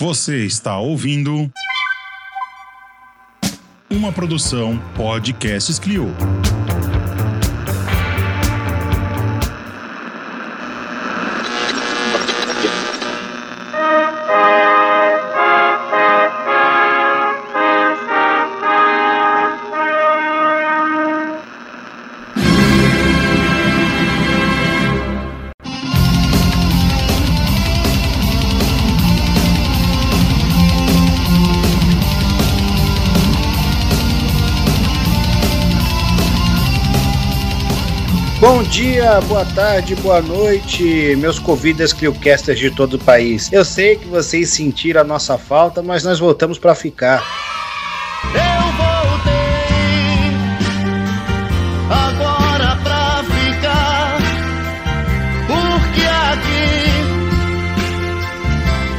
Você 0.00 0.44
está 0.44 0.78
ouvindo 0.78 1.50
uma 3.90 4.12
produção 4.12 4.78
Podcasts 4.94 5.76
Clio. 5.80 6.06
Dia, 39.18 39.28
boa 39.28 39.44
tarde, 39.44 39.94
boa 39.96 40.22
noite, 40.22 41.16
meus 41.16 41.38
convidas 41.38 41.92
criocasters 41.92 42.58
de 42.58 42.70
todo 42.70 42.94
o 42.94 42.98
país. 42.98 43.52
Eu 43.52 43.64
sei 43.64 43.96
que 43.96 44.06
vocês 44.06 44.50
sentiram 44.50 45.00
a 45.00 45.04
nossa 45.04 45.36
falta, 45.36 45.82
mas 45.82 46.04
nós 46.04 46.18
voltamos 46.20 46.58
para 46.58 46.74
ficar. 46.74 47.22
Eu 48.24 48.72
voltei 48.76 49.32
agora 51.90 52.76
pra 52.82 53.24
ficar, 53.24 54.18
porque 55.46 56.06
aqui, 56.32 56.72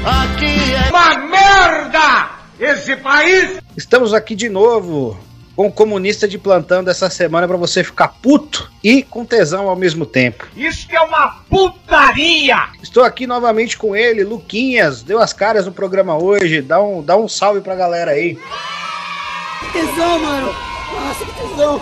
aqui 0.06 0.76
é 0.76 0.90
Uma 0.90 1.18
merda! 1.28 2.30
Esse 2.60 2.96
país! 2.98 3.60
Estamos 3.78 4.14
aqui 4.14 4.36
de 4.36 4.50
novo 4.50 5.29
com 5.60 5.68
o 5.68 5.72
comunista 5.74 6.26
de 6.26 6.38
plantão 6.38 6.82
dessa 6.82 7.10
semana 7.10 7.46
para 7.46 7.58
você 7.58 7.84
ficar 7.84 8.08
puto 8.08 8.72
e 8.82 9.04
com 9.04 9.26
tesão 9.26 9.68
ao 9.68 9.76
mesmo 9.76 10.06
tempo. 10.06 10.48
Isso 10.56 10.88
que 10.88 10.96
é 10.96 11.02
uma 11.02 11.44
putaria! 11.50 12.70
Estou 12.82 13.04
aqui 13.04 13.28
novamente 13.28 13.78
com 13.78 13.94
ele, 13.94 14.24
Luquinhas, 14.24 15.04
deu 15.04 15.20
as 15.20 15.34
caras 15.34 15.66
no 15.66 15.74
programa 15.74 16.18
hoje, 16.18 16.62
dá 16.62 16.82
um, 16.82 17.04
dá 17.04 17.18
um 17.18 17.28
salve 17.28 17.60
pra 17.60 17.76
galera 17.76 18.12
aí. 18.12 18.40
tesão, 19.74 20.20
mano. 20.20 20.56
Nossa, 20.94 21.26
que 21.26 21.34
tesão. 21.34 21.82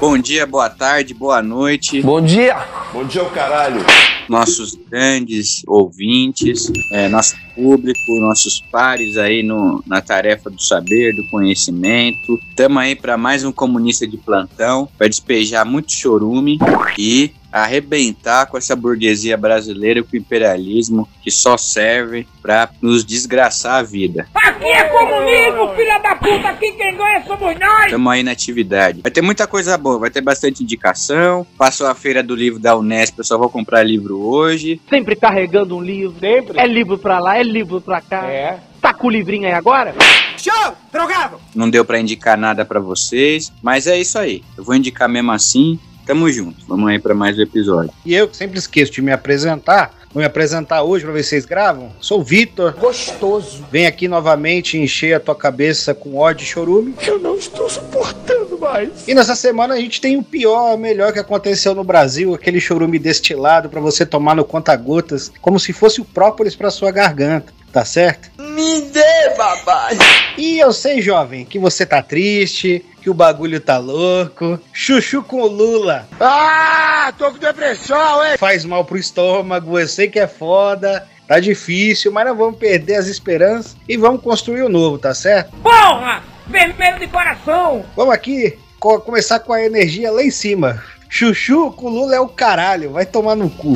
Bom 0.00 0.16
dia, 0.16 0.46
boa 0.46 0.70
tarde, 0.70 1.12
boa 1.12 1.42
noite, 1.42 2.00
Bom 2.00 2.22
dia. 2.22 2.56
Bom 2.90 3.04
dia, 3.04 3.22
o 3.22 3.28
caralho. 3.28 3.84
Nossos 4.28 4.74
grandes 4.74 5.62
ouvintes, 5.66 6.70
é, 6.92 7.08
nosso 7.08 7.36
público, 7.54 8.20
nossos 8.20 8.60
pares 8.60 9.16
aí 9.16 9.42
no, 9.42 9.82
na 9.86 10.00
tarefa 10.00 10.50
do 10.50 10.62
saber, 10.62 11.14
do 11.14 11.24
conhecimento. 11.28 12.38
Estamos 12.48 12.78
aí 12.78 12.94
para 12.94 13.16
mais 13.16 13.44
um 13.44 13.52
comunista 13.52 14.06
de 14.06 14.16
plantão, 14.16 14.88
para 14.96 15.08
despejar 15.08 15.64
muito 15.64 15.92
chorume 15.92 16.58
e 16.98 17.32
arrebentar 17.62 18.46
com 18.46 18.56
essa 18.56 18.74
burguesia 18.74 19.36
brasileira, 19.36 20.02
com 20.02 20.14
o 20.14 20.18
imperialismo 20.18 21.08
que 21.22 21.30
só 21.30 21.56
serve 21.56 22.26
para 22.42 22.68
nos 22.80 23.04
desgraçar 23.04 23.76
a 23.76 23.82
vida. 23.82 24.28
Aqui 24.34 24.64
é 24.64 24.84
comunismo, 24.84 25.74
filha 25.76 25.98
da 25.98 26.14
puta! 26.14 26.48
Aqui 26.48 26.72
quem 26.72 26.96
ganha 26.96 27.24
somos 27.26 27.58
nós! 27.58 27.84
Estamos 27.84 28.12
aí 28.12 28.22
na 28.22 28.32
atividade. 28.32 29.00
Vai 29.02 29.10
ter 29.10 29.22
muita 29.22 29.46
coisa 29.46 29.76
boa, 29.76 29.98
vai 29.98 30.10
ter 30.10 30.20
bastante 30.20 30.62
indicação. 30.62 31.46
Passou 31.56 31.86
a 31.86 31.94
feira 31.94 32.22
do 32.22 32.34
livro 32.34 32.58
da 32.58 32.76
Unesp, 32.76 33.18
eu 33.18 33.24
só 33.24 33.38
vou 33.38 33.48
comprar 33.48 33.82
livro 33.82 34.20
hoje. 34.20 34.80
Sempre 34.88 35.16
carregando 35.16 35.76
um 35.76 35.82
livro. 35.82 36.18
Sempre. 36.20 36.58
É 36.58 36.66
livro 36.66 36.98
pra 36.98 37.18
lá, 37.18 37.38
é 37.38 37.42
livro 37.42 37.80
pra 37.80 38.00
cá. 38.00 38.26
É. 38.26 38.58
Tá 38.80 38.94
com 38.94 39.08
o 39.08 39.10
livrinho 39.10 39.46
aí 39.46 39.52
agora? 39.52 39.94
Show! 40.36 40.74
Drogado! 40.92 41.40
Não 41.54 41.68
deu 41.68 41.84
para 41.84 41.98
indicar 41.98 42.38
nada 42.38 42.64
para 42.64 42.78
vocês, 42.78 43.52
mas 43.60 43.86
é 43.86 43.98
isso 43.98 44.18
aí. 44.18 44.42
Eu 44.56 44.62
vou 44.62 44.74
indicar 44.74 45.08
mesmo 45.08 45.32
assim. 45.32 45.78
Tamo 46.08 46.32
junto. 46.32 46.64
Vamos 46.66 46.88
aí 46.88 46.98
para 46.98 47.14
mais 47.14 47.38
um 47.38 47.42
episódio. 47.42 47.92
E 48.02 48.14
eu 48.14 48.26
que 48.26 48.34
sempre 48.34 48.58
esqueço 48.58 48.90
de 48.90 49.02
me 49.02 49.12
apresentar, 49.12 49.94
vou 50.10 50.22
me 50.22 50.24
apresentar 50.24 50.82
hoje 50.82 51.04
para 51.04 51.12
ver 51.12 51.22
se 51.22 51.28
vocês 51.28 51.44
gravam. 51.44 51.92
Sou 52.00 52.20
o 52.20 52.24
Vitor, 52.24 52.74
Gostoso. 52.80 53.62
vem 53.70 53.86
aqui 53.86 54.08
novamente 54.08 54.78
encher 54.78 55.12
a 55.12 55.20
tua 55.20 55.34
cabeça 55.34 55.94
com 55.94 56.16
ódio 56.16 56.44
e 56.44 56.46
chorume. 56.46 56.94
Eu 57.06 57.18
não 57.18 57.36
estou 57.36 57.68
suportando 57.68 58.58
mais. 58.58 59.06
E 59.06 59.12
nessa 59.12 59.34
semana 59.34 59.74
a 59.74 59.76
gente 59.78 60.00
tem 60.00 60.16
o 60.16 60.22
pior, 60.22 60.74
o 60.74 60.78
melhor 60.78 61.12
que 61.12 61.18
aconteceu 61.18 61.74
no 61.74 61.84
Brasil, 61.84 62.32
aquele 62.32 62.58
chorume 62.58 62.98
destilado 62.98 63.68
para 63.68 63.78
você 63.78 64.06
tomar 64.06 64.34
no 64.34 64.46
conta-gotas, 64.46 65.30
como 65.42 65.60
se 65.60 65.74
fosse 65.74 66.00
o 66.00 66.06
própolis 66.06 66.56
para 66.56 66.70
sua 66.70 66.90
garganta, 66.90 67.52
tá 67.72 67.84
certo? 67.84 68.30
Me 68.38 68.82
dê, 68.82 69.34
babai. 69.36 69.96
E 70.36 70.58
eu 70.58 70.72
sei, 70.72 71.00
jovem, 71.02 71.44
que 71.44 71.58
você 71.58 71.84
tá 71.84 72.02
triste, 72.02 72.84
que 73.02 73.10
o 73.10 73.14
bagulho 73.14 73.60
tá 73.60 73.78
louco. 73.78 74.58
Chuchu 74.72 75.22
com 75.22 75.42
o 75.42 75.46
Lula 75.46 76.06
Ah, 76.20 77.12
tô 77.18 77.30
com 77.32 77.38
depressão, 77.38 78.24
hein? 78.24 78.36
faz 78.38 78.64
mal 78.64 78.84
pro 78.84 78.96
estômago, 78.98 79.78
eu 79.78 79.88
sei 79.88 80.08
que 80.08 80.18
é 80.18 80.26
foda. 80.26 81.06
Tá 81.26 81.38
difícil, 81.40 82.10
mas 82.10 82.26
não 82.26 82.34
vamos 82.34 82.58
perder 82.58 82.94
as 82.96 83.06
esperanças 83.06 83.76
e 83.86 83.96
vamos 83.98 84.22
construir 84.22 84.62
o 84.62 84.68
novo, 84.68 84.96
tá 84.98 85.14
certo? 85.14 85.54
Porra! 85.62 86.22
Vermelho 86.46 86.98
de 86.98 87.06
coração! 87.06 87.84
Vamos 87.94 88.14
aqui 88.14 88.58
co- 88.80 89.00
começar 89.00 89.38
com 89.40 89.52
a 89.52 89.62
energia 89.62 90.10
lá 90.10 90.22
em 90.22 90.30
cima. 90.30 90.82
Chuchu 91.10 91.70
com 91.72 91.88
Lula 91.90 92.16
é 92.16 92.20
o 92.20 92.28
caralho, 92.28 92.92
vai 92.92 93.04
tomar 93.04 93.34
no 93.34 93.50
cu. 93.50 93.74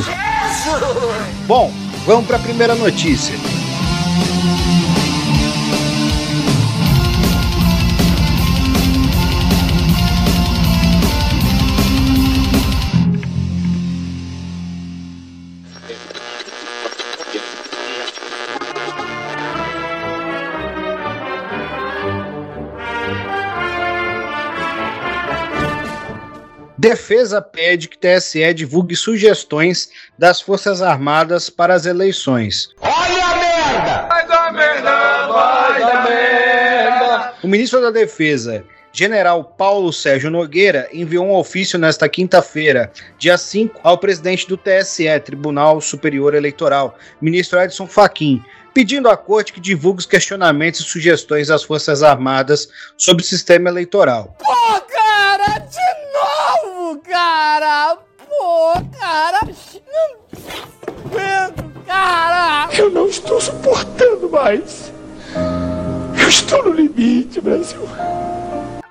Bom, 1.47 1.71
vamos 2.07 2.27
pra 2.27 2.39
primeira 2.39 2.75
notícia. 2.75 3.35
Defesa 26.83 27.41
pede 27.41 27.87
que 27.87 27.97
TSE 27.97 28.53
divulgue 28.53 28.97
sugestões 28.97 29.89
das 30.19 30.41
Forças 30.41 30.83
Armadas 30.83 31.49
para 31.49 31.75
as 31.75 31.87
eleições. 31.87 32.71
Olha 32.81 33.25
a 33.25 33.37
merda! 33.37 34.07
Vai 34.09 34.27
dar 34.27 34.53
merda! 34.53 35.27
Vai 35.29 35.81
dar 35.81 36.05
merda! 36.05 37.35
O 37.41 37.47
ministro 37.47 37.81
da 37.81 37.93
Defesa, 37.93 38.65
General 38.93 39.45
Paulo 39.45 39.93
Sérgio 39.93 40.29
Nogueira, 40.29 40.89
enviou 40.93 41.25
um 41.25 41.37
ofício 41.37 41.79
nesta 41.79 42.09
quinta-feira, 42.09 42.91
dia 43.17 43.39
5, 43.39 43.79
ao 43.85 43.97
presidente 43.97 44.49
do 44.49 44.57
TSE, 44.57 45.21
Tribunal 45.21 45.81
Superior 45.81 46.35
Eleitoral, 46.35 46.99
ministro 47.21 47.61
Edson 47.61 47.87
Fachin, 47.87 48.43
pedindo 48.75 49.09
à 49.09 49.17
corte 49.17 49.53
que 49.53 49.61
divulgue 49.61 50.01
os 50.01 50.07
questionamentos 50.07 50.81
e 50.81 50.83
sugestões 50.83 51.47
das 51.47 51.63
Forças 51.63 52.03
Armadas 52.03 52.69
sobre 52.97 53.23
o 53.23 53.27
sistema 53.27 53.69
eleitoral. 53.69 54.37
Pô, 54.37 54.81
cara, 54.93 55.59
de 55.59 55.77
novo, 55.77 55.92
cara. 57.13 57.99
Pô, 58.27 58.73
cara. 58.99 59.41
Não 59.93 60.17
aguento, 61.05 61.73
cara. 61.87 62.69
Eu 62.75 62.91
não 62.91 63.07
estou 63.07 63.39
suportando 63.39 64.31
mais. 64.31 64.91
Eu 66.21 66.29
estou 66.29 66.65
no 66.65 66.73
limite, 66.73 67.39
Brasil. 67.41 67.83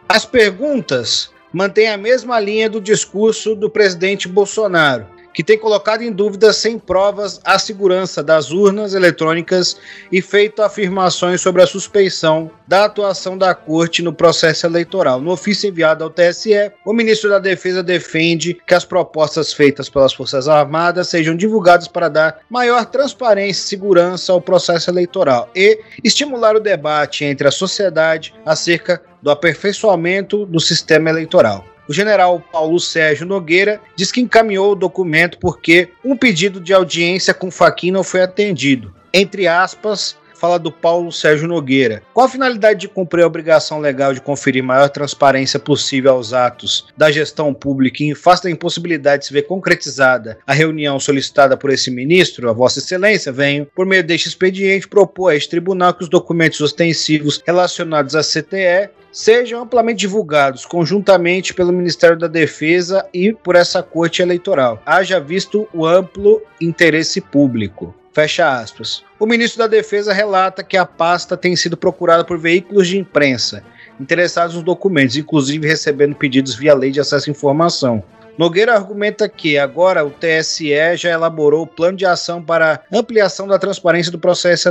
As 0.07 0.23
perguntas 0.23 1.31
mantêm 1.51 1.89
a 1.89 1.97
mesma 1.97 2.39
linha 2.39 2.69
do 2.69 2.79
discurso 2.79 3.55
do 3.55 3.69
presidente 3.69 4.27
Bolsonaro, 4.27 5.07
que 5.33 5.43
tem 5.43 5.57
colocado 5.57 6.01
em 6.01 6.11
dúvida 6.11 6.51
sem 6.53 6.77
provas 6.77 7.39
a 7.43 7.57
segurança 7.57 8.23
das 8.23 8.51
urnas 8.51 8.93
eletrônicas 8.93 9.77
e 10.11 10.21
feito 10.21 10.61
afirmações 10.61 11.41
sobre 11.41 11.61
a 11.61 11.67
suspeição 11.67 12.51
da 12.67 12.85
atuação 12.85 13.37
da 13.37 13.53
corte 13.53 14.01
no 14.01 14.13
processo 14.13 14.65
eleitoral. 14.65 15.19
No 15.19 15.31
ofício 15.31 15.69
enviado 15.69 16.03
ao 16.03 16.09
TSE, 16.09 16.71
o 16.85 16.93
ministro 16.93 17.29
da 17.29 17.39
Defesa 17.39 17.83
defende 17.83 18.57
que 18.65 18.73
as 18.73 18.85
propostas 18.85 19.53
feitas 19.53 19.89
pelas 19.89 20.13
Forças 20.13 20.47
Armadas 20.47 21.09
sejam 21.09 21.35
divulgadas 21.35 21.87
para 21.87 22.09
dar 22.09 22.39
maior 22.49 22.85
transparência 22.85 23.61
e 23.61 23.67
segurança 23.67 24.31
ao 24.31 24.41
processo 24.41 24.89
eleitoral 24.89 25.49
e 25.55 25.79
estimular 26.03 26.55
o 26.55 26.59
debate 26.59 27.25
entre 27.25 27.47
a 27.47 27.51
sociedade 27.51 28.33
acerca 28.45 29.01
do 29.21 29.29
aperfeiçoamento 29.29 30.45
do 30.45 30.59
sistema 30.59 31.09
eleitoral. 31.09 31.70
O 31.87 31.93
general 31.93 32.39
Paulo 32.51 32.79
Sérgio 32.79 33.25
Nogueira 33.25 33.81
diz 33.95 34.11
que 34.11 34.21
encaminhou 34.21 34.71
o 34.71 34.75
documento 34.75 35.37
porque 35.39 35.89
um 36.03 36.15
pedido 36.15 36.59
de 36.59 36.73
audiência 36.73 37.33
com 37.33 37.51
Faquin 37.51 37.91
não 37.91 38.03
foi 38.03 38.21
atendido. 38.21 38.93
Entre 39.13 39.47
aspas, 39.47 40.15
fala 40.41 40.57
do 40.57 40.71
Paulo 40.71 41.11
Sérgio 41.11 41.47
Nogueira. 41.47 42.01
Qual 42.15 42.25
a 42.25 42.29
finalidade 42.29 42.79
de 42.79 42.87
cumprir 42.87 43.21
a 43.21 43.27
obrigação 43.27 43.79
legal 43.79 44.11
de 44.11 44.19
conferir 44.19 44.63
maior 44.63 44.89
transparência 44.89 45.59
possível 45.59 46.13
aos 46.13 46.33
atos 46.33 46.87
da 46.97 47.11
gestão 47.11 47.53
pública 47.53 48.01
e 48.01 48.07
em 48.07 48.15
face 48.15 48.45
da 48.45 48.49
impossibilidade 48.49 49.21
de 49.21 49.27
se 49.27 49.33
ver 49.33 49.43
concretizada 49.43 50.39
a 50.47 50.51
reunião 50.51 50.99
solicitada 50.99 51.55
por 51.55 51.69
esse 51.69 51.91
ministro, 51.91 52.49
a 52.49 52.53
Vossa 52.53 52.79
Excelência, 52.79 53.31
venho, 53.31 53.67
por 53.75 53.85
meio 53.85 54.03
deste 54.03 54.29
expediente, 54.29 54.87
propor 54.87 55.29
a 55.29 55.35
este 55.35 55.51
tribunal 55.51 55.93
que 55.93 56.03
os 56.03 56.09
documentos 56.09 56.59
ostensivos 56.59 57.39
relacionados 57.45 58.15
à 58.15 58.21
CTE 58.21 58.89
sejam 59.11 59.61
amplamente 59.61 59.99
divulgados 59.99 60.65
conjuntamente 60.65 61.53
pelo 61.53 61.71
Ministério 61.71 62.17
da 62.17 62.27
Defesa 62.27 63.05
e 63.13 63.31
por 63.31 63.55
essa 63.55 63.83
Corte 63.83 64.23
Eleitoral, 64.23 64.81
haja 64.85 65.19
visto 65.19 65.67
o 65.71 65.85
amplo 65.85 66.41
interesse 66.59 67.21
público. 67.21 67.93
Fecha 68.13 68.59
aspas. 68.59 69.03
O 69.19 69.25
ministro 69.25 69.59
da 69.59 69.67
Defesa 69.67 70.13
relata 70.13 70.63
que 70.63 70.75
a 70.75 70.85
pasta 70.85 71.37
tem 71.37 71.55
sido 71.55 71.77
procurada 71.77 72.23
por 72.23 72.37
veículos 72.37 72.87
de 72.87 72.97
imprensa 72.97 73.63
interessados 74.01 74.55
nos 74.55 74.63
documentos, 74.63 75.15
inclusive 75.15 75.67
recebendo 75.67 76.15
pedidos 76.15 76.55
via 76.55 76.73
lei 76.73 76.91
de 76.91 76.99
acesso 76.99 77.29
à 77.29 77.31
informação. 77.31 78.03
Nogueira 78.37 78.73
argumenta 78.73 79.29
que 79.29 79.57
agora 79.57 80.03
o 80.05 80.09
TSE 80.09 80.73
já 80.95 81.11
elaborou 81.11 81.63
o 81.63 81.67
plano 81.67 81.97
de 81.97 82.05
ação 82.05 82.41
para 82.41 82.81
ampliação 82.91 83.47
da 83.47 83.59
transparência 83.59 84.11
do 84.11 84.17
processo 84.17 84.67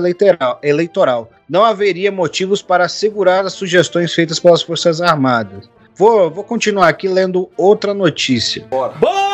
eleitoral. 0.62 1.30
Não 1.48 1.64
haveria 1.64 2.10
motivos 2.10 2.62
para 2.62 2.86
assegurar 2.86 3.44
as 3.44 3.52
sugestões 3.52 4.12
feitas 4.12 4.40
pelas 4.40 4.62
Forças 4.62 5.00
Armadas. 5.00 5.68
Vou, 5.94 6.30
vou 6.30 6.42
continuar 6.42 6.88
aqui 6.88 7.06
lendo 7.06 7.50
outra 7.56 7.92
notícia. 7.94 8.66
Bora! 8.70 9.29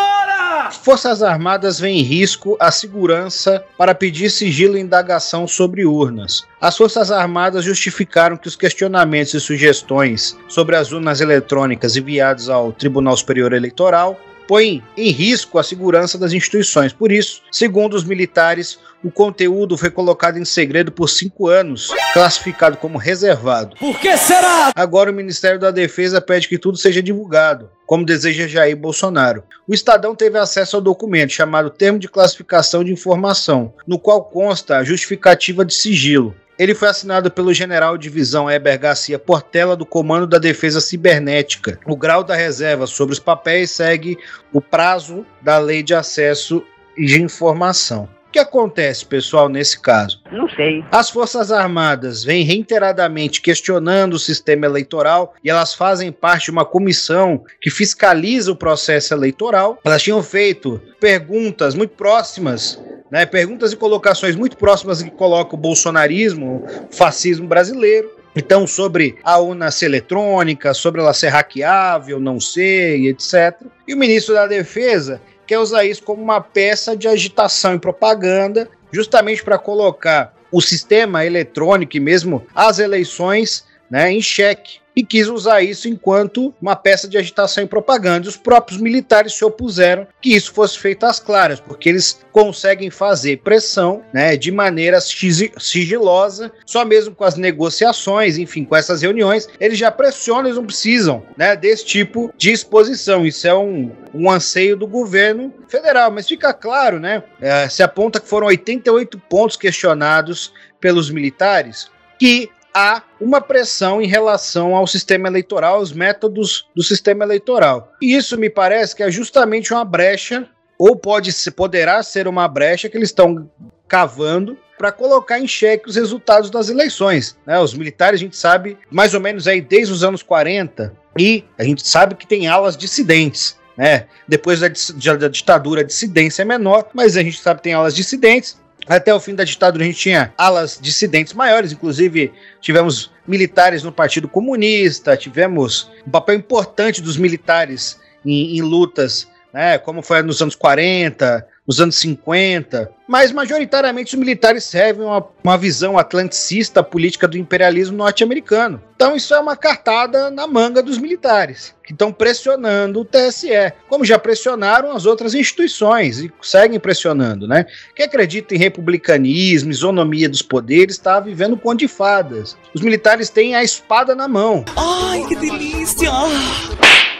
Forças 0.73 1.23
Armadas 1.23 1.79
vêem 1.79 2.01
em 2.01 2.03
risco 2.03 2.57
a 2.61 2.71
segurança 2.71 3.65
para 3.77 3.95
pedir 3.95 4.31
sigilo 4.31 4.77
e 4.77 4.81
indagação 4.81 5.47
sobre 5.47 5.85
urnas. 5.85 6.45
As 6.61 6.77
Forças 6.77 7.11
Armadas 7.11 7.65
justificaram 7.65 8.37
que 8.37 8.49
os 8.49 8.57
questionamentos 8.57 9.35
e 9.35 9.41
sugestões 9.41 10.37
sobre 10.49 10.77
as 10.77 10.93
urnas 10.93 11.21
eletrônicas 11.21 11.97
enviados 11.97 12.49
ao 12.49 12.73
Tribunal 12.73 13.17
Superior 13.17 13.53
Eleitoral 13.53 14.19
põem 14.47 14.83
em 14.97 15.11
risco 15.11 15.59
a 15.59 15.63
segurança 15.63 16.19
das 16.19 16.33
instituições. 16.33 16.93
Por 16.93 17.13
isso, 17.13 17.43
segundo 17.51 17.95
os 17.95 18.05
militares, 18.05 18.79
o 19.03 19.11
conteúdo 19.11 19.77
foi 19.77 19.91
colocado 19.91 20.39
em 20.39 20.45
segredo 20.45 20.91
por 20.91 21.09
cinco 21.09 21.49
anos, 21.49 21.89
classificado 22.13 22.77
como 22.77 22.99
reservado. 22.99 23.77
Por 23.77 23.99
que 23.99 24.17
será? 24.17 24.73
Agora 24.75 25.11
o 25.11 25.15
Ministério 25.15 25.61
da 25.61 25.71
Defesa 25.71 26.21
pede 26.21 26.49
que 26.49 26.59
tudo 26.59 26.77
seja 26.77 27.03
divulgado, 27.03 27.71
como 27.87 28.05
deseja 28.05 28.49
Jair 28.49 28.77
Bolsonaro. 28.77 29.45
O 29.69 29.75
Estadão 29.75 30.15
teve 30.15 30.39
acesso 30.39 30.77
ao 30.77 30.83
documento 30.83 31.33
chamado 31.33 31.71
Termo 31.71 31.99
de 31.99 32.09
Classificação 32.09 32.83
de 32.83 32.93
Informação, 32.93 33.73
no 33.87 33.99
qual 33.99 34.25
consta 34.25 34.79
a 34.79 34.85
justificativa 34.85 35.65
de 35.65 35.75
sigilo. 35.75 36.35
Ele 36.59 36.75
foi 36.75 36.89
assinado 36.89 37.31
pelo 37.31 37.53
general 37.53 37.99
de 37.99 38.05
divisão 38.05 38.51
Eber 38.51 38.79
Garcia 38.79 39.19
Portela, 39.19 39.77
do 39.77 39.85
Comando 39.85 40.27
da 40.27 40.39
Defesa 40.39 40.81
Cibernética. 40.81 41.79
O 41.85 41.97
grau 41.97 42.25
da 42.25 42.35
reserva 42.35 42.87
sobre 42.87 43.13
os 43.13 43.19
papéis 43.19 43.71
segue 43.71 44.17
o 44.53 44.61
prazo 44.61 45.27
da 45.43 45.59
Lei 45.59 45.83
de 45.83 45.95
Acesso 45.95 46.65
de 46.97 47.21
Informação. 47.21 48.09
O 48.29 48.33
que 48.33 48.39
acontece, 48.39 49.05
pessoal, 49.05 49.49
nesse 49.49 49.81
caso? 49.81 50.21
Não 50.31 50.49
sei. 50.49 50.85
As 50.91 51.09
Forças 51.09 51.51
Armadas 51.53 52.23
vêm 52.23 52.45
reiteradamente 52.45 53.41
questionando 53.41 54.15
o 54.15 54.19
sistema 54.19 54.67
eleitoral 54.67 55.35
e 55.43 55.49
elas 55.49 55.75
fazem 55.75 56.13
parte 56.13 56.47
de 56.47 56.51
uma 56.51 56.65
comissão 56.65 57.45
que 57.61 57.71
fiscaliza 57.71 58.53
o 58.53 58.57
processo 58.57 59.15
eleitoral. 59.15 59.79
Elas 59.85 60.03
tinham 60.03 60.23
feito 60.23 60.81
perguntas 61.01 61.75
muito 61.75 61.95
próximas 61.95 62.79
né, 63.11 63.25
perguntas 63.27 63.73
e 63.73 63.77
colocações 63.77 64.37
muito 64.37 64.57
próximas 64.57 65.03
que 65.03 65.11
colocam 65.11 65.59
o 65.59 65.61
bolsonarismo, 65.61 66.65
o 66.91 66.95
fascismo 66.95 67.47
brasileiro. 67.47 68.11
Então, 68.35 68.67
sobre 68.67 69.17
a 69.25 69.39
urna 69.39 69.71
ser 69.71 69.87
eletrônica, 69.87 70.75
sobre 70.75 71.01
ela 71.01 71.15
ser 71.15 71.29
hackeável, 71.29 72.21
não 72.21 72.39
sei, 72.39 73.09
etc. 73.09 73.63
E 73.89 73.95
o 73.95 73.97
ministro 73.97 74.35
da 74.35 74.47
Defesa 74.47 75.21
quer 75.47 75.59
usar 75.59 75.85
isso 75.85 76.03
como 76.03 76.23
uma 76.23 76.41
peça 76.41 76.97
de 76.97 77.09
agitação 77.09 77.75
e 77.75 77.79
propaganda, 77.79 78.69
justamente 78.93 79.43
para 79.43 79.57
colocar 79.57 80.35
o 80.53 80.61
sistema 80.61 81.25
eletrônico 81.25 81.97
e 81.97 82.01
mesmo 82.01 82.47
as 82.55 82.79
eleições 82.79 83.65
né, 83.91 84.13
em 84.13 84.21
xeque 84.21 84.81
e 84.97 85.05
quis 85.05 85.29
usar 85.29 85.61
isso 85.63 85.89
enquanto 85.89 86.55
uma 86.61 86.75
peça 86.75 87.07
de 87.07 87.19
agitação 87.19 87.63
e 87.63 87.67
propaganda. 87.67 88.29
Os 88.29 88.37
próprios 88.39 88.81
militares 88.81 89.35
se 89.35 89.45
opuseram 89.45 90.07
que 90.23 90.35
isso 90.35 90.53
fosse 90.53 90.79
feito 90.79 91.05
às 91.05 91.21
claras, 91.21 91.61
porque 91.61 91.91
eles 91.91 92.19
conseguem 92.33 92.91
fazer 92.91 93.39
pressão 93.39 94.03
né, 94.13 94.37
de 94.37 94.51
maneira 94.51 94.99
sigilosa, 95.01 96.51
só 96.65 96.85
mesmo 96.85 97.15
com 97.15 97.25
as 97.25 97.37
negociações, 97.37 98.39
enfim, 98.39 98.65
com 98.65 98.75
essas 98.75 99.03
reuniões, 99.03 99.47
eles 99.61 99.79
já 99.79 99.91
pressionam, 99.91 100.47
eles 100.47 100.57
não 100.57 100.65
precisam 100.65 101.23
né, 101.37 101.55
desse 101.55 101.85
tipo 101.85 102.33
de 102.37 102.51
exposição. 102.51 103.27
Isso 103.27 103.47
é 103.47 103.55
um, 103.55 103.91
um 104.15 104.31
anseio 104.31 104.77
do 104.77 104.87
governo 104.87 105.53
federal, 105.69 106.11
mas 106.11 106.27
fica 106.27 106.55
claro, 106.55 106.99
né? 106.99 107.23
É, 107.41 107.69
se 107.69 107.83
aponta 107.83 108.19
que 108.19 108.29
foram 108.29 108.47
88 108.47 109.19
pontos 109.29 109.57
questionados 109.57 110.53
pelos 110.81 111.11
militares, 111.11 111.91
que 112.19 112.51
há 112.77 113.03
uma 113.19 113.41
pressão 113.41 114.03
em 114.03 114.07
relação 114.07 114.77
ao 114.77 114.87
sistema 114.87 115.29
eleitoral, 115.29 115.77
aos 115.77 115.93
métodos 115.93 116.69
do 116.77 116.83
sistema 116.83 117.25
eleitoral. 117.25 117.91
E 118.03 118.15
isso 118.15 118.37
me 118.37 118.51
parece 118.51 118.95
que 118.95 119.03
é 119.03 119.11
justamente 119.11 119.73
uma 119.73 119.83
brecha, 119.83 120.47
ou 120.79 120.95
pode 120.95 121.33
poderá 121.53 122.03
ser 122.03 122.29
uma 122.29 122.47
brecha 122.47 122.91
que 122.91 122.99
eles 122.99 123.09
estão 123.09 123.51
cavando 123.89 124.59
para 124.77 124.93
colocar 124.93 125.41
em 125.41 125.49
xeque 125.49 125.89
os 125.89 125.97
resultados 125.97 126.51
das 126.51 126.69
eleições. 126.69 127.35
Né? 127.47 127.59
Os 127.59 127.73
militares, 127.73 128.21
a 128.21 128.23
gente 128.23 128.37
sabe, 128.37 128.77
mais 128.91 129.15
ou 129.15 129.21
menos 129.21 129.49
aí 129.49 129.63
desde 129.63 129.95
os 129.95 130.05
anos 130.05 130.23
40, 130.23 130.95
e 131.19 131.45
a 131.57 131.65
gente 131.65 131.89
sabe 131.89 132.15
que 132.15 132.27
tem 132.27 132.47
alas 132.47 132.77
dissidentes. 132.77 133.57
Né? 133.75 134.07
Depois 134.29 134.61
da, 134.61 134.69
da 135.15 135.29
ditadura, 135.29 135.81
a 135.81 135.85
dissidência 135.85 136.43
é 136.43 136.45
menor, 136.45 136.91
mas 136.93 137.17
a 137.17 137.23
gente 137.23 137.41
sabe 137.41 137.61
que 137.61 137.65
tem 137.65 137.73
alas 137.73 137.95
dissidentes. 137.95 138.59
Até 138.89 139.13
o 139.13 139.21
fim 139.21 139.35
da 139.35 139.45
ditadura 139.45 139.83
a 139.83 139.87
gente 139.87 139.99
tinha 139.99 140.33
alas 140.39 140.79
dissidentes 140.81 141.33
maiores, 141.33 141.73
inclusive 141.73 142.33
tivemos 142.61 143.11
militares 143.27 143.83
no 143.83 143.91
Partido 143.91 144.29
Comunista, 144.29 145.17
tivemos 145.17 145.91
um 146.07 146.11
papel 146.11 146.37
importante 146.37 147.03
dos 147.03 147.17
militares 147.17 148.01
em, 148.25 148.57
em 148.57 148.63
lutas, 148.63 149.29
né, 149.53 149.79
como 149.79 150.03
foi 150.03 150.23
nos 150.23 150.41
anos 150.41 150.55
40, 150.55 151.47
nos 151.67 151.81
anos 151.81 151.97
50, 151.97 152.91
mas 153.09 153.33
majoritariamente 153.33 154.15
os 154.15 154.21
militares 154.21 154.65
servem 154.65 155.05
uma, 155.05 155.27
uma 155.43 155.59
visão 155.59 155.99
atlanticista 155.99 156.83
política 156.83 157.27
do 157.27 157.37
imperialismo 157.37 157.97
norte-americano. 157.97 158.81
Então 158.95 159.17
isso 159.17 159.35
é 159.35 159.41
uma 159.41 159.57
cartada 159.57 160.31
na 160.31 160.47
manga 160.47 160.83
dos 160.83 160.97
militares, 160.97 161.75
que 161.85 161.93
estão 161.93 162.13
pressionando 162.13 163.01
o 163.01 163.05
TSE, 163.05 163.73
como 163.89 164.05
já 164.05 164.19
pressionaram 164.19 164.93
as 164.93 165.07
outras 165.07 165.35
instituições 165.35 166.19
e 166.19 166.33
seguem 166.41 166.79
pressionando, 166.79 167.49
né? 167.49 167.67
Quem 167.95 168.07
acredita 168.07 168.55
em 168.55 168.59
republicanismo, 168.59 169.71
isonomia 169.71 170.29
dos 170.29 170.43
poderes, 170.43 170.95
está 170.95 171.19
vivendo 171.21 171.57
conto 171.57 171.81
de 171.81 171.89
fadas. 171.89 172.57
Os 172.73 172.81
militares 172.81 173.29
têm 173.29 173.55
a 173.55 173.63
espada 173.63 174.15
na 174.15 174.29
mão. 174.29 174.65
Ai, 174.77 175.25
que 175.27 175.37
delícia! 175.37 176.11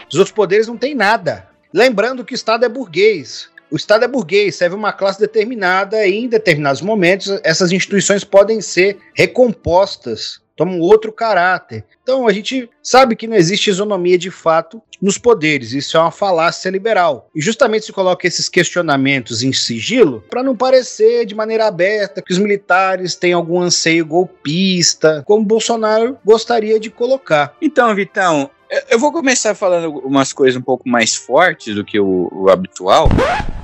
Os 0.09 0.15
outros 0.15 0.33
poderes 0.33 0.67
não 0.67 0.77
têm 0.77 0.95
nada. 0.95 1.47
Lembrando 1.73 2.23
que 2.23 2.33
o 2.33 2.35
Estado 2.35 2.65
é 2.65 2.69
burguês. 2.69 3.49
O 3.69 3.75
Estado 3.75 4.05
é 4.05 4.07
burguês, 4.07 4.55
serve 4.55 4.75
uma 4.75 4.93
classe 4.93 5.19
determinada 5.19 6.05
e 6.07 6.15
em 6.15 6.27
determinados 6.29 6.81
momentos 6.81 7.39
essas 7.43 7.71
instituições 7.71 8.23
podem 8.23 8.61
ser 8.61 8.97
recompostas, 9.13 10.39
tomam 10.55 10.79
outro 10.79 11.11
caráter. 11.11 11.83
Então 12.01 12.27
a 12.27 12.31
gente 12.31 12.69
sabe 12.81 13.15
que 13.15 13.27
não 13.27 13.35
existe 13.35 13.69
isonomia 13.69 14.17
de 14.17 14.31
fato 14.31 14.81
nos 15.01 15.17
poderes, 15.17 15.73
isso 15.73 15.97
é 15.97 15.99
uma 15.99 16.11
falácia 16.11 16.69
liberal. 16.69 17.29
E 17.35 17.41
justamente 17.41 17.85
se 17.85 17.91
coloca 17.91 18.25
esses 18.25 18.49
questionamentos 18.49 19.43
em 19.43 19.53
sigilo 19.53 20.23
para 20.29 20.41
não 20.41 20.55
parecer 20.55 21.25
de 21.25 21.35
maneira 21.35 21.67
aberta 21.67 22.21
que 22.21 22.31
os 22.31 22.39
militares 22.39 23.15
têm 23.15 23.33
algum 23.33 23.59
anseio 23.61 24.05
golpista, 24.05 25.23
como 25.25 25.45
Bolsonaro 25.45 26.17
gostaria 26.25 26.79
de 26.79 26.89
colocar. 26.89 27.55
Então, 27.61 27.93
Vitão, 27.93 28.49
eu 28.89 28.99
vou 28.99 29.11
começar 29.11 29.55
falando 29.55 29.91
umas 29.99 30.33
coisas 30.33 30.59
um 30.59 30.63
pouco 30.63 30.87
mais 30.87 31.15
fortes 31.15 31.75
do 31.75 31.83
que 31.83 31.99
o, 31.99 32.29
o 32.31 32.49
habitual. 32.49 33.09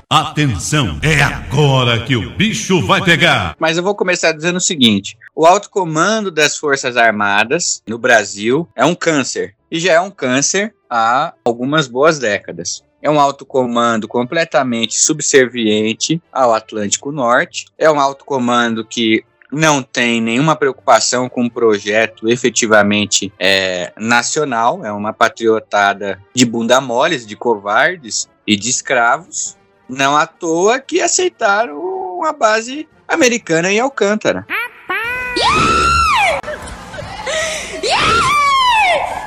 Atenção, 0.09 0.99
é 1.01 1.23
agora 1.23 2.05
que 2.05 2.15
o 2.15 2.29
bicho 2.35 2.85
vai 2.85 3.03
pegar. 3.03 3.55
Mas 3.57 3.77
eu 3.77 3.83
vou 3.83 3.95
começar 3.95 4.31
dizendo 4.31 4.57
o 4.57 4.61
seguinte: 4.61 5.17
o 5.35 5.45
alto 5.45 5.69
comando 5.69 6.29
das 6.29 6.57
Forças 6.57 6.97
Armadas 6.97 7.81
no 7.87 7.97
Brasil 7.97 8.67
é 8.75 8.85
um 8.85 8.93
câncer. 8.93 9.55
E 9.71 9.79
já 9.79 9.93
é 9.93 9.99
um 9.99 10.11
câncer 10.11 10.73
há 10.87 11.33
algumas 11.43 11.87
boas 11.87 12.19
décadas. 12.19 12.83
É 13.01 13.09
um 13.09 13.19
alto 13.19 13.45
comando 13.45 14.07
completamente 14.07 14.95
subserviente 14.95 16.21
ao 16.31 16.53
Atlântico 16.53 17.11
Norte. 17.11 17.65
É 17.77 17.89
um 17.91 17.99
alto 17.99 18.23
comando 18.23 18.85
que 18.85 19.25
não 19.53 19.83
tem 19.83 20.19
nenhuma 20.19 20.55
preocupação 20.55 21.29
com 21.29 21.43
um 21.43 21.49
projeto 21.49 22.27
efetivamente 22.27 23.31
é, 23.39 23.93
nacional, 23.95 24.83
é 24.83 24.91
uma 24.91 25.13
patriotada 25.13 26.19
de 26.33 26.43
bunda 26.43 26.81
moles, 26.81 27.25
de 27.25 27.35
covardes 27.35 28.27
e 28.47 28.55
de 28.55 28.69
escravos. 28.69 29.55
Não 29.87 30.17
à 30.17 30.25
toa 30.25 30.79
que 30.79 30.99
aceitaram 31.01 31.77
uma 31.79 32.33
base 32.33 32.89
americana 33.07 33.71
em 33.71 33.79
Alcântara. 33.79 34.47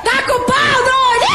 Tá 0.03 0.23
com 0.23 0.39
pau, 0.45 0.83
doido! 0.83 1.27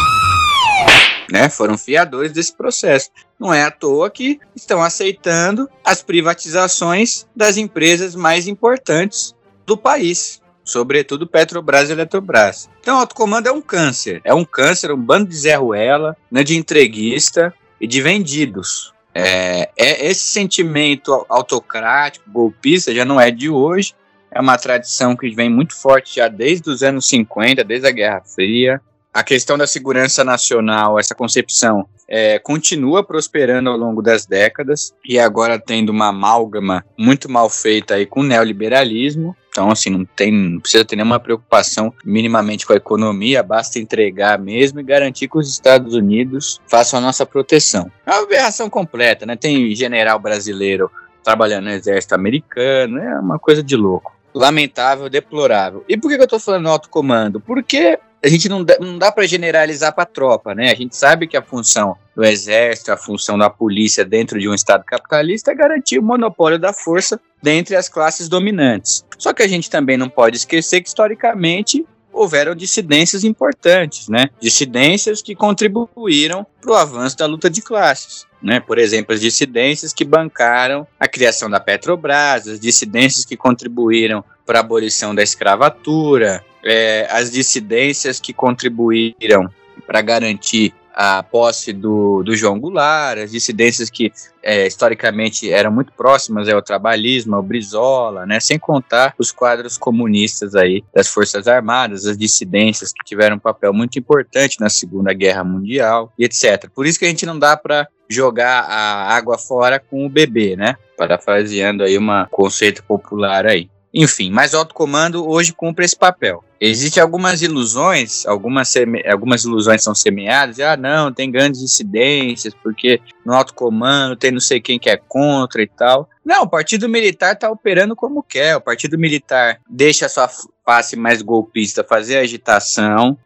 Né? 1.33 1.49
Foram 1.49 1.79
fiadores 1.79 2.31
desse 2.31 2.55
processo. 2.55 3.09
Não 3.41 3.55
é 3.55 3.63
à 3.63 3.71
toa 3.71 4.11
que 4.11 4.39
estão 4.55 4.83
aceitando 4.83 5.67
as 5.83 6.03
privatizações 6.03 7.27
das 7.35 7.57
empresas 7.57 8.15
mais 8.15 8.47
importantes 8.47 9.35
do 9.65 9.75
país, 9.75 10.43
sobretudo 10.63 11.27
Petrobras 11.27 11.89
e 11.89 11.93
Eletrobras. 11.93 12.69
Então, 12.83 12.97
o 12.97 13.01
autocomando 13.01 13.49
é 13.49 13.53
um 13.53 13.63
câncer. 13.63 14.21
É 14.25 14.35
um 14.35 14.45
câncer, 14.45 14.93
um 14.93 15.01
bando 15.01 15.31
de 15.31 15.37
Zé 15.37 15.55
Ruela, 15.55 16.15
né, 16.31 16.45
de 16.45 16.55
entreguista 16.55 17.55
e 17.81 17.87
de 17.87 18.03
vendidos. 18.03 18.93
É, 19.15 19.71
é 19.75 20.07
esse 20.07 20.25
sentimento 20.25 21.25
autocrático, 21.31 22.31
golpista, 22.31 22.95
já 22.95 23.07
não 23.07 23.19
é 23.19 23.31
de 23.31 23.49
hoje. 23.49 23.95
É 24.31 24.39
uma 24.39 24.59
tradição 24.59 25.17
que 25.17 25.31
vem 25.31 25.49
muito 25.49 25.75
forte 25.75 26.17
já 26.17 26.29
desde 26.29 26.69
os 26.69 26.83
anos 26.83 27.09
50, 27.09 27.65
desde 27.65 27.89
a 27.89 27.91
Guerra 27.91 28.21
Fria 28.21 28.83
a 29.13 29.23
questão 29.23 29.59
da 29.59 29.67
segurança 29.67 30.25
nacional, 30.25 30.99
essa 30.99 31.15
concepção, 31.15 31.87
é, 32.09 32.39
continua 32.39 33.05
prosperando 33.05 33.69
ao 33.69 33.77
longo 33.77 34.01
das 34.01 34.25
décadas 34.25 34.93
e 35.05 35.19
agora 35.19 35.59
tendo 35.59 35.91
uma 35.91 36.09
amálgama 36.09 36.85
muito 36.99 37.31
mal 37.31 37.51
feita 37.51 37.95
aí 37.95 38.07
com 38.07 38.21
o 38.21 38.25
neoliberalismo. 38.25 39.37
Então, 39.49 39.71
assim, 39.71 39.91
não, 39.91 40.05
tem, 40.05 40.33
não 40.33 40.61
precisa 40.61 40.85
ter 40.85 40.97
nenhuma 40.97 41.21
preocupação 41.21 41.93
minimamente 42.03 42.67
com 42.67 42.73
a 42.73 42.77
economia, 42.77 43.43
basta 43.43 43.79
entregar 43.79 44.39
mesmo 44.39 44.81
e 44.81 44.83
garantir 44.83 45.29
que 45.29 45.37
os 45.37 45.49
Estados 45.49 45.95
Unidos 45.95 46.59
façam 46.67 46.99
a 46.99 47.03
nossa 47.03 47.27
proteção. 47.27 47.91
É 48.07 48.13
uma 48.13 48.23
aberração 48.23 48.71
completa, 48.71 49.27
né? 49.27 49.37
Tem 49.37 49.75
general 49.75 50.19
brasileiro 50.19 50.91
trabalhando 51.23 51.65
no 51.65 51.71
exército 51.71 52.15
americano, 52.15 52.99
é 52.99 53.21
uma 53.21 53.39
coisa 53.39 53.63
de 53.63 53.77
louco. 53.77 54.13
Lamentável, 54.35 55.11
deplorável. 55.11 55.85
E 55.87 55.99
por 55.99 56.11
que, 56.11 56.21
eu 56.21 56.27
tô 56.27 56.39
falando 56.39 56.69
alto 56.69 56.89
comando? 56.89 57.39
Porque 57.39 57.99
a 58.25 58.29
gente 58.29 58.49
não 58.49 58.63
dá, 58.63 58.77
não 58.81 58.99
dá 58.99 59.11
para 59.11 59.27
generalizar 59.27 59.93
para 59.93 60.05
a 60.05 60.07
tropa, 60.07 60.55
né? 60.55 60.71
A 60.71 60.75
gente 60.75 60.97
sabe 60.97 61.27
que 61.27 61.37
a 61.37 61.43
função 61.43 61.97
do 62.15 62.25
exército, 62.25 62.93
a 62.93 62.97
função 62.97 63.37
da 63.37 63.51
polícia 63.51 64.05
dentro 64.05 64.39
de 64.39 64.49
um 64.49 64.55
estado 64.55 64.85
capitalista 64.85 65.51
é 65.51 65.55
garantir 65.55 65.99
o 65.99 66.03
monopólio 66.03 66.59
da 66.59 66.73
força 66.73 67.21
dentre 67.43 67.75
as 67.75 67.89
classes 67.89 68.29
dominantes. 68.29 69.05
Só 69.19 69.33
que 69.33 69.43
a 69.43 69.49
gente 69.49 69.69
também 69.69 69.97
não 69.97 70.09
pode 70.09 70.37
esquecer 70.37 70.81
que 70.81 70.89
historicamente 70.89 71.85
houveram 72.13 72.55
dissidências 72.55 73.25
importantes, 73.25 74.09
né? 74.09 74.29
Dissidências 74.41 75.21
que 75.21 75.35
contribuíram 75.35 76.47
para 76.61 76.71
o 76.71 76.75
avanço 76.75 77.17
da 77.17 77.27
luta 77.27 77.51
de 77.51 77.61
classes. 77.61 78.27
Né? 78.41 78.61
Por 78.61 78.77
exemplo, 78.77 79.15
as 79.15 79.21
dissidências 79.21 79.93
que 79.93 80.05
bancaram 80.05 80.87
a 80.99 81.07
criação 81.07 81.49
da 81.49 81.61
Petrobras, 81.61 82.49
as 82.49 82.61
dissidências 82.61 83.25
que 83.25 83.37
contribuíram 83.37 84.25
para 84.45 84.59
a 84.59 84.61
abolição 84.61 85.15
da 85.15 85.23
escravatura, 85.23 86.45
é, 86.65 87.07
as 87.11 87.31
dissidências 87.31 88.21
que 88.21 88.33
contribuíram 88.33 89.49
para 89.87 90.01
garantir 90.01 90.75
a 90.95 91.23
posse 91.23 91.73
do, 91.73 92.23
do 92.23 92.37
João 92.37 92.61
Goulart, 92.61 93.19
as 93.19 93.31
dissidências 93.31 93.89
que 93.89 94.13
é, 94.43 94.67
historicamente 94.67 95.51
eram 95.51 95.73
muito 95.73 95.93
próximas 95.93 96.49
ao 96.49 96.61
trabalhismo, 96.61 97.35
ao 97.35 97.43
Brizola, 97.43 98.27
né, 98.27 98.39
sem 98.41 98.59
contar 98.59 99.15
os 99.19 99.33
quadros 99.33 99.79
comunistas 99.79 100.55
aí 100.55 100.85
das 100.95 101.09
Forças 101.09 101.49
Armadas, 101.49 102.07
as 102.07 102.17
dissidências 102.17 102.93
que 102.93 103.05
tiveram 103.05 103.37
um 103.37 103.41
papel 103.41 103.73
muito 103.73 103.99
importante 103.99 104.61
na 104.61 104.69
Segunda 104.69 105.13
Guerra 105.13 105.43
Mundial 105.43 106.13
e 106.19 106.25
etc. 106.25 106.69
Por 106.75 106.87
isso 106.87 106.99
que 106.99 107.07
a 107.07 107.09
gente 107.09 107.25
não 107.25 107.39
dá 107.39 107.57
para 107.57 107.89
jogar 108.09 108.65
a 108.65 109.15
água 109.15 109.39
fora 109.39 109.81
com 109.81 110.05
o 110.05 110.11
bebê, 110.11 110.55
né? 110.55 110.77
Parafraseando 110.99 111.83
aí 111.83 111.99
um 111.99 112.09
conceito 112.31 112.85
popular 112.85 113.47
aí. 113.47 113.71
Enfim, 113.95 114.31
mas 114.31 114.53
o 114.53 114.59
alto 114.59 114.75
comando 114.75 115.29
hoje 115.29 115.53
cumpre 115.53 115.85
esse 115.85 115.97
papel. 115.97 116.45
Existem 116.65 117.03
algumas 117.03 117.43
ilusões, 117.43 118.25
algumas, 118.25 118.69
seme, 118.69 119.03
algumas 119.09 119.43
ilusões 119.43 119.83
são 119.83 119.97
semeadas, 119.97 120.61
ah, 120.61 120.77
não, 120.77 121.13
tem 121.13 121.29
grandes 121.29 121.61
incidências, 121.61 122.55
porque 122.55 123.01
no 123.27 123.35
alto 123.35 123.53
comando 123.53 124.15
tem 124.15 124.31
não 124.31 124.39
sei 124.39 124.61
quem 124.61 124.79
que 124.79 124.89
é 124.89 124.97
contra 124.97 125.61
e 125.61 125.67
tal. 125.67 126.09
Não, 126.25 126.45
o 126.45 126.49
partido 126.49 126.89
militar 126.89 127.35
está 127.35 127.51
operando 127.51 127.97
como 127.97 128.23
quer. 128.23 128.57
O 128.57 128.61
partido 128.61 128.97
militar 128.97 129.61
deixa 129.69 130.07
a 130.07 130.09
sua 130.09 130.29
face 130.65 130.97
mais 130.97 131.21
golpista 131.21 131.83
fazer 131.83 132.19
agitação, 132.19 133.19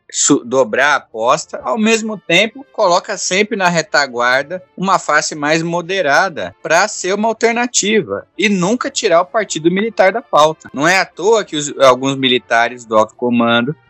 dobrar 0.45 0.93
a 0.93 0.97
aposta, 0.97 1.61
ao 1.63 1.79
mesmo 1.79 2.17
tempo 2.17 2.65
coloca 2.73 3.19
sempre 3.19 3.57
na 3.57 3.69
retaguarda 3.69 4.63
uma 4.77 4.99
face 4.99 5.35
mais 5.35 5.63
moderada 5.63 6.55
para 6.63 6.89
ser 6.89 7.13
uma 7.15 7.29
alternativa 7.29 8.27
e 8.39 8.49
nunca 8.49 8.91
tirar 8.91 9.21
o 9.21 9.27
partido 9.27 9.71
militar 9.71 10.13
da 10.13 10.23
pauta. 10.23 10.71
Não 10.73 10.89
é 10.89 10.99
à 10.99 11.05
toa 11.05 11.45
que 11.45 11.57
os, 11.57 11.77
alguns 11.81 12.17
militares 12.17 12.85
do 12.85 12.97
alto 12.97 13.15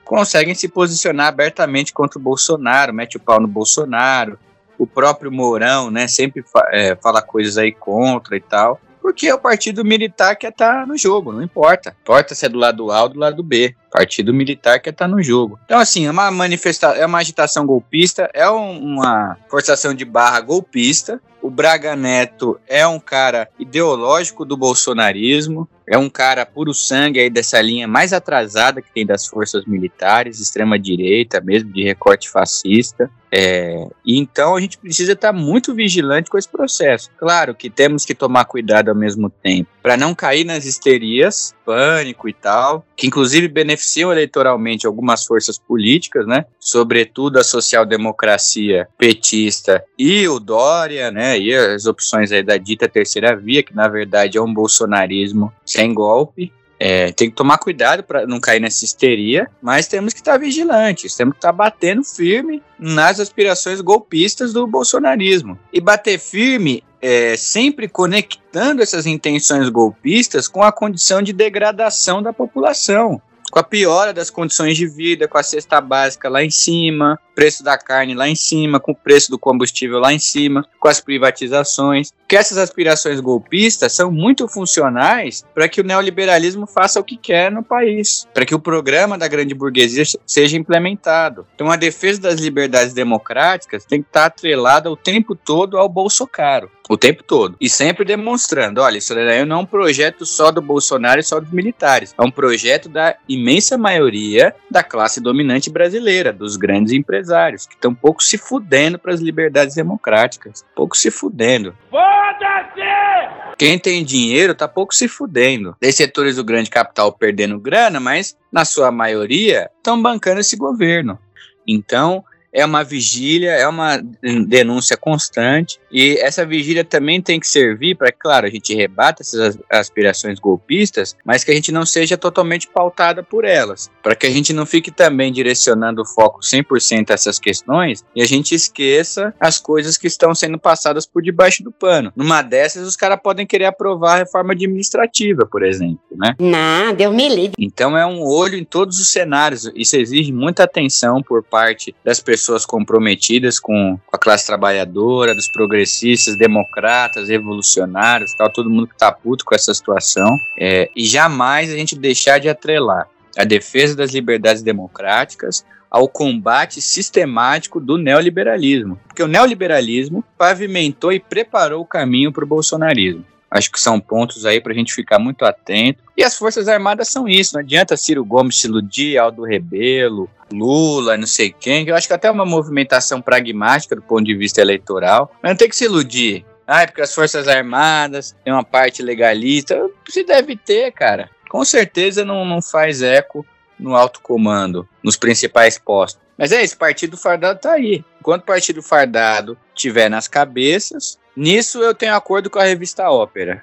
conseguem 0.05 0.55
se 0.55 0.69
posicionar 0.69 1.29
abertamente 1.29 1.93
contra 1.93 2.19
o 2.19 2.23
Bolsonaro, 2.23 2.93
mete 2.93 3.17
o 3.17 3.21
pau 3.21 3.41
no 3.41 3.49
Bolsonaro, 3.49 4.39
o 4.79 4.87
próprio 4.87 5.33
Mourão, 5.33 5.91
né, 5.91 6.07
sempre 6.07 6.43
fa 6.43 6.69
é, 6.71 6.95
fala 6.97 7.23
coisas 7.23 7.57
aí 7.57 7.73
contra 7.73 8.37
e 8.37 8.41
tal 8.41 8.81
porque 9.07 9.29
é 9.29 9.35
o 9.35 9.39
partido 9.39 9.85
militar 9.85 10.35
que 10.35 10.49
está 10.49 10.85
no 10.85 10.99
jogo, 10.99 11.31
não 11.31 11.41
importa. 11.41 11.95
Importa 12.03 12.35
se 12.35 12.45
é 12.45 12.49
do 12.49 12.59
lado 12.59 12.91
A 12.91 13.05
ou 13.05 13.09
do 13.09 13.21
lado 13.21 13.41
B. 13.41 13.73
Partido 13.89 14.35
militar 14.35 14.81
que 14.81 14.91
está 14.91 15.07
no 15.07 15.23
jogo. 15.23 15.61
Então, 15.65 15.79
assim, 15.79 16.07
é 16.07 16.11
uma 16.11 16.29
manifestação, 16.29 17.01
é 17.01 17.07
uma 17.07 17.19
agitação 17.19 17.65
golpista, 17.65 18.29
é 18.35 18.51
um, 18.51 18.81
uma 18.81 19.37
forçação 19.49 19.95
de 19.95 20.05
barra 20.05 20.41
golpista. 20.41 21.23
O 21.41 21.49
Braga 21.49 21.95
Neto 21.95 22.59
é 22.67 22.85
um 22.85 22.99
cara 22.99 23.49
ideológico 23.61 24.45
do 24.45 24.57
bolsonarismo, 24.57 25.69
é 25.89 25.97
um 25.97 26.09
cara 26.09 26.45
puro 26.45 26.75
sangue 26.75 27.21
aí 27.21 27.31
dessa 27.31 27.61
linha 27.61 27.87
mais 27.87 28.13
atrasada 28.13 28.83
que 28.83 28.93
tem 28.93 29.07
das 29.07 29.27
forças 29.27 29.65
militares, 29.67 30.41
extrema 30.41 30.79
direita, 30.79 31.41
mesmo 31.41 31.73
de 31.73 31.85
recorte 31.85 32.29
fascista. 32.29 33.11
É, 33.31 33.87
e 34.05 34.19
então 34.19 34.57
a 34.57 34.61
gente 34.61 34.79
precisa 34.79 35.13
estar 35.13 35.33
muito 35.33 35.75
vigilante 35.75 36.31
com 36.31 36.39
esse 36.39 36.49
processo. 36.49 37.11
Claro 37.19 37.55
que 37.55 37.69
temos 37.69 38.05
que 38.05 38.15
tomar 38.15 38.45
cuidado 38.45 38.89
ao 38.89 38.95
mesmo 38.95 39.29
tempo 39.29 39.69
para 39.83 39.97
não 39.97 40.17
cair 40.17 40.45
nas 40.45 40.65
histerias, 40.65 41.55
pânico 41.65 42.29
e 42.29 42.33
tal, 42.33 42.85
que 42.97 43.07
inclusive 43.07 43.47
beneficiam 43.47 44.11
eleitoralmente 44.11 44.85
algumas 44.85 45.25
forças 45.25 45.59
políticas, 45.59 46.27
né? 46.27 46.45
Sobretudo 46.59 47.39
a 47.39 47.45
social-democracia 47.45 48.89
petista 48.99 49.85
e 49.97 50.27
o 50.27 50.41
Dória, 50.41 51.13
né? 51.13 51.39
E 51.39 51.55
as 51.55 51.87
opções 51.87 52.33
aí 52.33 52.43
da 52.43 52.57
dita 52.57 52.89
terceira 52.89 53.37
via, 53.37 53.63
que 53.63 53.77
na 53.77 53.87
verdade 53.87 54.39
é 54.39 54.43
um 54.43 54.53
bolsonarismo 54.53 55.53
sem 55.77 55.95
golpe. 55.95 56.53
É, 56.79 57.11
tem 57.13 57.31
que 57.31 57.37
tomar 57.37 57.57
cuidado 57.57 58.03
para 58.03 58.27
não 58.27 58.39
cair 58.39 58.61
nessa 58.61 58.85
histeria, 58.85 59.49
mas 59.63 59.89
temos 59.89 60.13
que 60.13 60.21
estar 60.21 60.37
vigilantes, 60.37 61.17
temos 61.17 61.33
que 61.33 61.39
estar 61.39 61.53
batendo 61.53 62.05
firme 62.05 62.63
nas 62.79 63.19
aspirações 63.19 63.81
golpistas 63.81 64.53
do 64.53 64.67
bolsonarismo. 64.67 65.59
E 65.73 65.81
bater 65.81 66.19
firme 66.19 66.85
é, 67.01 67.35
sempre 67.37 67.89
conectando 67.89 68.83
essas 68.83 69.07
intenções 69.07 69.71
golpistas 69.71 70.49
com 70.49 70.63
a 70.63 70.73
condição 70.73 71.23
de 71.23 71.33
degradação 71.33 72.23
da 72.23 72.33
população 72.33 73.23
com 73.51 73.59
a 73.59 73.63
piora 73.63 74.13
das 74.13 74.31
condições 74.31 74.77
de 74.77 74.87
vida, 74.87 75.29
com 75.29 75.39
a 75.39 75.43
cesta 75.43 75.81
básica 75.81 76.29
lá 76.29 76.43
em 76.43 76.51
cima, 76.51 77.19
preço 77.35 77.63
da 77.63 77.77
carne 77.77 78.15
lá 78.15 78.29
em 78.29 78.35
cima, 78.35 78.81
com 78.81 78.93
o 78.93 78.97
preço 78.97 79.31
do 79.31 79.39
combustível 79.39 79.99
lá 79.99 80.13
em 80.13 80.19
cima, 80.19 80.67
com 80.81 80.89
as 80.89 81.01
privatizações. 81.01 82.13
Que 82.27 82.37
essas 82.37 82.59
aspirações 82.59 83.21
golpistas 83.21 83.93
são 83.93 84.11
muito 84.11 84.49
funcionais 84.49 85.45
para 85.55 85.69
que 85.69 85.81
o 85.81 85.85
neoliberalismo 85.85 86.67
faça 86.67 86.99
o 86.99 87.05
que 87.05 87.17
quer 87.17 87.53
no 87.53 87.63
país, 87.63 88.27
para 88.35 88.45
que 88.45 88.55
o 88.55 88.59
programa 88.59 89.17
da 89.17 89.29
grande 89.29 89.55
burguesia 89.55 90.05
seja 90.27 90.57
implementado. 90.57 91.47
Então, 91.55 91.71
a 91.71 91.77
defesa 91.77 92.21
das 92.23 92.41
liberdades 92.41 92.95
democráticas 92.95 93.85
tem 93.85 94.03
que 94.03 94.09
estar 94.09 94.27
atrelada 94.27 94.91
o 94.91 94.97
tempo 94.97 95.37
todo 95.37 95.79
ao 95.79 95.89
bolso 95.89 96.27
caro. 96.27 96.71
O 96.89 96.97
tempo 96.97 97.23
todo. 97.23 97.57
E 97.61 97.69
sempre 97.69 98.05
demonstrando: 98.05 98.81
olha, 98.81 98.99
isso 98.99 99.15
daí 99.15 99.45
não 99.45 99.57
é 99.57 99.61
um 99.61 99.67
projeto 99.67 100.25
só 100.25 100.51
do 100.51 100.63
Bolsonaro 100.63 101.21
e 101.21 101.25
só 101.25 101.41
dos 101.41 101.51
militares. 101.51 102.15
É 102.17 102.23
um 102.23 102.31
projeto 102.31 102.89
da 102.89 103.17
imensa 103.29 103.77
maioria 103.77 104.55
da 104.71 104.83
classe 104.83 105.21
dominante 105.21 105.71
brasileira, 105.71 106.33
dos 106.33 106.57
grandes 106.57 106.93
empresários, 106.93 107.67
que 107.67 107.75
estão 107.75 107.95
pouco 107.95 108.23
se 108.23 108.39
fudendo 108.39 108.99
para 108.99 109.13
as 109.13 109.21
liberdades 109.21 109.75
democráticas. 109.75 110.65
Pouco 110.75 110.97
se 110.97 111.11
fudendo. 111.11 111.75
Foda-se! 111.91 113.57
Quem 113.59 113.79
tem 113.79 114.05
dinheiro 114.05 114.55
tá 114.55 114.69
pouco 114.69 114.95
se 114.95 115.09
fudendo. 115.09 115.75
Tem 115.81 115.91
setores 115.91 116.37
do 116.37 116.45
grande 116.45 116.69
capital 116.69 117.11
perdendo 117.13 117.59
grana, 117.59 117.99
mas 117.99 118.37
na 118.53 118.65
sua 118.65 118.93
maioria 118.93 119.71
estão 119.79 120.01
bancando 120.01 120.41
esse 120.41 120.57
governo. 120.57 121.19
Então, 121.67 122.23
é 122.57 122.65
uma 122.65 122.83
vigília, 122.83 123.51
é 123.51 123.69
uma 123.69 124.03
denúncia 124.49 124.97
constante, 124.97 125.79
e 125.93 126.17
essa 126.19 126.47
vigília 126.47 126.83
também 126.83 127.21
tem 127.21 127.39
que 127.39 127.47
servir 127.47 127.97
para, 127.97 128.11
claro, 128.11 128.47
a 128.47 128.51
gente 128.51 128.75
rebata 128.75 129.23
essas 129.23 129.59
aspirações 129.71 130.39
golpistas, 130.39 131.15
mas 131.23 131.45
que 131.45 131.51
a 131.51 131.55
gente 131.55 131.71
não 131.71 131.85
seja 131.85 132.17
totalmente 132.17 132.67
pautada 132.67 133.23
por 133.23 133.45
elas, 133.45 133.91
para 134.03 134.17
que 134.17 134.27
a 134.27 134.31
gente 134.31 134.55
não 134.55 134.65
fique 134.65 134.91
também 134.91 135.31
direcionando 135.31 136.01
o 136.01 136.07
foco 136.07 136.41
100% 136.41 137.11
a 137.11 137.15
essas 137.15 137.39
questões 137.39 138.03
e 138.15 138.23
a 138.23 138.27
gente 138.27 138.55
esqueça 138.55 139.35
as 139.39 139.59
coisas 139.59 139.99
que 139.99 140.07
estão 140.07 140.35
sendo 140.35 140.59
passadas 140.59 141.07
por 141.07 141.23
debaixo 141.23 141.63
do 141.63 141.71
pano. 141.71 142.11
Numa 142.17 142.41
dessas, 142.41 142.87
os 142.87 142.97
caras 142.97 143.21
podem 143.23 143.47
querer 143.47 143.67
aprovar 143.67 144.15
a 144.15 144.19
reforma 144.19 144.55
administrativa, 144.55 145.45
por 145.45 145.63
exemplo, 145.63 146.01
né? 146.13 146.35
Não, 146.41 146.95
Deus 146.95 147.15
me 147.15 147.29
livre. 147.29 147.55
Então 147.59 147.99
é 147.99 148.07
um 148.07 148.23
olho 148.23 148.57
em 148.57 148.65
todos 148.65 148.99
os 148.99 149.09
cenários. 149.09 149.71
Isso 149.75 149.97
exige 149.97 150.33
muita 150.33 150.65
atenção 150.65 151.23
por 151.23 151.43
parte 151.43 151.95
das 152.03 152.19
pessoas 152.19 152.46
comprometidas 152.67 153.59
com 153.59 153.99
a 154.13 154.19
classe 154.19 154.47
trabalhadora, 154.47 155.35
dos 155.35 155.49
progressistas, 155.51 156.37
democratas, 156.37 157.29
revolucionários, 157.29 158.35
tal, 158.35 158.53
todo 158.53 158.71
mundo 158.71 158.87
que 158.87 158.97
tá 158.97 159.11
puto 159.11 159.45
com 159.45 159.55
essa 159.55 159.75
situação. 159.75 160.37
É, 160.59 160.91
e 160.95 161.05
jamais 161.05 161.73
a 161.73 161.77
gente 161.77 161.97
deixar 161.97 162.39
de 162.39 162.49
atrelar 162.49 163.09
a 163.37 163.45
defesa 163.45 163.97
das 163.97 164.13
liberdades 164.13 164.63
democráticas 164.63 165.65
ao 165.91 166.09
combate 166.09 166.81
sistemático 166.81 167.81
do 167.81 167.97
neoliberalismo. 167.97 168.99
Porque 169.07 169.23
o 169.23 169.29
neoliberalismo 169.29 170.25
pavimentou 170.37 171.13
e 171.13 171.21
preparou 171.21 171.83
o 171.83 171.87
caminho 171.87 172.33
para 172.33 172.45
o 172.45 172.47
bolsonarismo. 172.47 173.25
Acho 173.51 173.71
que 173.71 173.81
são 173.81 174.01
pontos 174.01 174.45
aí 174.45 174.61
para 174.61 174.73
a 174.73 174.75
gente 174.75 174.93
ficar 174.93 175.19
muito 175.19 175.45
atento. 175.45 176.03
E 176.17 176.25
as 176.25 176.37
Forças 176.37 176.69
Armadas 176.69 177.09
são 177.09 177.29
isso. 177.29 177.55
Não 177.55 177.61
adianta 177.61 177.97
Ciro 177.97 178.25
Gomes 178.25 178.61
se 178.61 178.67
iludir, 178.67 179.19
Aldo 179.19 179.45
Rebelo, 179.45 180.29
Lula, 180.53 181.17
não 181.17 181.27
sei 181.27 181.53
quem. 181.53 181.87
Eu 181.87 181.95
acho 181.95 182.07
que 182.07 182.15
até 182.15 182.29
é 182.29 182.31
uma 182.31 182.47
movimentação 182.47 183.21
pragmática 183.23 183.95
do 183.95 184.03
ponto 184.03 184.25
de 184.25 184.35
vista 184.35 184.61
eleitoral. 184.61 185.33
Mas 185.43 185.51
não 185.51 185.57
tem 185.57 185.69
que 185.69 185.77
se 185.77 185.85
iludir. 185.85 186.45
Ah, 186.67 186.83
é 186.83 186.87
porque 186.87 187.03
as 187.03 187.15
Forças 187.15 187.47
Armadas 187.47 188.35
têm 188.43 188.53
uma 188.53 188.65
parte 188.65 189.03
legalista. 189.03 189.89
Se 190.09 190.25
deve 190.25 190.57
ter, 190.57 190.93
cara. 190.93 191.31
Com 191.49 191.65
certeza 191.65 192.25
não, 192.25 192.45
não 192.45 192.61
faz 192.61 193.03
eco 193.03 193.47
no 193.79 193.95
alto 193.95 194.21
comando, 194.21 194.89
nos 195.03 195.17
principais 195.17 195.79
postos. 195.79 196.21
Mas 196.37 196.53
é 196.53 196.63
isso, 196.63 196.77
partido 196.77 197.17
fardado 197.17 197.61
tá 197.61 197.73
aí. 197.73 198.05
Enquanto 198.21 198.45
partido 198.45 198.83
fardado 198.83 199.57
tiver 199.75 200.09
nas 200.09 200.29
cabeças, 200.29 201.19
nisso 201.37 201.83
eu 201.83 201.95
tenho 201.95 202.15
acordo 202.15 202.49
com 202.49 202.59
a 202.59 202.65
revista 202.65 203.11
Ópera. 203.11 203.63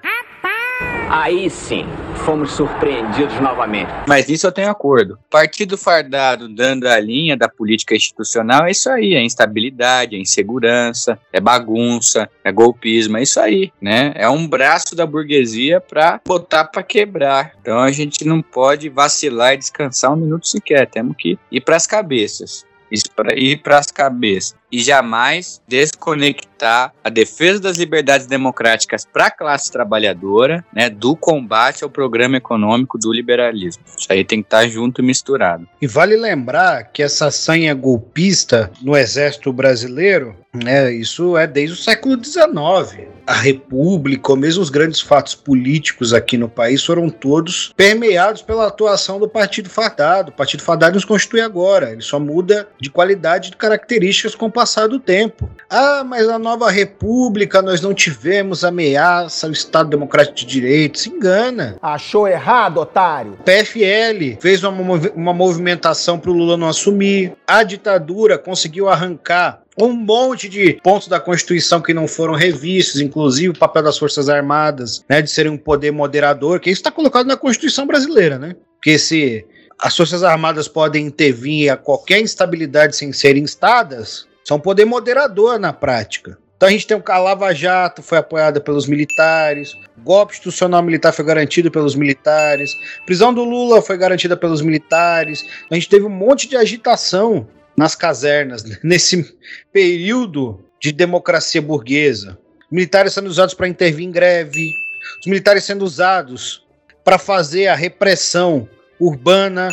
Aí 1.10 1.48
sim, 1.48 1.86
fomos 2.24 2.52
surpreendidos 2.52 3.38
novamente. 3.40 3.88
Mas 4.08 4.26
nisso 4.26 4.46
eu 4.46 4.52
tenho 4.52 4.70
acordo. 4.70 5.18
Partido 5.30 5.78
fardado 5.78 6.48
dando 6.48 6.88
a 6.88 6.98
linha 6.98 7.36
da 7.36 7.48
política 7.48 7.94
institucional 7.94 8.66
é 8.66 8.72
isso 8.72 8.90
aí, 8.90 9.14
é 9.14 9.22
instabilidade, 9.22 10.16
é 10.16 10.18
insegurança, 10.18 11.18
é 11.32 11.40
bagunça, 11.40 12.28
é 12.42 12.50
golpismo, 12.50 13.16
é 13.18 13.22
isso 13.22 13.38
aí, 13.38 13.72
né? 13.80 14.12
É 14.16 14.28
um 14.28 14.48
braço 14.48 14.96
da 14.96 15.06
burguesia 15.06 15.80
para 15.80 16.20
botar 16.26 16.64
para 16.64 16.82
quebrar. 16.82 17.52
Então 17.60 17.78
a 17.78 17.92
gente 17.92 18.24
não 18.24 18.42
pode 18.42 18.88
vacilar 18.88 19.54
e 19.54 19.58
descansar 19.58 20.12
um 20.12 20.16
minuto 20.16 20.48
sequer, 20.48 20.88
temos 20.88 21.14
que 21.16 21.38
ir 21.50 21.60
para 21.60 21.76
as 21.76 21.86
cabeças. 21.86 22.64
Isso 22.90 23.10
para 23.14 23.38
ir 23.38 23.62
para 23.62 23.78
as 23.78 23.86
cabeças 23.86 24.56
e 24.74 24.82
jamais 24.82 25.62
desconectar 25.68 26.92
a 27.04 27.08
defesa 27.08 27.60
das 27.60 27.76
liberdades 27.78 28.26
democráticas 28.26 29.06
para 29.06 29.26
a 29.26 29.30
classe 29.30 29.70
trabalhadora, 29.70 30.64
né, 30.74 30.90
do 30.90 31.14
combate 31.14 31.84
ao 31.84 31.90
programa 31.90 32.38
econômico 32.38 32.98
do 32.98 33.12
liberalismo. 33.12 33.84
Isso 33.96 34.12
aí 34.12 34.24
tem 34.24 34.42
que 34.42 34.46
estar 34.48 34.66
junto 34.66 35.00
e 35.00 35.04
misturado. 35.04 35.68
E 35.80 35.86
vale 35.86 36.16
lembrar 36.16 36.90
que 36.92 37.04
essa 37.04 37.30
sanha 37.30 37.72
golpista 37.72 38.72
no 38.82 38.96
exército 38.96 39.52
brasileiro, 39.52 40.34
né, 40.52 40.92
isso 40.92 41.36
é 41.36 41.46
desde 41.46 41.74
o 41.74 41.80
século 41.80 42.22
XIX. 42.22 43.06
A 43.26 43.34
República, 43.34 44.32
ou 44.32 44.36
mesmo 44.36 44.62
os 44.62 44.70
grandes 44.70 45.00
fatos 45.00 45.34
políticos 45.34 46.12
aqui 46.12 46.36
no 46.36 46.48
país, 46.48 46.84
foram 46.84 47.08
todos 47.08 47.72
permeados 47.76 48.42
pela 48.42 48.66
atuação 48.66 49.18
do 49.18 49.28
Partido 49.28 49.70
Fardado. 49.70 50.30
O 50.30 50.34
Partido 50.34 50.62
Fardado 50.62 50.94
nos 50.94 51.04
constitui 51.04 51.40
agora, 51.40 51.92
ele 51.92 52.02
só 52.02 52.18
muda 52.18 52.68
de 52.80 52.90
qualidade 52.90 53.48
e 53.48 53.50
de 53.52 53.56
características 53.56 54.34
com 54.34 54.46
o 54.46 54.52
passar 54.64 54.88
do 54.88 54.98
tempo. 54.98 55.50
Ah, 55.68 56.02
mas 56.02 56.26
na 56.26 56.38
nova 56.38 56.70
república 56.70 57.60
nós 57.60 57.82
não 57.82 57.92
tivemos 57.92 58.64
ameaça 58.64 59.46
ao 59.46 59.52
Estado 59.52 59.90
Democrático 59.90 60.38
de 60.38 60.46
Direito. 60.46 60.98
Se 60.98 61.10
engana. 61.10 61.76
Achou 61.82 62.26
errado, 62.26 62.78
otário. 62.78 63.38
PFL 63.44 64.40
fez 64.40 64.64
uma, 64.64 64.72
movi 64.72 65.12
uma 65.14 65.34
movimentação 65.34 66.18
para 66.18 66.30
o 66.30 66.34
Lula 66.34 66.56
não 66.56 66.68
assumir. 66.68 67.34
A 67.46 67.62
ditadura 67.62 68.38
conseguiu 68.38 68.88
arrancar 68.88 69.60
um 69.78 69.92
monte 69.92 70.48
de 70.48 70.80
pontos 70.82 71.08
da 71.08 71.20
Constituição 71.20 71.82
que 71.82 71.92
não 71.92 72.08
foram 72.08 72.32
revistos, 72.32 73.02
inclusive 73.02 73.50
o 73.50 73.58
papel 73.58 73.82
das 73.82 73.98
Forças 73.98 74.30
Armadas, 74.30 75.04
né, 75.10 75.20
de 75.20 75.30
serem 75.30 75.52
um 75.52 75.58
poder 75.58 75.90
moderador, 75.90 76.58
que 76.58 76.70
isso 76.70 76.80
está 76.80 76.90
colocado 76.90 77.26
na 77.26 77.36
Constituição 77.36 77.86
brasileira, 77.86 78.38
né? 78.38 78.56
Porque 78.76 78.98
se 78.98 79.44
as 79.78 79.94
Forças 79.94 80.22
Armadas 80.22 80.68
podem 80.68 81.06
intervir 81.06 81.70
a 81.70 81.76
qualquer 81.76 82.20
instabilidade 82.20 82.96
sem 82.96 83.12
serem 83.12 83.42
instadas, 83.42 84.26
são 84.44 84.60
poder 84.60 84.84
moderador 84.84 85.58
na 85.58 85.72
prática. 85.72 86.38
Então 86.56 86.68
a 86.68 86.72
gente 86.72 86.86
tem 86.86 86.96
o 86.96 87.02
a 87.06 87.18
Lava 87.18 87.52
Jato, 87.52 88.02
foi 88.02 88.18
apoiada 88.18 88.60
pelos 88.60 88.86
militares, 88.86 89.74
golpe 90.02 90.32
institucional 90.32 90.82
militar 90.82 91.12
foi 91.12 91.24
garantido 91.24 91.70
pelos 91.70 91.94
militares, 91.94 92.70
prisão 93.04 93.34
do 93.34 93.42
Lula 93.42 93.82
foi 93.82 93.98
garantida 93.98 94.36
pelos 94.36 94.62
militares. 94.62 95.44
A 95.70 95.74
gente 95.74 95.88
teve 95.88 96.04
um 96.04 96.10
monte 96.10 96.48
de 96.48 96.56
agitação 96.56 97.48
nas 97.76 97.94
casernas 97.94 98.62
nesse 98.82 99.36
período 99.72 100.64
de 100.80 100.92
democracia 100.92 101.60
burguesa. 101.60 102.38
Militares 102.70 103.12
sendo 103.12 103.28
usados 103.28 103.54
para 103.54 103.68
intervir 103.68 104.06
em 104.06 104.10
greve, 104.10 104.72
os 105.20 105.26
militares 105.26 105.64
sendo 105.64 105.84
usados 105.84 106.64
para 107.04 107.18
fazer 107.18 107.66
a 107.66 107.74
repressão 107.74 108.68
urbana 108.98 109.68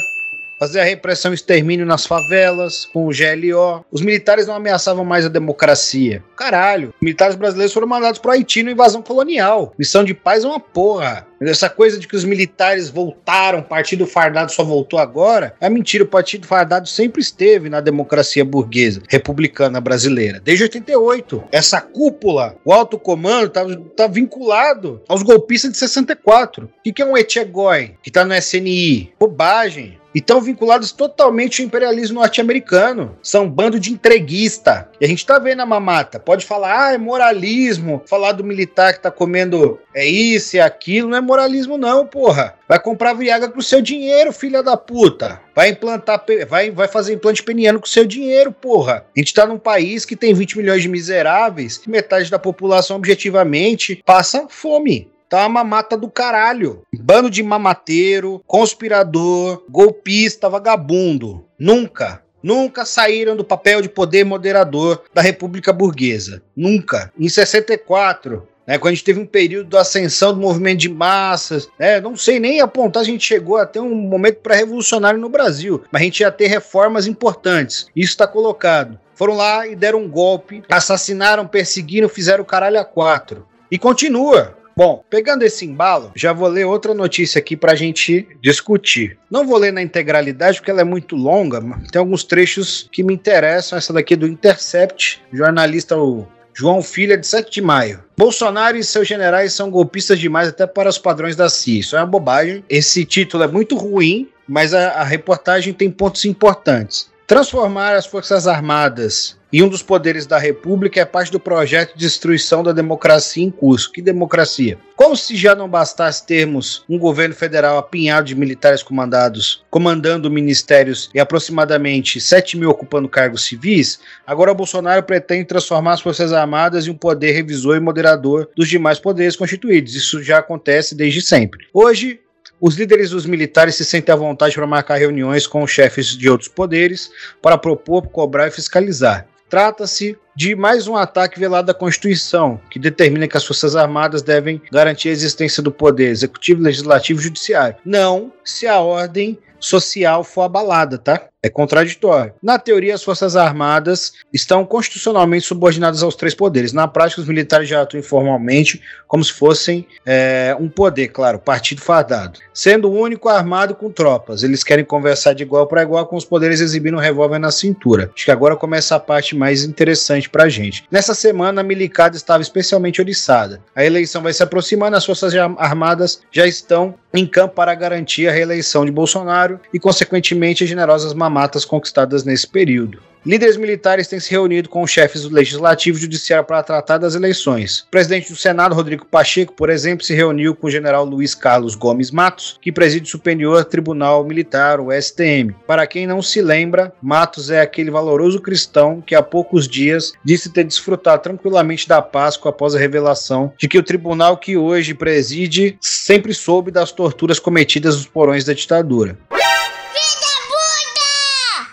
fazer 0.61 0.79
a 0.79 0.83
repressão 0.83 1.31
e 1.31 1.33
extermínio 1.33 1.87
nas 1.87 2.05
favelas, 2.05 2.85
com 2.85 3.07
o 3.07 3.09
GLO. 3.09 3.83
Os 3.91 3.99
militares 3.99 4.45
não 4.45 4.53
ameaçavam 4.53 5.03
mais 5.03 5.25
a 5.25 5.29
democracia. 5.29 6.23
Caralho, 6.35 6.93
militares 7.01 7.35
brasileiros 7.35 7.73
foram 7.73 7.87
mandados 7.87 8.19
pro 8.19 8.29
Haiti 8.29 8.61
na 8.61 8.69
invasão 8.69 9.01
colonial. 9.01 9.73
Missão 9.75 10.03
de 10.03 10.13
paz 10.13 10.43
é 10.43 10.47
uma 10.47 10.59
porra. 10.59 11.25
Essa 11.41 11.69
coisa 11.69 11.97
de 11.97 12.07
que 12.07 12.15
os 12.15 12.23
militares 12.23 12.89
voltaram, 12.89 13.59
o 13.59 13.63
Partido 13.63 14.05
Fardado 14.05 14.51
só 14.51 14.63
voltou 14.63 14.99
agora, 14.99 15.55
é 15.59 15.69
mentira. 15.69 16.03
O 16.03 16.07
Partido 16.07 16.45
Fardado 16.45 16.87
sempre 16.87 17.21
esteve 17.21 17.69
na 17.69 17.81
democracia 17.81 18.45
burguesa, 18.45 19.01
republicana 19.09 19.81
brasileira, 19.81 20.39
desde 20.39 20.63
88. 20.63 21.43
Essa 21.51 21.81
cúpula, 21.81 22.55
o 22.63 22.71
alto 22.71 22.99
comando, 22.99 23.49
tá, 23.49 23.65
tá 23.95 24.07
vinculado 24.07 25.01
aos 25.07 25.23
golpistas 25.23 25.71
de 25.71 25.77
64. 25.77 26.65
O 26.65 26.69
que, 26.83 26.93
que 26.93 27.01
é 27.01 27.05
um 27.05 27.17
Etchegoi, 27.17 27.95
que 28.03 28.11
tá 28.11 28.23
no 28.23 28.35
SNI? 28.35 29.13
Bobagem 29.19 30.01
e 30.13 30.19
estão 30.19 30.41
vinculados 30.41 30.91
totalmente 30.91 31.61
ao 31.61 31.65
imperialismo 31.65 32.19
norte-americano. 32.19 33.17
São 33.21 33.45
um 33.45 33.49
bando 33.49 33.79
de 33.79 33.91
entreguista. 33.91 34.89
E 34.99 35.05
a 35.05 35.07
gente 35.07 35.25
tá 35.25 35.39
vendo 35.39 35.61
a 35.61 35.65
mamata. 35.65 36.19
Pode 36.19 36.45
falar, 36.45 36.87
ah, 36.87 36.93
é 36.93 36.97
moralismo. 36.97 38.01
Falar 38.05 38.33
do 38.33 38.43
militar 38.43 38.93
que 38.93 39.01
tá 39.01 39.09
comendo 39.09 39.79
é 39.93 40.05
isso 40.05 40.55
e 40.55 40.59
é 40.59 40.61
aquilo. 40.61 41.09
Não 41.09 41.17
é 41.17 41.21
moralismo, 41.31 41.77
não, 41.77 42.05
porra. 42.05 42.55
Vai 42.67 42.77
comprar 42.77 43.13
Viagra 43.13 43.49
com 43.49 43.59
o 43.59 43.63
seu 43.63 43.81
dinheiro, 43.81 44.33
filha 44.33 44.61
da 44.61 44.75
puta. 44.75 45.39
Vai 45.55 45.69
implantar, 45.69 46.23
vai, 46.47 46.69
vai 46.71 46.89
fazer 46.89 47.13
implante 47.13 47.41
peniano 47.41 47.79
com 47.79 47.85
o 47.85 47.89
seu 47.89 48.05
dinheiro, 48.05 48.51
porra. 48.51 49.05
A 49.15 49.19
gente 49.19 49.33
tá 49.33 49.45
num 49.45 49.57
país 49.57 50.03
que 50.03 50.15
tem 50.15 50.33
20 50.33 50.57
milhões 50.57 50.81
de 50.81 50.89
miseráveis, 50.89 51.81
metade 51.87 52.29
da 52.29 52.37
população 52.37 52.97
objetivamente 52.97 54.03
passa 54.05 54.45
fome. 54.49 55.09
Tá 55.29 55.47
uma 55.47 55.63
mamata 55.63 55.95
do 55.95 56.09
caralho. 56.09 56.81
Bando 56.99 57.29
de 57.29 57.41
mamateiro, 57.41 58.43
conspirador, 58.45 59.63
golpista, 59.69 60.49
vagabundo. 60.49 61.45
Nunca, 61.57 62.21
nunca 62.43 62.83
saíram 62.83 63.37
do 63.37 63.45
papel 63.45 63.81
de 63.81 63.87
poder 63.87 64.25
moderador 64.25 65.03
da 65.13 65.21
República 65.21 65.71
Burguesa. 65.71 66.43
Nunca. 66.53 67.13
Em 67.17 67.29
64, 67.29 68.45
né, 68.71 68.77
quando 68.77 68.93
a 68.93 68.95
gente 68.95 69.03
teve 69.03 69.19
um 69.19 69.25
período 69.25 69.69
de 69.69 69.77
ascensão 69.77 70.33
do 70.33 70.39
movimento 70.39 70.79
de 70.79 70.87
massas, 70.87 71.67
né, 71.77 71.99
não 71.99 72.15
sei 72.15 72.39
nem 72.39 72.61
apontar, 72.61 73.01
a 73.01 73.05
gente 73.05 73.25
chegou 73.25 73.57
a 73.57 73.65
ter 73.65 73.81
um 73.81 73.93
momento 73.93 74.37
pré-revolucionário 74.37 75.19
no 75.19 75.27
Brasil, 75.27 75.83
mas 75.91 76.01
a 76.01 76.05
gente 76.05 76.21
ia 76.21 76.31
ter 76.31 76.47
reformas 76.47 77.05
importantes. 77.05 77.87
Isso 77.93 78.11
está 78.11 78.25
colocado. 78.25 78.97
Foram 79.13 79.35
lá 79.35 79.67
e 79.67 79.75
deram 79.75 79.99
um 79.99 80.09
golpe, 80.09 80.63
assassinaram, 80.69 81.45
perseguiram, 81.45 82.07
fizeram 82.07 82.43
o 82.43 82.47
caralho 82.47 82.79
a 82.79 82.85
quatro. 82.85 83.45
E 83.69 83.77
continua. 83.77 84.57
Bom, 84.75 85.03
pegando 85.09 85.43
esse 85.43 85.65
embalo, 85.65 86.13
já 86.15 86.31
vou 86.31 86.47
ler 86.47 86.65
outra 86.65 86.93
notícia 86.93 87.39
aqui 87.39 87.57
para 87.57 87.73
a 87.73 87.75
gente 87.75 88.25
discutir. 88.41 89.17
Não 89.29 89.45
vou 89.45 89.57
ler 89.57 89.73
na 89.73 89.81
integralidade 89.81 90.59
porque 90.59 90.71
ela 90.71 90.79
é 90.79 90.85
muito 90.85 91.17
longa, 91.17 91.61
tem 91.91 91.99
alguns 91.99 92.23
trechos 92.23 92.87
que 92.89 93.03
me 93.03 93.13
interessam. 93.13 93.77
Essa 93.77 93.91
daqui 93.91 94.13
é 94.13 94.17
do 94.17 94.27
Intercept, 94.27 95.21
jornalista 95.31 95.97
o 95.97 96.25
João 96.53 96.81
Filha, 96.81 97.17
de 97.17 97.25
7 97.25 97.51
de 97.51 97.61
maio. 97.61 98.03
Bolsonaro 98.17 98.77
e 98.77 98.83
seus 98.83 99.07
generais 99.07 99.53
são 99.53 99.69
golpistas 99.69 100.19
demais 100.19 100.49
até 100.49 100.67
para 100.67 100.89
os 100.89 100.97
padrões 100.97 101.35
da 101.35 101.49
CIA. 101.49 101.79
Isso 101.79 101.95
é 101.95 101.99
uma 101.99 102.05
bobagem. 102.05 102.63
Esse 102.69 103.05
título 103.05 103.43
é 103.43 103.47
muito 103.47 103.77
ruim, 103.77 104.29
mas 104.47 104.73
a, 104.73 104.91
a 104.91 105.03
reportagem 105.03 105.73
tem 105.73 105.89
pontos 105.89 106.25
importantes. 106.25 107.09
Transformar 107.25 107.95
as 107.95 108.05
Forças 108.05 108.47
Armadas 108.47 109.37
em 109.53 109.61
um 109.61 109.67
dos 109.67 109.83
poderes 109.83 110.25
da 110.25 110.37
República 110.37 111.01
é 111.01 111.05
parte 111.05 111.31
do 111.31 111.39
projeto 111.39 111.93
de 111.93 111.99
destruição 111.99 112.63
da 112.63 112.71
democracia 112.71 113.43
em 113.43 113.51
curso. 113.51 113.91
Que 113.91 114.01
democracia? 114.01 114.77
Como 114.95 115.17
se 115.17 115.35
já 115.35 115.53
não 115.53 115.67
bastasse 115.67 116.25
termos 116.25 116.85
um 116.87 116.97
governo 116.97 117.35
federal 117.35 117.77
apinhado 117.77 118.27
de 118.27 118.35
militares 118.35 118.81
comandados, 118.81 119.63
comandando 119.69 120.31
ministérios 120.31 121.09
e 121.13 121.19
aproximadamente 121.19 122.21
7 122.21 122.57
mil 122.57 122.69
ocupando 122.69 123.09
cargos 123.09 123.43
civis, 123.45 123.99
agora 124.25 124.53
Bolsonaro 124.53 125.03
pretende 125.03 125.45
transformar 125.45 125.93
as 125.93 126.01
Forças 126.01 126.31
Armadas 126.31 126.87
em 126.87 126.91
um 126.91 126.95
poder 126.95 127.31
revisor 127.31 127.75
e 127.75 127.79
moderador 127.79 128.49
dos 128.55 128.69
demais 128.69 128.99
poderes 128.99 129.35
constituídos. 129.35 129.95
Isso 129.95 130.23
já 130.23 130.37
acontece 130.37 130.95
desde 130.95 131.21
sempre. 131.21 131.67
Hoje, 131.73 132.19
os 132.61 132.75
líderes 132.75 133.09
dos 133.09 133.25
militares 133.25 133.73
se 133.73 133.83
sentem 133.83 134.13
à 134.13 134.15
vontade 134.15 134.53
para 134.53 134.67
marcar 134.67 134.97
reuniões 134.97 135.47
com 135.47 135.63
os 135.63 135.71
chefes 135.71 136.15
de 136.15 136.29
outros 136.29 136.47
poderes 136.47 137.11
para 137.41 137.57
propor, 137.57 138.07
cobrar 138.07 138.47
e 138.47 138.51
fiscalizar. 138.51 139.27
Trata-se 139.51 140.17
de 140.35 140.55
mais 140.55 140.87
um 140.87 140.95
ataque 140.95 141.39
velado 141.39 141.71
à 141.71 141.73
Constituição, 141.73 142.59
que 142.69 142.79
determina 142.79 143.27
que 143.27 143.37
as 143.37 143.45
Forças 143.45 143.75
Armadas 143.75 144.21
devem 144.21 144.61
garantir 144.71 145.09
a 145.09 145.13
existência 145.13 145.61
do 145.61 145.71
poder 145.71 146.09
executivo, 146.09 146.61
legislativo 146.61 147.19
e 147.19 147.23
judiciário. 147.23 147.75
Não 147.85 148.31
se 148.43 148.67
a 148.67 148.79
ordem 148.79 149.37
social 149.59 150.23
for 150.23 150.41
abalada, 150.41 150.97
tá? 150.97 151.27
É 151.43 151.49
contraditório. 151.49 152.33
Na 152.41 152.59
teoria, 152.59 152.93
as 152.93 153.03
Forças 153.03 153.35
Armadas 153.35 154.13
estão 154.31 154.63
constitucionalmente 154.63 155.47
subordinadas 155.47 156.03
aos 156.03 156.15
três 156.15 156.35
poderes. 156.35 156.71
Na 156.71 156.87
prática, 156.87 157.21
os 157.21 157.27
militares 157.27 157.67
já 157.67 157.81
atuam 157.81 157.99
informalmente, 157.99 158.79
como 159.07 159.23
se 159.23 159.33
fossem 159.33 159.87
é, 160.05 160.55
um 160.59 160.69
poder, 160.69 161.07
claro, 161.07 161.39
partido 161.39 161.81
fardado. 161.81 162.37
Sendo 162.53 162.89
o 162.89 162.99
único 162.99 163.27
armado 163.27 163.73
com 163.73 163.89
tropas. 163.89 164.43
Eles 164.43 164.63
querem 164.63 164.85
conversar 164.85 165.33
de 165.33 165.41
igual 165.41 165.65
para 165.65 165.81
igual 165.81 166.05
com 166.05 166.15
os 166.15 166.25
poderes 166.25 166.61
exibindo 166.61 166.97
um 166.97 167.01
revólver 167.01 167.39
na 167.39 167.49
cintura. 167.49 168.11
Acho 168.15 168.25
que 168.25 168.31
agora 168.31 168.55
começa 168.55 168.95
a 168.95 168.99
parte 168.99 169.35
mais 169.35 169.63
interessante 169.63 170.20
pra 170.29 170.49
gente. 170.49 170.85
Nessa 170.91 171.13
semana, 171.13 171.61
a 171.61 171.63
milicada 171.63 172.15
estava 172.15 172.41
especialmente 172.41 173.01
oriçada. 173.01 173.61
A 173.75 173.85
eleição 173.85 174.21
vai 174.21 174.33
se 174.33 174.43
aproximando, 174.43 174.95
as 174.95 175.05
Forças 175.05 175.33
Armadas 175.57 176.21
já 176.31 176.45
estão 176.45 176.95
em 177.13 177.25
campo 177.25 177.55
para 177.55 177.75
garantir 177.75 178.27
a 178.27 178.31
reeleição 178.31 178.85
de 178.85 178.91
Bolsonaro 178.91 179.59
e, 179.73 179.79
consequentemente, 179.79 180.63
as 180.63 180.69
generosas 180.69 181.13
mamatas 181.13 181.65
conquistadas 181.65 182.23
nesse 182.23 182.47
período. 182.47 183.10
Líderes 183.23 183.55
militares 183.55 184.07
têm 184.07 184.19
se 184.19 184.31
reunido 184.31 184.67
com 184.67 184.81
os 184.81 184.89
chefes 184.89 185.21
do 185.21 185.33
Legislativo 185.33 185.95
e 185.95 186.01
Judiciário 186.01 186.43
para 186.43 186.63
tratar 186.63 186.97
das 186.97 187.13
eleições. 187.13 187.81
O 187.81 187.91
presidente 187.91 188.31
do 188.31 188.35
Senado, 188.35 188.73
Rodrigo 188.73 189.05
Pacheco, 189.05 189.53
por 189.53 189.69
exemplo, 189.69 190.03
se 190.03 190.15
reuniu 190.15 190.55
com 190.55 190.65
o 190.65 190.71
general 190.71 191.05
Luiz 191.05 191.35
Carlos 191.35 191.75
Gomes 191.75 192.09
Matos, 192.09 192.57
que 192.59 192.71
preside 192.71 193.05
o 193.05 193.11
Superior 193.11 193.63
Tribunal 193.63 194.23
Militar, 194.23 194.79
o 194.79 194.91
STM. 194.91 195.53
Para 195.67 195.85
quem 195.85 196.07
não 196.07 196.19
se 196.19 196.41
lembra, 196.41 196.91
Matos 196.99 197.51
é 197.51 197.61
aquele 197.61 197.91
valoroso 197.91 198.41
cristão 198.41 199.03
que 199.05 199.13
há 199.13 199.21
poucos 199.21 199.67
dias 199.67 200.13
disse 200.25 200.49
ter 200.49 200.63
desfrutado 200.63 201.21
tranquilamente 201.21 201.87
da 201.87 202.01
Páscoa 202.01 202.49
após 202.49 202.73
a 202.73 202.79
revelação 202.79 203.53
de 203.55 203.67
que 203.67 203.77
o 203.77 203.83
tribunal 203.83 204.35
que 204.35 204.57
hoje 204.57 204.95
preside 204.95 205.77
sempre 205.79 206.33
soube 206.33 206.71
das 206.71 206.91
torturas 206.91 207.37
cometidas 207.39 207.97
nos 207.97 208.07
porões 208.07 208.43
da 208.43 208.53
ditadura. 208.53 209.15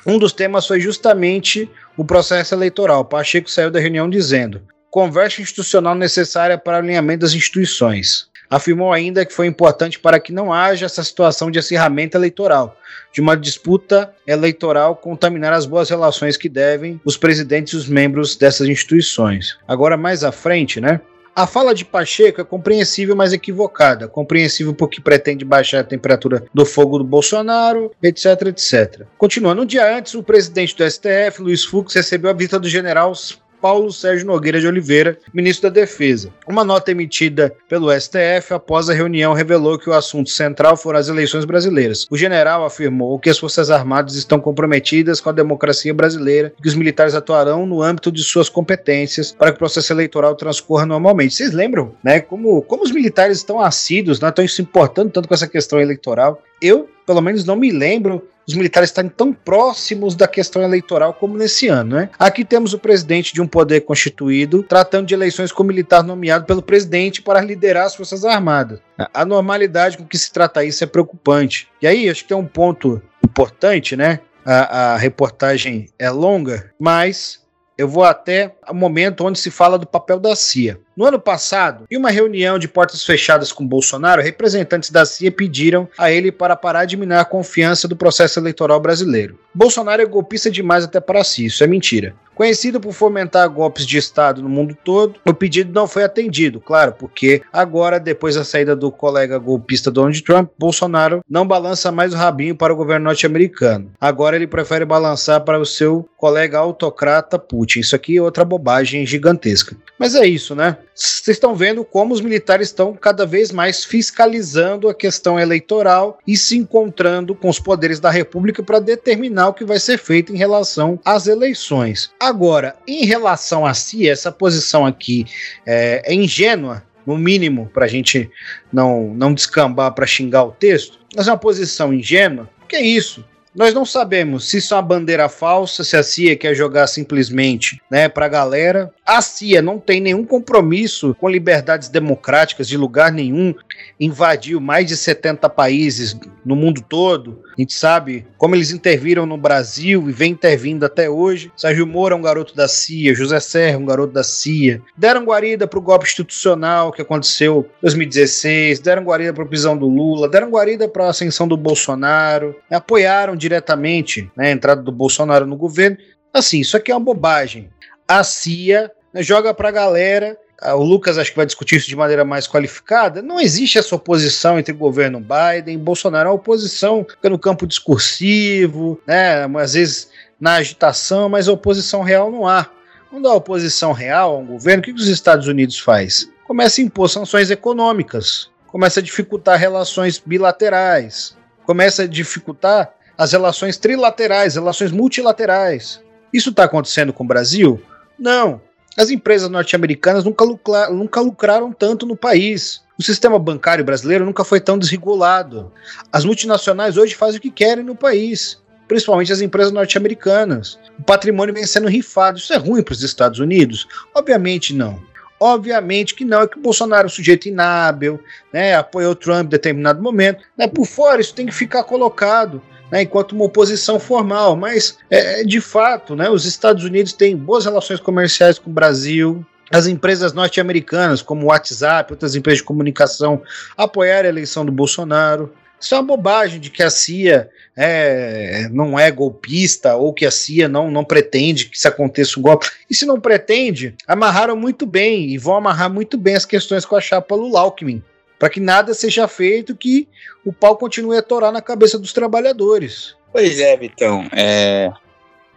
Um 0.08 0.18
dos 0.18 0.32
temas 0.32 0.66
foi 0.66 0.80
justamente 0.80 1.70
o 1.94 2.02
processo 2.02 2.54
eleitoral. 2.54 3.04
Pacheco 3.04 3.50
saiu 3.50 3.70
da 3.70 3.78
reunião 3.78 4.08
dizendo: 4.08 4.62
conversa 4.90 5.42
institucional 5.42 5.94
necessária 5.94 6.56
para 6.56 6.78
alinhamento 6.78 7.20
das 7.20 7.34
instituições. 7.34 8.26
Afirmou 8.48 8.90
ainda 8.90 9.26
que 9.26 9.34
foi 9.34 9.46
importante 9.46 9.98
para 9.98 10.18
que 10.18 10.32
não 10.32 10.50
haja 10.50 10.86
essa 10.86 11.04
situação 11.04 11.50
de 11.50 11.58
acirramento 11.58 12.16
eleitoral, 12.16 12.74
de 13.12 13.20
uma 13.20 13.36
disputa 13.36 14.10
eleitoral 14.26 14.96
contaminar 14.96 15.52
as 15.52 15.66
boas 15.66 15.90
relações 15.90 16.38
que 16.38 16.48
devem 16.48 16.98
os 17.04 17.18
presidentes 17.18 17.74
e 17.74 17.76
os 17.76 17.86
membros 17.86 18.34
dessas 18.34 18.66
instituições. 18.66 19.58
Agora, 19.68 19.98
mais 19.98 20.24
à 20.24 20.32
frente, 20.32 20.80
né? 20.80 21.02
A 21.38 21.46
fala 21.46 21.72
de 21.72 21.84
Pacheco 21.84 22.40
é 22.40 22.44
compreensível, 22.44 23.14
mas 23.14 23.32
equivocada. 23.32 24.08
Compreensível 24.08 24.74
porque 24.74 25.00
pretende 25.00 25.44
baixar 25.44 25.78
a 25.78 25.84
temperatura 25.84 26.42
do 26.52 26.66
fogo 26.66 26.98
do 26.98 27.04
Bolsonaro, 27.04 27.92
etc, 28.02 28.48
etc. 28.48 29.06
Continuando, 29.16 29.62
um 29.62 29.64
dia 29.64 29.96
antes, 29.96 30.16
o 30.16 30.22
presidente 30.24 30.76
do 30.76 30.82
STF, 30.82 31.40
Luiz 31.40 31.64
Fux, 31.64 31.94
recebeu 31.94 32.28
a 32.28 32.34
visita 32.34 32.58
do 32.58 32.68
general 32.68 33.12
Paulo 33.60 33.92
Sérgio 33.92 34.26
Nogueira 34.26 34.60
de 34.60 34.66
Oliveira, 34.66 35.18
ministro 35.32 35.68
da 35.68 35.80
Defesa. 35.80 36.32
Uma 36.46 36.64
nota 36.64 36.90
emitida 36.90 37.54
pelo 37.68 37.92
STF 37.92 38.54
após 38.54 38.88
a 38.88 38.94
reunião 38.94 39.32
revelou 39.32 39.78
que 39.78 39.90
o 39.90 39.92
assunto 39.92 40.30
central 40.30 40.76
foram 40.76 40.98
as 40.98 41.08
eleições 41.08 41.44
brasileiras. 41.44 42.06
O 42.10 42.16
general 42.16 42.64
afirmou 42.64 43.18
que 43.18 43.30
as 43.30 43.38
Forças 43.38 43.70
Armadas 43.70 44.14
estão 44.14 44.40
comprometidas 44.40 45.20
com 45.20 45.28
a 45.28 45.32
democracia 45.32 45.92
brasileira 45.92 46.52
e 46.58 46.62
que 46.62 46.68
os 46.68 46.74
militares 46.74 47.14
atuarão 47.14 47.66
no 47.66 47.82
âmbito 47.82 48.12
de 48.12 48.22
suas 48.22 48.48
competências 48.48 49.32
para 49.32 49.50
que 49.50 49.56
o 49.56 49.58
processo 49.58 49.92
eleitoral 49.92 50.34
transcorra 50.34 50.86
normalmente. 50.86 51.34
Vocês 51.34 51.52
lembram, 51.52 51.94
né, 52.02 52.20
como, 52.20 52.62
como 52.62 52.82
os 52.82 52.92
militares 52.92 53.38
estão 53.38 53.60
assíduos, 53.60 54.20
né, 54.20 54.28
estão 54.28 54.46
se 54.46 54.62
importando 54.62 55.10
tanto 55.10 55.28
com 55.28 55.34
essa 55.34 55.46
questão 55.46 55.80
eleitoral? 55.80 56.42
Eu, 56.60 56.88
pelo 57.08 57.22
menos, 57.22 57.42
não 57.42 57.56
me 57.56 57.72
lembro 57.72 58.28
os 58.46 58.52
militares 58.52 58.90
estarem 58.90 59.10
tão 59.10 59.32
próximos 59.32 60.14
da 60.14 60.28
questão 60.28 60.60
eleitoral 60.62 61.14
como 61.14 61.38
nesse 61.38 61.68
ano. 61.68 61.96
Né? 61.96 62.10
Aqui 62.18 62.44
temos 62.44 62.74
o 62.74 62.78
presidente 62.78 63.32
de 63.32 63.40
um 63.40 63.46
poder 63.46 63.80
constituído 63.80 64.62
tratando 64.62 65.06
de 65.06 65.14
eleições 65.14 65.50
com 65.50 65.64
militar 65.64 66.02
nomeado 66.02 66.44
pelo 66.44 66.60
presidente 66.60 67.22
para 67.22 67.40
liderar 67.40 67.86
as 67.86 67.94
Forças 67.94 68.26
Armadas. 68.26 68.80
A 69.14 69.24
normalidade 69.24 69.96
com 69.96 70.04
que 70.04 70.18
se 70.18 70.30
trata 70.30 70.62
isso 70.62 70.84
é 70.84 70.86
preocupante. 70.86 71.66
E 71.80 71.86
aí, 71.86 72.10
acho 72.10 72.24
que 72.24 72.28
tem 72.28 72.36
um 72.36 72.44
ponto 72.44 73.00
importante, 73.24 73.96
né? 73.96 74.20
A, 74.44 74.92
a 74.92 74.96
reportagem 74.98 75.88
é 75.98 76.10
longa, 76.10 76.70
mas 76.78 77.40
eu 77.78 77.88
vou 77.88 78.04
até 78.04 78.54
o 78.68 78.74
momento 78.74 79.24
onde 79.24 79.38
se 79.38 79.50
fala 79.50 79.78
do 79.78 79.86
papel 79.86 80.20
da 80.20 80.36
CIA. 80.36 80.78
No 80.98 81.04
ano 81.04 81.20
passado, 81.20 81.84
em 81.88 81.96
uma 81.96 82.10
reunião 82.10 82.58
de 82.58 82.66
portas 82.66 83.04
fechadas 83.04 83.52
com 83.52 83.64
Bolsonaro, 83.64 84.20
representantes 84.20 84.90
da 84.90 85.06
CIA 85.06 85.30
pediram 85.30 85.88
a 85.96 86.10
ele 86.10 86.32
para 86.32 86.56
parar 86.56 86.86
de 86.86 86.96
minar 86.96 87.20
a 87.20 87.24
confiança 87.24 87.86
do 87.86 87.94
processo 87.94 88.40
eleitoral 88.40 88.80
brasileiro. 88.80 89.38
Bolsonaro 89.54 90.02
é 90.02 90.06
golpista 90.06 90.50
demais 90.50 90.82
até 90.82 90.98
para 90.98 91.22
si, 91.22 91.46
isso 91.46 91.62
é 91.62 91.68
mentira. 91.68 92.16
Conhecido 92.34 92.80
por 92.80 92.92
fomentar 92.92 93.48
golpes 93.48 93.84
de 93.84 93.98
Estado 93.98 94.40
no 94.40 94.48
mundo 94.48 94.76
todo, 94.84 95.18
o 95.26 95.34
pedido 95.34 95.72
não 95.72 95.88
foi 95.88 96.04
atendido, 96.04 96.60
claro, 96.60 96.92
porque 96.92 97.42
agora, 97.52 97.98
depois 97.98 98.36
da 98.36 98.44
saída 98.44 98.76
do 98.76 98.92
colega 98.92 99.38
golpista 99.38 99.90
Donald 99.90 100.22
Trump, 100.22 100.50
Bolsonaro 100.56 101.20
não 101.28 101.44
balança 101.44 101.90
mais 101.90 102.12
o 102.12 102.16
rabinho 102.16 102.54
para 102.54 102.72
o 102.72 102.76
governo 102.76 103.06
norte-americano. 103.06 103.90
Agora 104.00 104.36
ele 104.36 104.46
prefere 104.46 104.84
balançar 104.84 105.40
para 105.40 105.58
o 105.58 105.66
seu 105.66 106.08
colega 106.16 106.58
autocrata 106.58 107.40
Putin. 107.40 107.80
Isso 107.80 107.96
aqui 107.96 108.16
é 108.16 108.22
outra 108.22 108.44
bobagem 108.44 109.04
gigantesca. 109.04 109.76
Mas 109.98 110.14
é 110.14 110.24
isso, 110.24 110.54
né? 110.54 110.76
Vocês 110.98 111.36
estão 111.36 111.54
vendo 111.54 111.84
como 111.84 112.12
os 112.12 112.20
militares 112.20 112.68
estão 112.68 112.92
cada 112.92 113.24
vez 113.24 113.52
mais 113.52 113.84
fiscalizando 113.84 114.88
a 114.88 114.94
questão 114.94 115.38
eleitoral 115.38 116.18
e 116.26 116.36
se 116.36 116.56
encontrando 116.58 117.36
com 117.36 117.48
os 117.48 117.60
poderes 117.60 118.00
da 118.00 118.10
República 118.10 118.64
para 118.64 118.80
determinar 118.80 119.50
o 119.50 119.54
que 119.54 119.64
vai 119.64 119.78
ser 119.78 119.96
feito 119.96 120.34
em 120.34 120.36
relação 120.36 120.98
às 121.04 121.28
eleições. 121.28 122.10
Agora, 122.18 122.74
em 122.84 123.04
relação 123.04 123.64
a 123.64 123.74
si, 123.74 124.08
essa 124.08 124.32
posição 124.32 124.84
aqui 124.84 125.24
é, 125.64 126.02
é 126.04 126.12
ingênua, 126.12 126.82
no 127.06 127.16
mínimo, 127.16 127.70
para 127.72 127.84
a 127.84 127.88
gente 127.88 128.28
não, 128.72 129.14
não 129.14 129.32
descambar 129.32 129.94
para 129.94 130.04
xingar 130.04 130.44
o 130.44 130.52
texto, 130.52 130.98
mas 131.14 131.28
é 131.28 131.30
uma 131.30 131.38
posição 131.38 131.94
ingênua. 131.94 132.50
Que 132.68 132.76
é 132.76 132.82
isso? 132.82 133.24
Nós 133.58 133.74
não 133.74 133.84
sabemos 133.84 134.48
se 134.48 134.58
isso 134.58 134.72
é 134.72 134.76
uma 134.76 134.82
bandeira 134.84 135.28
falsa, 135.28 135.82
se 135.82 135.96
a 135.96 136.02
CIA 136.04 136.36
quer 136.36 136.54
jogar 136.54 136.86
simplesmente 136.86 137.82
né, 137.90 138.08
para 138.08 138.26
a 138.26 138.28
galera. 138.28 138.94
A 139.04 139.20
CIA 139.20 139.60
não 139.60 139.80
tem 139.80 140.00
nenhum 140.00 140.24
compromisso 140.24 141.12
com 141.18 141.28
liberdades 141.28 141.88
democráticas 141.88 142.68
de 142.68 142.76
lugar 142.76 143.10
nenhum, 143.10 143.52
invadiu 143.98 144.60
mais 144.60 144.86
de 144.86 144.96
70 144.96 145.48
países 145.48 146.16
no 146.44 146.54
mundo 146.54 146.80
todo. 146.88 147.42
A 147.56 147.60
gente 147.60 147.74
sabe 147.74 148.24
como 148.36 148.54
eles 148.54 148.70
interviram 148.70 149.26
no 149.26 149.36
Brasil 149.36 150.08
e 150.08 150.12
vem 150.12 150.32
intervindo 150.32 150.86
até 150.86 151.10
hoje. 151.10 151.50
Sérgio 151.56 151.84
Moro 151.84 152.14
é 152.14 152.16
um 152.16 152.22
garoto 152.22 152.54
da 152.54 152.68
CIA, 152.68 153.12
José 153.12 153.40
Serra 153.40 153.74
é 153.74 153.78
um 153.78 153.84
garoto 153.84 154.12
da 154.12 154.22
CIA. 154.22 154.80
Deram 154.96 155.24
guarida 155.24 155.66
para 155.66 155.78
o 155.80 155.82
golpe 155.82 156.06
institucional 156.06 156.92
que 156.92 157.02
aconteceu 157.02 157.66
em 157.78 157.82
2016, 157.82 158.78
deram 158.78 159.02
guarida 159.02 159.32
para 159.32 159.42
a 159.42 159.48
prisão 159.48 159.76
do 159.76 159.88
Lula, 159.88 160.28
deram 160.28 160.48
guarida 160.48 160.88
para 160.88 161.06
a 161.06 161.10
ascensão 161.10 161.48
do 161.48 161.56
Bolsonaro, 161.56 162.54
apoiaram 162.70 163.34
diretamente 163.48 164.30
né, 164.36 164.48
a 164.48 164.52
entrada 164.52 164.82
do 164.82 164.92
Bolsonaro 164.92 165.46
no 165.46 165.56
governo. 165.56 165.96
Assim, 166.32 166.60
isso 166.60 166.76
aqui 166.76 166.92
é 166.92 166.94
uma 166.94 167.04
bobagem. 167.04 167.70
A 168.06 168.22
CIA 168.22 168.90
né, 169.12 169.22
joga 169.22 169.54
para 169.54 169.68
a 169.68 169.72
galera 169.72 170.38
ah, 170.60 170.74
o 170.74 170.82
Lucas 170.82 171.16
acho 171.16 171.30
que 171.30 171.36
vai 171.36 171.46
discutir 171.46 171.76
isso 171.76 171.88
de 171.88 171.94
maneira 171.94 172.24
mais 172.24 172.48
qualificada. 172.48 173.22
Não 173.22 173.38
existe 173.38 173.78
essa 173.78 173.94
oposição 173.94 174.58
entre 174.58 174.74
o 174.74 174.76
governo 174.76 175.20
Biden 175.20 175.76
e 175.76 175.78
Bolsonaro. 175.78 176.28
A 176.28 176.32
oposição 176.32 177.06
fica 177.08 177.30
no 177.30 177.38
campo 177.38 177.66
discursivo, 177.66 179.00
né? 179.06 179.44
Às 179.56 179.74
vezes 179.74 180.08
na 180.40 180.54
agitação, 180.54 181.28
mas 181.28 181.48
a 181.48 181.52
oposição 181.52 182.02
real 182.02 182.30
não 182.30 182.46
há. 182.46 182.68
Quando 183.08 183.28
há 183.28 183.34
oposição 183.34 183.92
real 183.92 184.34
a 184.34 184.38
um 184.38 184.46
governo, 184.46 184.80
o 184.80 184.84
que 184.84 184.92
os 184.92 185.06
Estados 185.06 185.46
Unidos 185.46 185.78
faz? 185.78 186.28
Começa 186.44 186.80
a 186.80 186.84
impor 186.84 187.08
sanções 187.08 187.50
econômicas, 187.50 188.50
começa 188.66 189.00
a 189.00 189.02
dificultar 189.02 189.58
relações 189.58 190.18
bilaterais, 190.18 191.36
começa 191.64 192.02
a 192.02 192.06
dificultar 192.06 192.92
as 193.18 193.32
relações 193.32 193.76
trilaterais, 193.76 194.54
relações 194.54 194.92
multilaterais. 194.92 196.00
Isso 196.32 196.50
está 196.50 196.64
acontecendo 196.64 197.12
com 197.12 197.24
o 197.24 197.26
Brasil? 197.26 197.82
Não. 198.16 198.60
As 198.96 199.10
empresas 199.10 199.50
norte-americanas 199.50 200.24
nunca, 200.24 200.44
lucra, 200.44 200.88
nunca 200.90 201.20
lucraram 201.20 201.72
tanto 201.72 202.06
no 202.06 202.16
país. 202.16 202.80
O 202.96 203.02
sistema 203.02 203.38
bancário 203.38 203.84
brasileiro 203.84 204.24
nunca 204.24 204.44
foi 204.44 204.60
tão 204.60 204.78
desregulado. 204.78 205.72
As 206.12 206.24
multinacionais 206.24 206.96
hoje 206.96 207.14
fazem 207.14 207.38
o 207.38 207.40
que 207.40 207.50
querem 207.50 207.84
no 207.84 207.96
país, 207.96 208.60
principalmente 208.86 209.32
as 209.32 209.40
empresas 209.40 209.72
norte-americanas. 209.72 210.78
O 210.98 211.02
patrimônio 211.02 211.54
vem 211.54 211.66
sendo 211.66 211.88
rifado. 211.88 212.38
Isso 212.38 212.52
é 212.52 212.56
ruim 212.56 212.82
para 212.82 212.92
os 212.92 213.02
Estados 213.02 213.40
Unidos? 213.40 213.86
Obviamente 214.14 214.72
não. 214.72 215.00
Obviamente 215.40 216.14
que 216.14 216.24
não, 216.24 216.42
é 216.42 216.48
que 216.48 216.58
o 216.58 216.62
Bolsonaro 216.62 217.04
é 217.04 217.06
um 217.06 217.10
sujeito 217.10 217.46
inábil, 217.46 218.20
né, 218.52 218.74
apoiou 218.74 219.14
Trump 219.14 219.46
em 219.46 219.50
determinado 219.50 220.02
momento. 220.02 220.42
Né, 220.56 220.66
por 220.66 220.84
fora, 220.84 221.20
isso 221.20 221.34
tem 221.34 221.46
que 221.46 221.54
ficar 221.54 221.84
colocado. 221.84 222.60
Né, 222.90 223.02
enquanto 223.02 223.32
uma 223.32 223.44
oposição 223.44 224.00
formal, 224.00 224.56
mas 224.56 224.96
é, 225.10 225.44
de 225.44 225.60
fato, 225.60 226.16
né, 226.16 226.30
os 226.30 226.46
Estados 226.46 226.84
Unidos 226.84 227.12
têm 227.12 227.36
boas 227.36 227.66
relações 227.66 228.00
comerciais 228.00 228.58
com 228.58 228.70
o 228.70 228.72
Brasil, 228.72 229.44
as 229.70 229.86
empresas 229.86 230.32
norte-americanas, 230.32 231.20
como 231.20 231.42
o 231.42 231.48
WhatsApp, 231.48 232.12
outras 232.12 232.34
empresas 232.34 232.58
de 232.58 232.64
comunicação, 232.64 233.42
apoiaram 233.76 234.26
a 234.26 234.30
eleição 234.30 234.64
do 234.64 234.72
Bolsonaro. 234.72 235.52
Isso 235.80 235.94
é 235.94 235.98
uma 235.98 236.06
bobagem 236.06 236.58
de 236.58 236.70
que 236.70 236.82
a 236.82 236.90
CIA 236.90 237.48
é, 237.76 238.68
não 238.72 238.98
é 238.98 239.10
golpista 239.10 239.94
ou 239.94 240.12
que 240.12 240.26
a 240.26 240.30
CIA 240.30 240.68
não, 240.68 240.90
não 240.90 241.04
pretende 241.04 241.66
que 241.66 241.76
isso 241.76 241.86
aconteça 241.86 242.40
um 242.40 242.42
golpe. 242.42 242.68
E 242.90 242.94
se 242.94 243.06
não 243.06 243.20
pretende, 243.20 243.94
amarraram 244.06 244.56
muito 244.56 244.84
bem 244.84 245.30
e 245.30 245.38
vão 245.38 245.54
amarrar 245.54 245.88
muito 245.88 246.18
bem 246.18 246.34
as 246.34 246.44
questões 246.44 246.84
com 246.84 246.96
a 246.96 247.00
chapa 247.00 247.34
Lula 247.36 247.60
Alckmin, 247.60 248.02
para 248.38 248.48
que 248.48 248.60
nada 248.60 248.94
seja 248.94 249.26
feito, 249.26 249.74
que 249.74 250.08
o 250.44 250.52
pau 250.52 250.76
continue 250.76 251.16
a 251.16 251.22
torar 251.22 251.52
na 251.52 251.60
cabeça 251.60 251.98
dos 251.98 252.12
trabalhadores. 252.12 253.16
Pois 253.32 253.58
é, 253.60 253.76
Vitão. 253.76 254.26
É, 254.32 254.90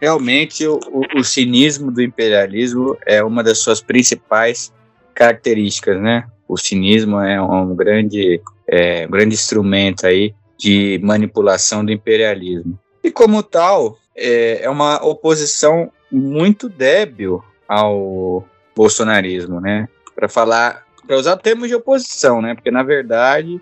realmente 0.00 0.66
o, 0.66 0.80
o, 1.16 1.22
cinismo 1.22 1.90
do 1.90 2.02
imperialismo 2.02 2.96
é 3.06 3.22
uma 3.22 3.42
das 3.42 3.58
suas 3.58 3.80
principais 3.80 4.72
características, 5.14 6.00
né? 6.00 6.24
O 6.48 6.56
cinismo 6.56 7.20
é 7.20 7.40
um 7.40 7.74
grande, 7.74 8.40
é, 8.68 9.06
um 9.06 9.10
grande 9.10 9.34
instrumento 9.34 10.06
aí 10.06 10.34
de 10.58 11.00
manipulação 11.02 11.84
do 11.84 11.92
imperialismo. 11.92 12.78
E 13.02 13.10
como 13.10 13.42
tal, 13.42 13.96
é, 14.16 14.64
é 14.64 14.70
uma 14.70 15.04
oposição 15.04 15.90
muito 16.10 16.68
débil 16.68 17.42
ao 17.66 18.46
bolsonarismo, 18.76 19.60
né? 19.60 19.88
Para 20.14 20.28
falar, 20.28 20.84
para 21.06 21.16
usar 21.16 21.36
termos 21.36 21.68
de 21.68 21.74
oposição, 21.74 22.40
né? 22.40 22.54
Porque 22.54 22.70
na 22.70 22.82
verdade 22.82 23.60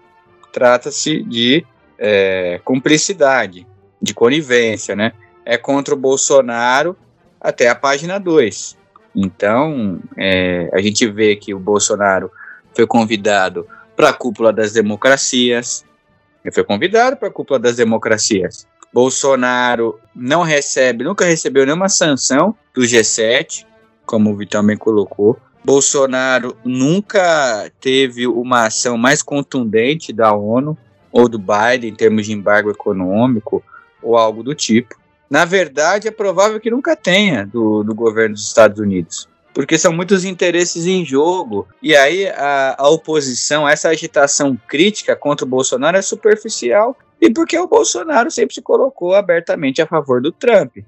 trata-se 0.53 1.23
de 1.23 1.65
é, 1.99 2.61
cumplicidade, 2.65 3.67
de 4.01 4.15
conivência, 4.15 4.97
né? 4.97 5.13
É 5.45 5.57
contra 5.57 5.95
o 5.95 5.99
Bolsonaro 5.99 6.97
até 7.41 7.69
a 7.69 7.75
página 7.75 8.19
2. 8.19 8.79
Então, 9.15 9.99
é, 10.17 10.71
a 10.73 10.81
gente 10.81 11.07
vê 11.09 11.37
que 11.37 11.53
o 11.53 11.59
Bolsonaro 11.59 12.31
foi 12.75 12.87
convidado 12.87 13.67
para 13.97 14.11
a 14.11 14.13
cúpula 14.13 14.53
das 14.53 14.73
democracias, 14.73 15.85
ele 16.45 16.55
foi 16.55 16.65
convidado 16.65 17.17
para 17.17 17.29
a 17.29 17.31
cúpula 17.31 17.59
das 17.59 17.77
democracias. 17.77 18.67
Bolsonaro 18.93 20.01
não 20.15 20.43
recebe, 20.43 21.05
nunca 21.05 21.25
recebeu 21.25 21.65
nenhuma 21.65 21.89
sanção 21.89 22.57
do 22.75 22.83
G7, 22.83 23.65
como 24.05 24.31
o 24.31 24.37
Vitão 24.37 24.65
bem 24.65 24.77
colocou. 24.77 25.39
Bolsonaro 25.65 26.57
nunca 26.65 27.71
teve 27.81 28.27
uma 28.27 28.67
ação 28.67 28.97
mais 28.97 29.23
contundente 29.23 30.13
da 30.13 30.33
ONU 30.33 30.77
ou 31.13 31.29
do 31.29 31.39
Biden 31.39 31.91
em 31.91 31.95
termos 31.95 32.27
de 32.27 32.33
embargo 32.33 32.71
econômico 32.71 33.63
ou 34.03 34.17
algo 34.17 34.43
do 34.43 34.55
tipo. 34.55 34.99
Na 35.29 35.45
verdade, 35.45 36.09
é 36.09 36.11
provável 36.11 36.59
que 36.59 36.71
nunca 36.71 36.97
tenha 36.97 37.47
do, 37.47 37.83
do 37.83 37.95
governo 37.95 38.35
dos 38.35 38.47
Estados 38.47 38.81
Unidos 38.81 39.29
porque 39.53 39.77
são 39.79 39.93
muitos 39.93 40.25
interesses 40.25 40.87
em 40.87 41.05
jogo. 41.05 41.69
E 41.83 41.95
aí 41.95 42.29
a, 42.29 42.77
a, 42.79 42.89
oposição, 42.89 43.69
essa 43.69 43.89
agitação 43.89 44.59
crítica 44.69 45.17
contra 45.17 45.45
o 45.45 45.49
Bolsonaro 45.49 45.97
é 45.97 46.03
superficial 46.03 46.97
e 47.21 47.31
porque 47.31 47.59
o 47.59 47.67
Bolsonaro 47.67 48.31
sempre 48.31 48.55
se 48.55 48.63
colocou 48.63 49.15
abertamente 49.15 49.83
a 49.83 49.87
favor 49.87 50.23
do 50.23 50.33
Trump. 50.33 50.79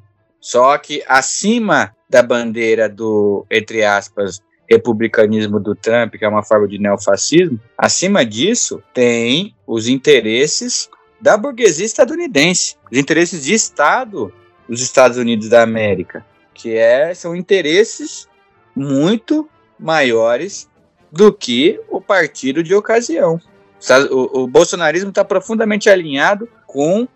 Só 0.40 0.76
que 0.78 1.02
acima 1.06 1.94
da 2.08 2.22
bandeira 2.22 2.88
do, 2.88 3.46
entre 3.50 3.85
aspas, 3.85 4.40
republicanismo 4.70 5.61
do 5.61 5.75
Trump, 5.75 6.14
que 6.14 6.25
é 6.25 6.29
uma 6.29 6.42
forma 6.42 6.66
de 6.66 6.79
neofascismo, 6.79 7.61
acima 7.77 8.25
disso 8.25 8.83
tem 8.94 9.55
os 9.66 9.88
interesses 9.88 10.88
da 11.20 11.37
burguesia 11.37 11.87
estadunidense, 11.87 12.77
os 12.90 12.98
interesses 12.98 13.44
de 13.44 13.55
Estado 13.55 14.33
dos 14.68 14.81
Estados 14.81 15.18
Unidos 15.18 15.48
da 15.48 15.62
América, 15.62 16.25
que 16.55 16.77
é, 16.77 17.14
são 17.14 17.37
interesses 17.37 18.29
muito 18.75 19.48
maiores 19.79 20.68
do 21.11 21.33
que 21.33 21.81
o 21.88 22.01
partido 22.01 22.62
de 22.62 22.75
ocasião. 22.75 23.40
O, 24.11 24.42
o 24.42 24.46
bolsonarismo 24.46 25.11
está 25.11 25.25
profundamente 25.25 25.90
alinhado 25.90 26.48
com 26.66 27.07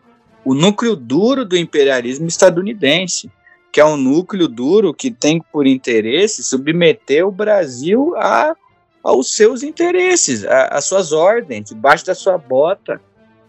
o 0.45 0.55
núcleo 0.55 0.95
duro 0.95 1.45
do 1.45 1.57
imperialismo 1.57 2.27
estadunidense, 2.27 3.31
que 3.77 3.81
é 3.83 3.85
um 3.85 3.99
núcleo 3.99 4.49
duro 4.49 4.95
que 4.95 5.11
tem 5.11 5.39
por 5.53 5.67
interesse 5.67 6.43
submeter 6.43 7.29
o 7.29 7.31
Brasil 7.31 8.15
a, 8.17 8.57
aos 9.05 9.37
seus 9.37 9.63
interesses, 9.63 10.47
às 10.47 10.87
suas 10.87 11.13
ordens, 11.13 11.69
debaixo 11.69 12.07
da 12.07 12.15
sua 12.15 12.39
bota, 12.39 12.99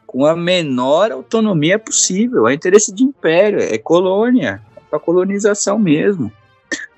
com 0.05 0.25
a 0.25 0.35
menor 0.35 1.13
autonomia 1.13 1.79
possível. 1.79 2.45
É 2.45 2.53
interesse 2.53 2.93
de 2.93 3.05
império, 3.05 3.61
é 3.61 3.77
colônia, 3.77 4.61
é 4.75 4.81
para 4.89 4.99
colonização 4.99 5.79
mesmo. 5.79 6.29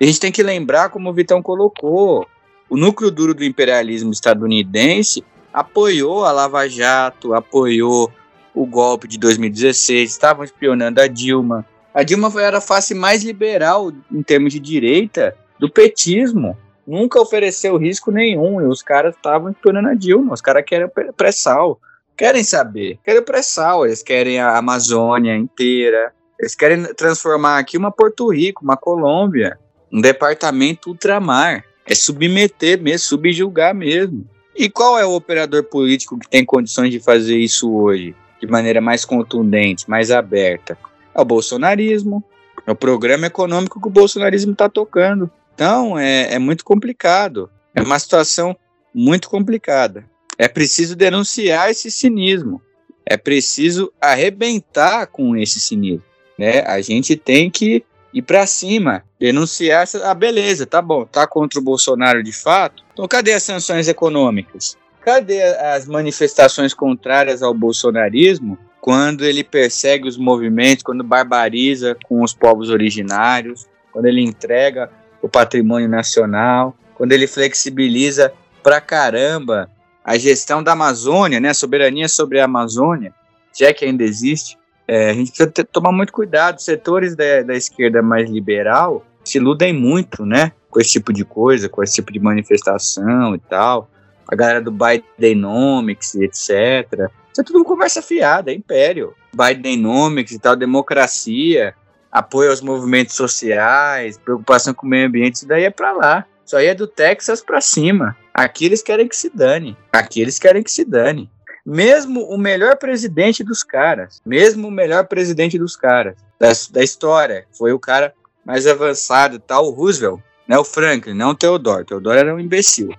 A 0.00 0.04
gente 0.04 0.18
tem 0.18 0.32
que 0.32 0.42
lembrar, 0.42 0.88
como 0.88 1.08
o 1.08 1.14
Vitão 1.14 1.40
colocou, 1.40 2.26
o 2.68 2.76
núcleo 2.76 3.12
duro 3.12 3.32
do 3.32 3.44
imperialismo 3.44 4.10
estadunidense 4.10 5.22
apoiou 5.52 6.24
a 6.24 6.32
Lava 6.32 6.68
Jato, 6.68 7.32
apoiou 7.32 8.10
o 8.52 8.66
golpe 8.66 9.06
de 9.06 9.16
2016, 9.18 10.10
estavam 10.10 10.42
espionando 10.42 11.00
a 11.00 11.06
Dilma. 11.06 11.64
A 11.92 12.02
Dilma 12.02 12.32
era 12.40 12.58
a 12.58 12.60
face 12.60 12.94
mais 12.94 13.24
liberal 13.24 13.92
em 14.12 14.22
termos 14.22 14.52
de 14.52 14.60
direita 14.60 15.36
do 15.58 15.68
petismo. 15.70 16.56
Nunca 16.86 17.20
ofereceu 17.20 17.76
risco 17.76 18.10
nenhum 18.10 18.60
e 18.60 18.64
os 18.64 18.82
caras 18.82 19.14
estavam 19.14 19.50
espionando 19.50 19.88
a 19.88 19.94
Dilma. 19.94 20.34
Os 20.34 20.40
caras 20.40 20.64
querem 20.64 20.88
pré-sal. 21.16 21.80
Querem 22.16 22.44
saber. 22.44 22.98
Querem 23.04 23.22
pré-sal. 23.22 23.84
Eles 23.84 24.02
querem 24.02 24.40
a 24.40 24.56
Amazônia 24.56 25.36
inteira. 25.36 26.12
Eles 26.38 26.54
querem 26.54 26.82
transformar 26.94 27.58
aqui 27.58 27.76
uma 27.76 27.90
Porto 27.90 28.32
Rico, 28.32 28.64
uma 28.64 28.76
Colômbia, 28.76 29.58
um 29.92 30.00
departamento 30.00 30.90
ultramar. 30.90 31.64
É 31.84 31.94
submeter 31.94 32.80
mesmo, 32.80 33.00
subjugar 33.00 33.74
mesmo. 33.74 34.26
E 34.56 34.68
qual 34.68 34.98
é 34.98 35.04
o 35.04 35.14
operador 35.14 35.64
político 35.64 36.18
que 36.18 36.28
tem 36.28 36.44
condições 36.44 36.90
de 36.90 37.00
fazer 37.00 37.36
isso 37.36 37.72
hoje, 37.72 38.14
de 38.40 38.46
maneira 38.46 38.80
mais 38.80 39.04
contundente, 39.04 39.88
mais 39.88 40.10
aberta? 40.10 40.76
É 41.14 41.20
o 41.20 41.24
bolsonarismo, 41.24 42.22
é 42.66 42.72
o 42.72 42.76
programa 42.76 43.26
econômico 43.26 43.80
que 43.80 43.88
o 43.88 43.90
bolsonarismo 43.90 44.52
está 44.52 44.68
tocando. 44.68 45.30
Então, 45.54 45.98
é, 45.98 46.34
é 46.34 46.38
muito 46.38 46.64
complicado. 46.64 47.50
É 47.74 47.82
uma 47.82 47.98
situação 47.98 48.56
muito 48.94 49.28
complicada. 49.28 50.04
É 50.38 50.48
preciso 50.48 50.96
denunciar 50.96 51.70
esse 51.70 51.90
cinismo. 51.90 52.62
É 53.04 53.16
preciso 53.16 53.92
arrebentar 54.00 55.06
com 55.06 55.36
esse 55.36 55.60
cinismo 55.60 56.10
né? 56.40 56.62
A 56.66 56.80
gente 56.80 57.16
tem 57.16 57.50
que 57.50 57.84
ir 58.14 58.22
para 58.22 58.46
cima, 58.46 59.04
denunciar 59.20 59.82
essa. 59.82 60.10
Ah, 60.10 60.14
beleza, 60.14 60.64
tá 60.64 60.80
bom, 60.80 61.04
tá 61.04 61.26
contra 61.26 61.60
o 61.60 61.62
Bolsonaro 61.62 62.22
de 62.22 62.32
fato. 62.32 62.82
Então, 62.94 63.06
cadê 63.06 63.34
as 63.34 63.42
sanções 63.42 63.88
econômicas? 63.88 64.78
Cadê 65.02 65.42
as 65.42 65.86
manifestações 65.86 66.72
contrárias 66.72 67.42
ao 67.42 67.52
bolsonarismo 67.52 68.56
quando 68.80 69.24
ele 69.24 69.44
persegue 69.44 70.08
os 70.08 70.16
movimentos, 70.16 70.82
quando 70.82 71.04
barbariza 71.04 71.96
com 72.04 72.22
os 72.22 72.32
povos 72.32 72.70
originários, 72.70 73.66
quando 73.92 74.06
ele 74.06 74.22
entrega 74.22 74.90
o 75.20 75.28
patrimônio 75.28 75.88
nacional, 75.88 76.74
quando 76.94 77.12
ele 77.12 77.26
flexibiliza 77.26 78.32
pra 78.62 78.80
caramba 78.80 79.70
a 80.04 80.16
gestão 80.16 80.62
da 80.62 80.72
Amazônia, 80.72 81.40
né, 81.40 81.50
a 81.50 81.54
soberania 81.54 82.08
sobre 82.08 82.40
a 82.40 82.46
Amazônia, 82.46 83.12
já 83.58 83.68
é 83.68 83.72
que 83.72 83.84
ainda 83.84 84.02
existe, 84.02 84.56
é, 84.92 85.10
a 85.10 85.12
gente 85.12 85.28
precisa 85.28 85.48
ter, 85.48 85.64
tomar 85.64 85.92
muito 85.92 86.12
cuidado. 86.12 86.60
Setores 86.60 87.14
da, 87.14 87.42
da 87.42 87.54
esquerda 87.54 88.02
mais 88.02 88.28
liberal 88.28 89.06
se 89.22 89.38
iludem 89.38 89.72
muito, 89.72 90.26
né? 90.26 90.50
Com 90.68 90.80
esse 90.80 90.90
tipo 90.90 91.12
de 91.12 91.24
coisa, 91.24 91.68
com 91.68 91.80
esse 91.80 91.94
tipo 91.94 92.12
de 92.12 92.18
manifestação 92.18 93.36
e 93.36 93.38
tal. 93.38 93.88
A 94.26 94.34
galera 94.34 94.60
do 94.60 94.72
Bidenomics, 94.72 96.16
etc. 96.16 97.08
Isso 97.32 97.40
é 97.40 97.44
tudo 97.44 97.64
conversa 97.64 98.02
fiada, 98.02 98.50
é 98.50 98.54
império. 98.54 99.14
Bidenomics 99.32 100.32
e 100.32 100.38
tal, 100.38 100.56
democracia, 100.56 101.74
apoio 102.10 102.50
aos 102.50 102.60
movimentos 102.60 103.14
sociais, 103.14 104.18
preocupação 104.18 104.74
com 104.74 104.86
o 104.86 104.90
meio 104.90 105.06
ambiente, 105.06 105.36
isso 105.36 105.48
daí 105.48 105.64
é 105.64 105.70
pra 105.70 105.92
lá. 105.92 106.26
Isso 106.44 106.56
aí 106.56 106.66
é 106.66 106.74
do 106.74 106.86
Texas 106.86 107.40
pra 107.40 107.60
cima. 107.60 108.16
Aqui 108.34 108.64
eles 108.64 108.82
querem 108.82 109.06
que 109.06 109.16
se 109.16 109.30
dane. 109.32 109.76
Aqui 109.92 110.20
eles 110.20 110.38
querem 110.38 110.62
que 110.62 110.72
se 110.72 110.84
dane. 110.84 111.30
mesmo 111.64 112.22
o 112.22 112.36
melhor 112.36 112.76
presidente 112.76 113.44
dos 113.44 113.62
caras, 113.62 114.20
mesmo 114.26 114.68
o 114.68 114.70
melhor 114.70 115.06
presidente 115.06 115.58
dos 115.58 115.76
caras 115.76 116.16
da, 116.38 116.48
da 116.72 116.82
história, 116.82 117.46
foi 117.52 117.72
o 117.72 117.78
cara 117.78 118.12
mais 118.44 118.66
avançado 118.66 119.38
tal, 119.38 119.66
o 119.66 119.70
Roosevelt, 119.70 120.20
né, 120.48 120.58
o 120.58 120.64
Franklin, 120.64 121.14
não 121.14 121.30
o 121.30 121.34
Theodore. 121.34 121.84
Theodore 121.84 122.18
era 122.18 122.34
um 122.34 122.40
imbecil. 122.40 122.92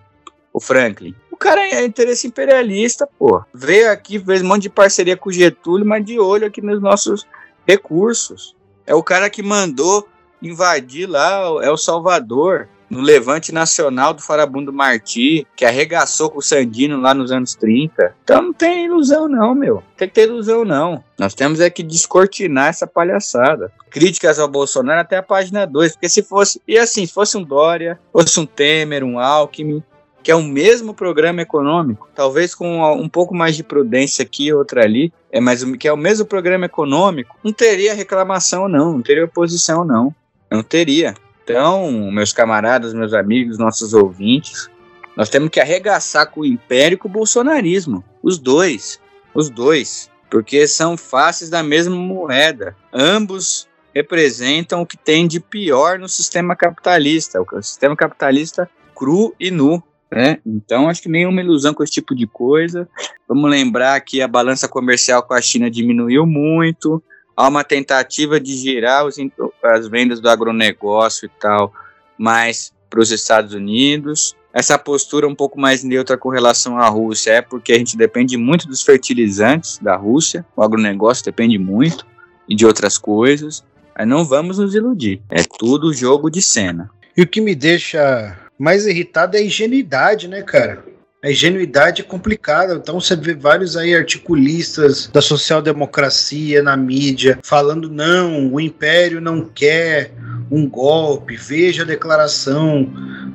O 0.54 0.60
Franklin. 0.62 1.14
O 1.42 1.44
cara 1.44 1.60
é 1.60 1.84
interesse 1.84 2.28
imperialista, 2.28 3.10
pô. 3.18 3.44
Veio 3.52 3.92
aqui, 3.92 4.20
fez 4.20 4.44
um 4.44 4.48
monte 4.48 4.62
de 4.62 4.70
parceria 4.70 5.18
com 5.18 5.32
o 5.32 5.34
Getúlio, 5.34 5.84
mas 5.84 6.06
de 6.06 6.20
olho 6.20 6.46
aqui 6.46 6.62
nos 6.62 6.80
nossos 6.80 7.26
recursos. 7.68 8.56
É 8.86 8.94
o 8.94 9.02
cara 9.02 9.28
que 9.28 9.42
mandou 9.42 10.08
invadir 10.40 11.10
lá 11.10 11.42
El 11.64 11.78
Salvador 11.78 12.68
no 12.88 13.02
levante 13.02 13.52
nacional 13.52 14.14
do 14.14 14.22
Farabundo 14.22 14.72
Martí, 14.72 15.48
que 15.56 15.66
arregaçou 15.66 16.30
com 16.30 16.38
o 16.38 16.44
Sandino 16.44 17.02
lá 17.02 17.12
nos 17.12 17.32
anos 17.32 17.56
30. 17.56 18.16
Então 18.24 18.40
não 18.44 18.54
tem 18.54 18.86
ilusão 18.86 19.28
não, 19.28 19.56
meu. 19.56 19.82
Tem 19.98 20.08
que 20.08 20.14
ter 20.14 20.28
ilusão 20.28 20.64
não. 20.64 21.04
Nós 21.18 21.34
temos 21.34 21.60
é 21.60 21.72
que 21.72 21.82
descortinar 21.82 22.68
essa 22.68 22.86
palhaçada. 22.86 23.74
Críticas 23.90 24.38
ao 24.38 24.48
Bolsonaro 24.48 25.02
até 25.02 25.18
a 25.18 25.24
página 25.24 25.66
2, 25.66 25.94
porque 25.94 26.08
se 26.08 26.22
fosse, 26.22 26.62
e 26.68 26.78
assim, 26.78 27.04
se 27.04 27.12
fosse 27.12 27.36
um 27.36 27.42
Dória, 27.42 28.00
fosse 28.14 28.40
um 28.40 28.46
Temer, 28.46 29.04
um 29.04 29.18
Alckmin, 29.18 29.82
que 30.24 30.32
é 30.32 30.36
o 30.36 30.44
mesmo 30.44 30.94
programa 30.94 31.42
econômico, 31.42 32.10
talvez 32.14 32.54
com 32.54 32.82
um 32.94 33.10
pouco 33.10 33.34
mais 33.34 33.56
de 33.56 33.64
prudência 33.64 34.24
aqui, 34.24 34.54
outra 34.54 34.84
ali, 34.84 35.12
é 35.32 35.40
mas 35.40 35.64
que 35.64 35.88
é 35.88 35.94
o 35.94 35.98
mesmo 35.98 36.26
programa 36.26 36.66
econômico, 36.66 37.38
não 37.44 37.52
teria 37.52 37.94
reclamação 37.94 38.68
não, 38.68 38.94
não 38.94 39.02
teria 39.02 39.26
oposição 39.26 39.84
não, 39.84 40.14
não 40.50 40.62
teria. 40.62 41.14
Então, 41.44 41.92
meus 42.12 42.32
camaradas, 42.32 42.94
meus 42.94 43.14
amigos, 43.14 43.58
nossos 43.58 43.94
ouvintes, 43.94 44.70
nós 45.16 45.30
temos 45.30 45.50
que 45.50 45.60
arregaçar 45.60 46.30
com 46.30 46.42
o 46.42 46.46
império 46.46 46.96
e 46.96 46.98
com 46.98 47.08
o 47.08 47.12
bolsonarismo. 47.12 48.04
Os 48.24 48.38
dois. 48.38 49.00
Os 49.34 49.50
dois. 49.50 50.10
Porque 50.30 50.68
são 50.68 50.96
faces 50.96 51.50
da 51.50 51.62
mesma 51.62 51.96
moeda. 51.96 52.76
Ambos 52.94 53.68
representam 53.94 54.82
o 54.82 54.86
que 54.86 54.98
tem 54.98 55.28
de 55.28 55.40
pior 55.40 56.00
no 56.00 56.08
sistema 56.08 56.56
capitalista. 56.56 57.42
O 57.42 57.62
sistema 57.62 57.96
capitalista 57.96 58.70
cru 58.96 59.36
e 59.40 59.52
nu. 59.52 59.84
Né? 60.12 60.40
Então, 60.46 60.90
acho 60.90 61.02
que 61.02 61.10
nenhuma 61.10 61.42
ilusão 61.42 61.74
com 61.74 61.84
esse 61.84 61.94
tipo 61.94 62.14
de 62.14 62.28
coisa. 62.28 62.88
Vamos 63.28 63.50
lembrar 63.50 64.00
que 64.02 64.22
a 64.22 64.28
balança 64.28 64.68
comercial 64.68 65.24
com 65.24 65.34
a 65.34 65.42
China 65.42 65.72
diminuiu 65.72 66.26
muito 66.26 67.02
há 67.36 67.48
uma 67.48 67.64
tentativa 67.64 68.40
de 68.40 68.56
girar 68.56 69.06
os, 69.06 69.16
as 69.64 69.88
vendas 69.88 70.20
do 70.20 70.30
agronegócio 70.30 71.26
e 71.26 71.30
tal 71.40 71.74
mais 72.18 72.72
para 72.90 73.00
os 73.00 73.12
Estados 73.12 73.54
Unidos. 73.54 74.36
Essa 74.54 74.78
postura 74.78 75.28
um 75.28 75.34
pouco 75.34 75.60
mais 75.60 75.84
neutra 75.84 76.18
com 76.18 76.30
relação 76.30 76.78
à 76.78 76.88
Rússia 76.90 77.32
é 77.32 77.42
porque 77.42 77.72
a 77.72 77.78
gente 77.78 77.96
depende 77.96 78.36
muito 78.36 78.68
dos 78.68 78.82
fertilizantes 78.82 79.80
da 79.80 79.96
Rússia, 79.96 80.46
o 80.56 80.62
agronegócio 80.62 81.24
depende 81.24 81.58
muito 81.58 82.06
e 82.50 82.54
de 82.54 82.66
outras 82.66 82.98
coisas. 82.98 83.64
Mas 83.98 84.08
não 84.08 84.26
vamos 84.26 84.58
nos 84.58 84.76
iludir, 84.76 85.22
é 85.30 85.44
tudo 85.44 85.94
jogo 85.94 86.30
de 86.30 86.42
cena. 86.42 86.90
E 87.16 87.22
o 87.22 87.28
que 87.28 87.40
me 87.40 87.56
deixa 87.56 88.38
mais 88.62 88.86
irritado 88.86 89.36
é 89.36 89.40
a 89.40 89.44
ingenuidade, 89.44 90.28
né, 90.28 90.44
cara? 90.44 90.84
A 91.24 91.32
ingenuidade 91.32 92.02
é 92.02 92.06
complicada, 92.06 92.76
então 92.76 93.00
você 93.00 93.16
vê 93.16 93.34
vários 93.34 93.76
aí 93.76 93.96
articulistas 93.96 95.08
da 95.08 95.20
social-democracia 95.20 96.62
na 96.62 96.78
mídia 96.78 97.40
falando: 97.44 97.90
não, 97.90 98.54
o 98.54 98.60
império 98.60 99.20
não 99.20 99.46
quer 99.46 100.14
um 100.52 100.70
golpe, 100.70 101.36
veja 101.36 101.82
a 101.82 101.86
declaração 101.86 102.88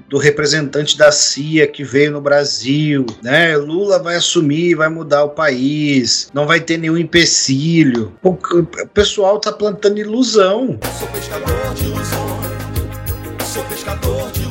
do 0.09 0.17
representante 0.17 0.97
da 0.97 1.11
CIA 1.11 1.67
que 1.67 1.83
veio 1.83 2.13
no 2.13 2.21
Brasil, 2.21 3.05
né? 3.21 3.57
Lula 3.57 3.99
vai 3.99 4.15
assumir, 4.15 4.77
vai 4.77 4.89
mudar 4.89 5.25
o 5.25 5.31
país, 5.31 6.29
não 6.33 6.47
vai 6.47 6.61
ter 6.61 6.77
nenhum 6.77 6.99
empecilho. 6.99 8.17
O 8.23 8.37
pessoal 8.95 9.41
tá 9.41 9.51
plantando 9.51 9.99
ilusão. 9.99 10.79
Sou 10.99 11.09
pescador 11.09 11.75
de 11.75 11.85
ilusões, 11.85 13.53
sou 13.53 13.65
pescador 13.65 14.31
de 14.31 14.47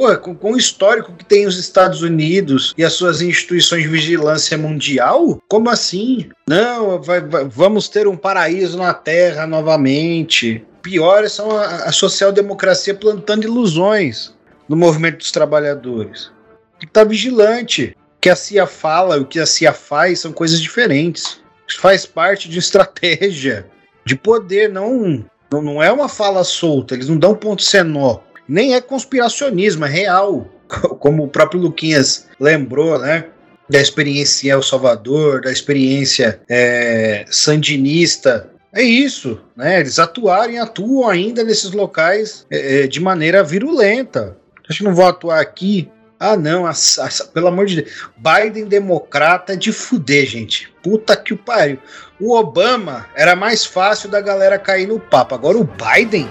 Pô, 0.00 0.16
com, 0.16 0.34
com 0.34 0.52
o 0.52 0.56
histórico 0.56 1.12
que 1.12 1.26
tem 1.26 1.46
os 1.46 1.58
Estados 1.58 2.00
Unidos 2.00 2.72
e 2.78 2.82
as 2.82 2.94
suas 2.94 3.20
instituições 3.20 3.82
de 3.82 3.88
vigilância 3.90 4.56
mundial, 4.56 5.38
como 5.46 5.68
assim? 5.68 6.30
Não, 6.48 6.98
vai, 7.02 7.20
vai, 7.20 7.44
vamos 7.44 7.86
ter 7.86 8.08
um 8.08 8.16
paraíso 8.16 8.78
na 8.78 8.94
Terra 8.94 9.46
novamente. 9.46 10.64
Piores 10.80 11.32
são 11.32 11.50
a, 11.50 11.66
a 11.84 11.92
social-democracia 11.92 12.94
plantando 12.94 13.44
ilusões 13.44 14.34
no 14.66 14.74
movimento 14.74 15.18
dos 15.18 15.30
trabalhadores. 15.30 16.32
Está 16.82 17.04
vigilante. 17.04 17.94
O 18.16 18.20
que 18.22 18.30
a 18.30 18.36
CIA 18.36 18.66
fala 18.66 19.18
o 19.18 19.26
que 19.26 19.38
a 19.38 19.44
CIA 19.44 19.74
faz 19.74 20.20
são 20.20 20.32
coisas 20.32 20.62
diferentes. 20.62 21.42
Isso 21.68 21.78
faz 21.78 22.06
parte 22.06 22.48
de 22.48 22.58
estratégia, 22.58 23.66
de 24.06 24.16
poder, 24.16 24.70
não, 24.70 25.22
não 25.52 25.82
é 25.82 25.92
uma 25.92 26.08
fala 26.08 26.42
solta, 26.42 26.94
eles 26.94 27.10
não 27.10 27.18
dão 27.18 27.34
ponto 27.34 27.60
sem 27.60 27.84
nó 27.84 28.20
nem 28.50 28.74
é 28.74 28.80
conspiracionismo, 28.80 29.86
é 29.86 29.88
real. 29.88 30.48
Como 30.98 31.22
o 31.22 31.28
próprio 31.28 31.60
Luquinhas 31.60 32.26
lembrou, 32.38 32.98
né? 32.98 33.26
Da 33.68 33.80
experiência 33.80 34.48
em 34.48 34.50
El 34.50 34.62
Salvador, 34.62 35.42
da 35.42 35.52
experiência 35.52 36.40
é, 36.48 37.24
sandinista. 37.30 38.50
É 38.74 38.82
isso, 38.82 39.40
né? 39.56 39.78
Eles 39.78 40.00
atuarem, 40.00 40.58
atuam 40.58 41.08
ainda 41.08 41.44
nesses 41.44 41.70
locais 41.70 42.44
é, 42.50 42.82
é 42.82 42.86
de 42.88 43.00
maneira 43.00 43.44
virulenta. 43.44 44.36
Acho 44.68 44.78
que 44.78 44.84
não 44.84 44.94
vou 44.94 45.06
atuar 45.06 45.40
aqui. 45.40 45.88
Ah, 46.18 46.36
não, 46.36 46.66
a, 46.66 46.70
a, 46.70 47.24
pelo 47.32 47.46
amor 47.46 47.66
de 47.66 47.82
Deus. 47.82 47.92
Biden 48.16 48.66
democrata 48.66 49.56
de 49.56 49.72
fuder, 49.72 50.26
gente. 50.26 50.72
Puta 50.82 51.16
que 51.16 51.32
o 51.32 51.38
pariu. 51.38 51.78
O 52.20 52.36
Obama 52.36 53.06
era 53.14 53.36
mais 53.36 53.64
fácil 53.64 54.10
da 54.10 54.20
galera 54.20 54.58
cair 54.58 54.88
no 54.88 54.98
papo. 54.98 55.34
Agora 55.34 55.56
o 55.56 55.64
Biden. 55.64 56.28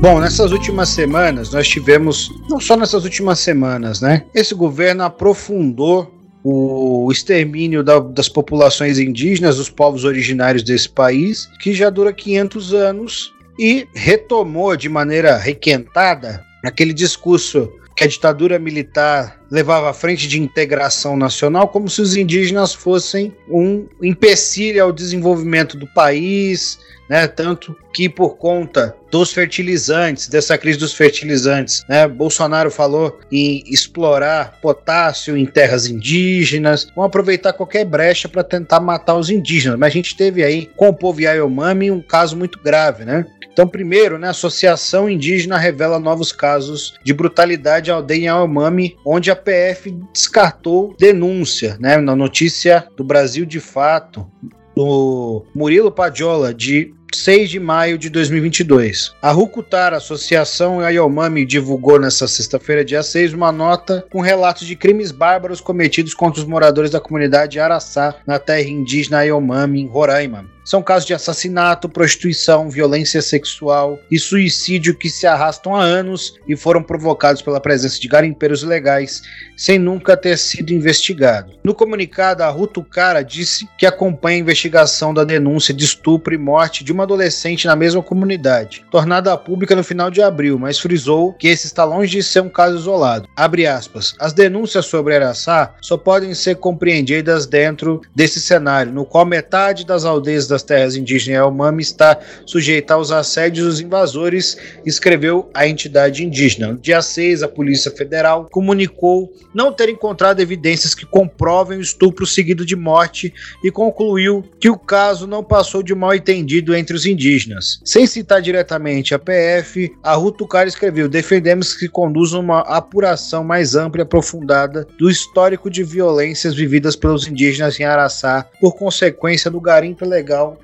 Bom, 0.00 0.20
nessas 0.20 0.52
últimas 0.52 0.90
semanas 0.90 1.50
nós 1.52 1.66
tivemos, 1.66 2.30
não 2.48 2.60
só 2.60 2.76
nessas 2.76 3.04
últimas 3.04 3.38
semanas, 3.38 4.00
né? 4.00 4.24
Esse 4.34 4.54
governo 4.54 5.02
aprofundou 5.02 6.12
o 6.44 7.10
extermínio 7.10 7.82
da, 7.82 7.98
das 7.98 8.28
populações 8.28 8.98
indígenas, 9.00 9.56
dos 9.56 9.68
povos 9.68 10.04
originários 10.04 10.62
desse 10.62 10.88
país, 10.88 11.48
que 11.60 11.72
já 11.72 11.90
dura 11.90 12.12
500 12.12 12.72
anos, 12.72 13.32
e 13.58 13.88
retomou 13.94 14.76
de 14.76 14.88
maneira 14.88 15.36
requentada 15.36 16.44
aquele 16.64 16.92
discurso 16.92 17.68
que 17.96 18.04
a 18.04 18.06
ditadura 18.06 18.58
militar 18.58 19.40
levava 19.50 19.88
à 19.90 19.94
frente 19.94 20.28
de 20.28 20.40
integração 20.40 21.16
nacional, 21.16 21.68
como 21.68 21.88
se 21.88 22.02
os 22.02 22.14
indígenas 22.14 22.74
fossem 22.74 23.34
um 23.48 23.88
empecilho 24.02 24.84
ao 24.84 24.92
desenvolvimento 24.92 25.78
do 25.78 25.86
país, 25.94 26.78
né? 27.08 27.26
Tanto 27.26 27.74
que 27.94 28.08
por 28.08 28.36
conta 28.36 28.94
dos 29.10 29.32
fertilizantes, 29.32 30.28
dessa 30.28 30.58
crise 30.58 30.78
dos 30.78 30.92
fertilizantes, 30.92 31.84
né? 31.88 32.06
Bolsonaro 32.06 32.70
falou 32.70 33.18
em 33.30 33.62
explorar 33.66 34.60
potássio 34.60 35.36
em 35.36 35.46
terras 35.46 35.86
indígenas, 35.86 36.88
vão 36.94 37.04
aproveitar 37.04 37.52
qualquer 37.52 37.84
brecha 37.84 38.28
para 38.28 38.44
tentar 38.44 38.80
matar 38.80 39.14
os 39.14 39.30
indígenas. 39.30 39.78
Mas 39.78 39.92
a 39.92 39.92
gente 39.92 40.16
teve 40.16 40.42
aí 40.44 40.68
com 40.76 40.88
o 40.88 40.94
povo 40.94 41.20
Yanomami 41.20 41.90
um 41.90 42.02
caso 42.02 42.36
muito 42.36 42.58
grave, 42.60 43.04
né? 43.04 43.24
Então, 43.56 43.66
primeiro, 43.66 44.18
né, 44.18 44.26
a 44.26 44.32
Associação 44.32 45.08
Indígena 45.08 45.56
revela 45.56 45.98
novos 45.98 46.30
casos 46.30 46.92
de 47.02 47.14
brutalidade 47.14 47.90
à 47.90 47.94
aldeia 47.94 48.26
Yanomami, 48.26 48.98
onde 49.02 49.30
a 49.30 49.34
PF 49.34 49.96
descartou 50.12 50.94
denúncia, 50.98 51.78
né, 51.80 51.96
na 51.96 52.14
notícia 52.14 52.86
do 52.98 53.02
Brasil 53.02 53.46
de 53.46 53.58
Fato, 53.58 54.30
do 54.76 55.42
Murilo 55.54 55.90
Padiola, 55.90 56.52
de 56.52 56.92
6 57.14 57.48
de 57.48 57.58
maio 57.58 57.96
de 57.96 58.10
2022. 58.10 59.14
A 59.22 59.30
Rucutar, 59.30 59.94
Associação 59.94 60.80
Ayomami, 60.80 61.46
divulgou 61.46 61.98
nesta 61.98 62.28
sexta-feira, 62.28 62.84
dia 62.84 63.02
6, 63.02 63.32
uma 63.32 63.50
nota 63.50 64.04
com 64.12 64.20
relatos 64.20 64.66
de 64.66 64.76
crimes 64.76 65.10
bárbaros 65.10 65.62
cometidos 65.62 66.12
contra 66.12 66.42
os 66.42 66.46
moradores 66.46 66.90
da 66.90 67.00
comunidade 67.00 67.58
Araçá, 67.58 68.16
na 68.26 68.38
terra 68.38 68.68
indígena 68.68 69.20
Ayomami, 69.20 69.80
em 69.80 69.86
Roraima. 69.86 70.55
São 70.66 70.82
casos 70.82 71.06
de 71.06 71.14
assassinato, 71.14 71.88
prostituição, 71.88 72.68
violência 72.68 73.22
sexual 73.22 73.98
e 74.10 74.18
suicídio 74.18 74.96
que 74.96 75.08
se 75.08 75.26
arrastam 75.26 75.76
há 75.76 75.82
anos 75.82 76.34
e 76.46 76.56
foram 76.56 76.82
provocados 76.82 77.40
pela 77.40 77.60
presença 77.60 78.00
de 78.00 78.08
garimpeiros 78.08 78.64
ilegais 78.64 79.22
sem 79.56 79.78
nunca 79.78 80.16
ter 80.16 80.36
sido 80.36 80.72
investigado. 80.72 81.52
No 81.64 81.74
comunicado, 81.74 82.42
a 82.42 82.48
Rutucara 82.48 83.22
disse 83.22 83.68
que 83.78 83.86
acompanha 83.86 84.38
a 84.38 84.40
investigação 84.40 85.14
da 85.14 85.22
denúncia 85.22 85.72
de 85.72 85.84
estupro 85.84 86.34
e 86.34 86.38
morte 86.38 86.82
de 86.82 86.92
uma 86.92 87.04
adolescente 87.04 87.66
na 87.66 87.76
mesma 87.76 88.02
comunidade, 88.02 88.84
tornada 88.90 89.36
pública 89.36 89.76
no 89.76 89.84
final 89.84 90.10
de 90.10 90.20
abril, 90.20 90.58
mas 90.58 90.80
frisou 90.80 91.32
que 91.32 91.46
esse 91.46 91.66
está 91.66 91.84
longe 91.84 92.16
de 92.16 92.22
ser 92.22 92.40
um 92.40 92.48
caso 92.48 92.76
isolado. 92.76 93.28
Abre 93.36 93.66
aspas. 93.66 94.14
As 94.18 94.32
denúncias 94.32 94.86
sobre 94.86 95.14
Araçá 95.14 95.74
só 95.80 95.96
podem 95.96 96.34
ser 96.34 96.56
compreendidas 96.56 97.46
dentro 97.46 98.00
desse 98.14 98.40
cenário, 98.40 98.92
no 98.92 99.04
qual 99.04 99.24
metade 99.24 99.86
das 99.86 100.04
aldeias 100.04 100.48
das 100.56 100.62
terras 100.62 100.96
indígenas 100.96 101.38
Elmami 101.38 101.82
está 101.82 102.18
sujeita 102.46 102.94
aos 102.94 103.10
assédios 103.10 103.66
dos 103.66 103.80
invasores, 103.80 104.56
escreveu 104.86 105.50
a 105.52 105.68
entidade 105.68 106.24
indígena. 106.24 106.68
No 106.68 106.78
dia 106.78 107.02
6, 107.02 107.42
a 107.42 107.48
Polícia 107.48 107.90
Federal 107.90 108.48
comunicou 108.50 109.30
não 109.54 109.72
ter 109.72 109.90
encontrado 109.90 110.40
evidências 110.40 110.94
que 110.94 111.04
comprovem 111.04 111.78
o 111.78 111.82
estupro 111.82 112.26
seguido 112.26 112.64
de 112.64 112.74
morte 112.74 113.32
e 113.62 113.70
concluiu 113.70 114.42
que 114.58 114.70
o 114.70 114.78
caso 114.78 115.26
não 115.26 115.44
passou 115.44 115.82
de 115.82 115.94
mal 115.94 116.14
entendido 116.14 116.74
entre 116.74 116.96
os 116.96 117.04
indígenas. 117.04 117.80
Sem 117.84 118.06
citar 118.06 118.40
diretamente 118.40 119.14
a 119.14 119.18
PF, 119.18 119.94
a 120.02 120.14
Rutucar 120.14 120.66
escreveu: 120.66 121.08
defendemos 121.08 121.74
que 121.74 121.88
conduza 121.88 122.38
uma 122.38 122.60
apuração 122.60 123.44
mais 123.44 123.74
ampla 123.74 124.00
e 124.00 124.02
aprofundada 124.02 124.86
do 124.98 125.10
histórico 125.10 125.68
de 125.68 125.84
violências 125.84 126.54
vividas 126.54 126.96
pelos 126.96 127.26
indígenas 127.26 127.78
em 127.78 127.84
Araçá 127.84 128.46
por 128.60 128.74
consequência 128.74 129.50
do 129.50 129.60
garimpo 129.60 130.06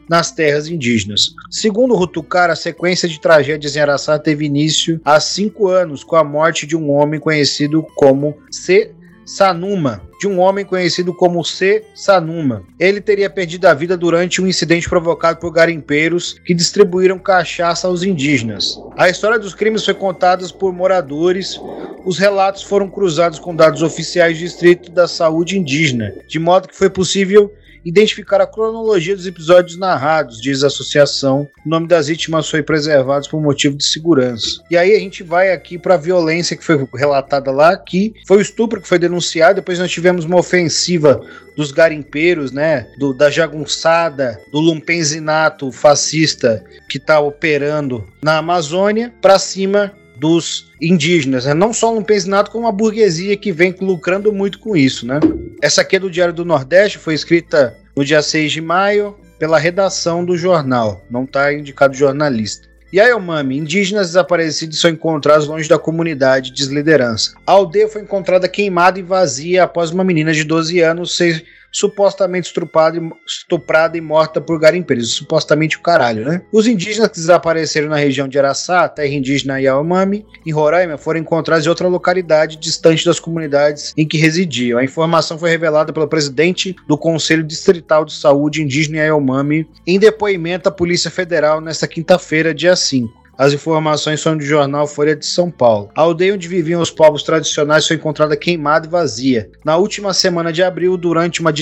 nas 0.09 0.30
terras 0.30 0.68
indígenas. 0.68 1.35
Segundo 1.51 1.95
Rutucar, 1.95 2.51
a 2.51 2.57
sequência 2.57 3.09
de 3.09 3.20
tragédias 3.20 3.76
em 3.76 3.80
Araçá 3.80 4.18
teve 4.18 4.45
início 4.45 5.01
há 5.05 5.18
cinco 5.18 5.68
anos 5.68 6.05
com 6.05 6.16
a 6.16 6.24
morte 6.24 6.66
de 6.66 6.76
um 6.76 6.91
homem 6.91 7.18
conhecido 7.18 7.87
como 7.97 8.37
C. 8.51 8.93
Sanuma, 9.24 10.03
de 10.20 10.26
um 10.26 10.41
homem 10.41 10.64
conhecido 10.64 11.14
como 11.14 11.45
C. 11.45 11.85
Sanuma. 11.95 12.64
Ele 12.78 13.01
teria 13.01 13.30
perdido 13.30 13.66
a 13.66 13.74
vida 13.74 13.97
durante 13.97 14.43
um 14.43 14.47
incidente 14.47 14.89
provocado 14.89 15.39
por 15.39 15.53
garimpeiros 15.53 16.35
que 16.45 16.53
distribuíram 16.53 17.18
cachaça 17.18 17.87
aos 17.87 18.03
indígenas. 18.03 18.78
A 18.97 19.09
história 19.09 19.39
dos 19.39 19.55
crimes 19.55 19.85
foi 19.85 19.95
contada 19.95 20.47
por 20.49 20.72
moradores. 20.72 21.59
Os 22.05 22.18
relatos 22.18 22.62
foram 22.62 22.91
cruzados 22.91 23.39
com 23.39 23.55
dados 23.55 23.83
oficiais 23.83 24.37
do 24.37 24.45
Distrito 24.45 24.91
da 24.91 25.07
Saúde 25.07 25.57
Indígena, 25.57 26.12
de 26.26 26.39
modo 26.39 26.68
que 26.68 26.76
foi 26.76 26.91
possível 26.91 27.53
identificar 27.85 28.41
a 28.41 28.47
cronologia 28.47 29.16
dos 29.16 29.26
episódios 29.26 29.76
narrados, 29.76 30.41
diz 30.41 30.62
a 30.62 30.68
associação. 30.68 31.49
O 31.64 31.68
nome 31.68 31.87
das 31.87 32.09
vítimas 32.09 32.49
foi 32.49 32.62
preservado 32.62 33.28
por 33.28 33.41
motivo 33.41 33.76
de 33.76 33.85
segurança. 33.85 34.62
E 34.70 34.76
aí 34.76 34.95
a 34.95 34.99
gente 34.99 35.22
vai 35.22 35.53
aqui 35.53 35.78
para 35.78 35.95
a 35.95 35.99
violência 35.99 36.57
que 36.57 36.64
foi 36.64 36.87
relatada 36.95 37.51
lá, 37.51 37.76
que 37.76 38.14
foi 38.26 38.39
o 38.39 38.43
estupro 38.43 38.80
que 38.80 38.89
foi 38.89 38.99
denunciado, 38.99 39.57
depois 39.57 39.78
nós 39.78 39.91
tivemos 39.91 40.24
uma 40.24 40.39
ofensiva 40.39 41.20
dos 41.57 41.70
garimpeiros, 41.70 42.51
né, 42.51 42.87
do, 42.99 43.12
da 43.12 43.30
jagunçada, 43.30 44.41
do 44.51 44.59
lumpenzinato 44.59 45.70
fascista 45.70 46.64
que 46.89 46.99
está 46.99 47.20
operando 47.20 48.07
na 48.22 48.39
Amazônia 48.39 49.12
para 49.20 49.39
cima 49.39 49.93
dos 50.23 50.70
indígenas, 50.81 51.47
né? 51.47 51.53
não 51.53 51.73
só 51.73 51.91
um 51.91 51.97
lumpenzinato, 51.97 52.53
como 52.53 52.68
a 52.68 52.73
burguesia 52.73 53.37
que 53.37 53.51
vem 53.51 53.75
lucrando 53.81 54.33
muito 54.33 54.61
com 54.61 54.77
isso. 54.77 55.05
Né? 55.05 55.18
Essa 55.61 55.81
aqui 55.81 55.97
é 55.97 55.99
do 55.99 56.09
Diário 56.09 56.33
do 56.33 56.45
Nordeste, 56.45 56.97
foi 56.97 57.14
escrita 57.14 57.77
no 57.97 58.05
dia 58.05 58.23
6 58.23 58.53
de 58.53 58.61
maio 58.61 59.16
pela 59.37 59.59
redação 59.59 60.25
do 60.25 60.39
jornal, 60.39 61.05
não 61.11 61.25
está 61.25 61.53
indicado 61.53 61.97
jornalista. 61.97 62.68
E 62.93 63.01
aí, 63.01 63.12
Mami, 63.18 63.59
indígenas 63.59 64.09
desaparecidos 64.09 64.81
são 64.81 64.91
encontrados 64.91 65.49
longe 65.49 65.68
da 65.68 65.79
comunidade, 65.79 66.53
diz 66.53 66.68
liderança. 66.68 67.35
A 67.45 67.53
aldeia 67.53 67.89
foi 67.89 68.03
encontrada 68.03 68.47
queimada 68.47 69.01
e 69.01 69.03
vazia 69.03 69.64
após 69.64 69.91
uma 69.91 70.05
menina 70.05 70.33
de 70.33 70.45
12 70.45 70.79
anos 70.81 71.16
ser 71.16 71.45
supostamente 71.73 72.49
estuprada, 72.49 73.01
estuprada 73.27 73.97
e 73.97 74.01
morta 74.01 74.41
por 74.41 74.61
garimpeiros. 74.61 75.14
Supostamente 75.14 75.79
o 75.79 75.81
caralho, 75.81 76.25
né? 76.25 76.43
Os 76.53 76.66
indígenas 76.66 77.09
que 77.09 77.16
desapareceram 77.16 77.89
na 77.89 77.97
região 77.97 78.29
de 78.29 78.39
Araçá, 78.39 78.89
terra 78.89 79.12
indígena 79.12 79.61
Yaomami, 79.61 80.27
em 80.45 80.53
Roraima, 80.53 80.99
foram 80.99 81.20
encontrados 81.20 81.64
em 81.64 81.68
outra 81.68 81.89
localidade 81.89 82.57
distante 82.57 83.07
das 83.07 83.18
comunidades 83.18 83.95
em 83.97 84.07
que 84.07 84.18
residiam. 84.18 84.79
A 84.79 84.85
informação 84.85 85.39
foi 85.39 85.51
revelada 85.51 85.93
pelo 85.93 86.07
presidente 86.07 86.77
do 86.87 86.99
Conselho 86.99 87.43
Distrital 87.43 88.05
de 88.05 88.12
Saúde 88.12 88.62
Indígena 88.62 88.99
Yaomami 88.99 89.66
em 89.87 89.99
depoimento 89.99 90.68
à 90.68 90.73
Polícia 90.73 91.11
Federal 91.11 91.61
nesta 91.61 91.89
quinta-feira, 91.89 92.55
dia 92.55 92.77
5. 92.77 93.22
As 93.37 93.53
informações 93.53 94.20
são 94.20 94.37
do 94.37 94.45
jornal 94.45 94.87
Folha 94.87 95.16
de 95.16 95.24
São 95.24 95.51
Paulo. 95.51 95.91
A 95.95 96.03
aldeia 96.03 96.35
onde 96.35 96.47
viviam 96.47 96.83
os 96.83 96.91
povos 96.91 97.22
tradicionais 97.22 97.87
foi 97.87 97.97
encontrada 97.97 98.37
queimada 98.37 98.87
e 98.87 98.91
vazia. 98.91 99.51
Na 99.64 99.76
última 99.76 100.12
semana 100.12 100.53
de 100.53 100.62
abril, 100.62 100.97
durante 100.99 101.41
uma, 101.41 101.53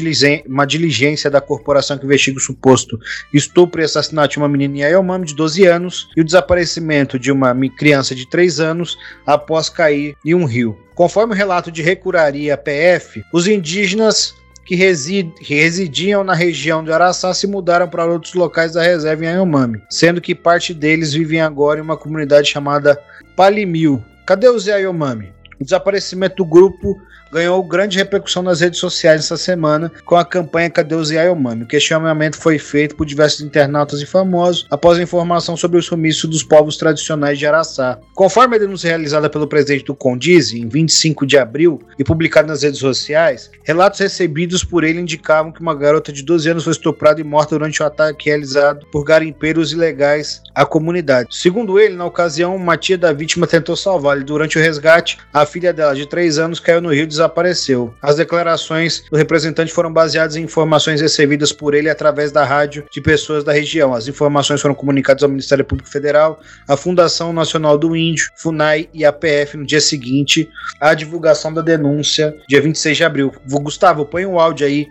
uma 0.46 0.66
diligência 0.66 1.30
da 1.30 1.40
corporação 1.40 1.96
que 1.96 2.04
investiga 2.04 2.38
o 2.38 2.40
suposto 2.40 2.98
estupro 3.32 3.80
e 3.80 3.84
assassinato 3.84 4.32
de 4.32 4.38
uma 4.38 4.48
menina 4.48 4.78
em 4.78 4.82
Ayomami 4.82 5.26
de 5.26 5.34
12 5.34 5.64
anos 5.64 6.08
e 6.16 6.20
o 6.20 6.24
desaparecimento 6.24 7.18
de 7.18 7.30
uma 7.30 7.54
criança 7.76 8.14
de 8.14 8.28
3 8.28 8.58
anos 8.58 8.96
após 9.24 9.68
cair 9.68 10.16
em 10.24 10.34
um 10.34 10.44
rio. 10.44 10.76
Conforme 10.94 11.32
o 11.32 11.36
relato 11.36 11.70
de 11.70 11.82
Recuraria 11.82 12.58
PF, 12.58 13.22
os 13.32 13.46
indígenas 13.46 14.34
que, 14.64 14.74
resid, 14.74 15.32
que 15.40 15.54
residiam 15.54 16.22
na 16.22 16.34
região 16.34 16.84
de 16.84 16.92
Araçá 16.92 17.34
se 17.34 17.46
mudaram 17.46 17.88
para 17.88 18.06
outros 18.06 18.34
locais 18.34 18.72
da 18.72 18.82
reserva 18.82 19.24
em 19.24 19.28
Ayomami, 19.28 19.82
sendo 19.90 20.20
que 20.20 20.34
parte 20.34 20.72
deles 20.72 21.12
vivem 21.12 21.40
agora 21.40 21.80
em 21.80 21.82
uma 21.82 21.96
comunidade 21.96 22.48
chamada 22.48 23.00
Palimil. 23.34 24.02
Cadê 24.26 24.48
os 24.48 24.68
Ayomami? 24.68 25.32
O 25.60 25.64
desaparecimento 25.64 26.36
do 26.36 26.44
grupo 26.44 27.00
ganhou 27.32 27.62
grande 27.62 27.98
repercussão 27.98 28.42
nas 28.42 28.60
redes 28.60 28.80
sociais 28.80 29.22
essa 29.22 29.36
semana 29.36 29.90
com 30.04 30.16
a 30.16 30.24
campanha 30.24 30.70
Cadê 30.70 30.94
os 30.94 31.10
Yayomami? 31.10 31.62
O 31.62 31.66
questionamento 31.66 32.36
foi 32.36 32.58
feito 32.58 32.96
por 32.96 33.06
diversos 33.06 33.40
internautas 33.40 34.00
e 34.00 34.06
famosos 34.06 34.66
após 34.70 34.98
a 34.98 35.02
informação 35.02 35.56
sobre 35.56 35.78
o 35.78 35.82
sumiço 35.82 36.26
dos 36.26 36.42
povos 36.42 36.76
tradicionais 36.76 37.38
de 37.38 37.46
Araçá. 37.46 37.98
Conforme 38.14 38.56
a 38.56 38.58
denúncia 38.58 38.88
realizada 38.88 39.30
pelo 39.30 39.46
presidente 39.46 39.84
do 39.84 39.94
Condize, 39.94 40.58
em 40.58 40.68
25 40.68 41.26
de 41.26 41.38
abril, 41.38 41.80
e 41.98 42.04
publicada 42.04 42.48
nas 42.48 42.62
redes 42.62 42.80
sociais, 42.80 43.50
relatos 43.62 44.00
recebidos 44.00 44.64
por 44.64 44.84
ele 44.84 45.00
indicavam 45.00 45.52
que 45.52 45.60
uma 45.60 45.74
garota 45.74 46.12
de 46.12 46.22
12 46.22 46.50
anos 46.50 46.64
foi 46.64 46.72
estuprada 46.72 47.20
e 47.20 47.24
morta 47.24 47.54
durante 47.54 47.80
o 47.80 47.84
um 47.84 47.86
ataque 47.86 48.28
realizado 48.28 48.86
por 48.90 49.04
garimpeiros 49.04 49.72
ilegais 49.72 50.42
à 50.54 50.64
comunidade. 50.64 51.28
Segundo 51.36 51.78
ele, 51.78 51.94
na 51.94 52.04
ocasião, 52.04 52.56
uma 52.56 52.76
tia 52.76 52.96
da 52.96 53.12
vítima 53.12 53.46
tentou 53.46 53.76
salvá-lo. 53.76 54.24
Durante 54.24 54.58
o 54.58 54.60
resgate, 54.60 55.18
a 55.32 55.44
filha 55.44 55.72
dela, 55.72 55.94
de 55.94 56.06
3 56.06 56.38
anos, 56.38 56.60
caiu 56.60 56.80
no 56.80 56.92
rio 56.92 57.06
de 57.06 57.14
desapareceu. 57.20 57.92
As 58.00 58.16
declarações 58.16 59.04
do 59.10 59.16
representante 59.16 59.72
foram 59.72 59.92
baseadas 59.92 60.36
em 60.36 60.42
informações 60.42 61.00
recebidas 61.00 61.52
por 61.52 61.74
ele 61.74 61.90
através 61.90 62.32
da 62.32 62.44
rádio 62.44 62.84
de 62.90 63.00
pessoas 63.00 63.44
da 63.44 63.52
região. 63.52 63.94
As 63.94 64.08
informações 64.08 64.60
foram 64.60 64.74
comunicadas 64.74 65.22
ao 65.22 65.28
Ministério 65.28 65.64
Público 65.64 65.90
Federal, 65.90 66.40
à 66.66 66.76
Fundação 66.76 67.32
Nacional 67.32 67.76
do 67.76 67.94
Índio, 67.94 68.30
FUNAI 68.36 68.88
e 68.94 69.04
à 69.04 69.12
PF 69.12 69.56
no 69.56 69.66
dia 69.66 69.80
seguinte 69.80 70.48
à 70.80 70.94
divulgação 70.94 71.52
da 71.52 71.60
denúncia, 71.60 72.34
dia 72.48 72.60
26 72.60 72.96
de 72.96 73.04
abril. 73.04 73.32
Gustavo, 73.46 74.06
põe 74.06 74.24
o 74.24 74.32
um 74.32 74.40
áudio 74.40 74.66
aí. 74.66 74.86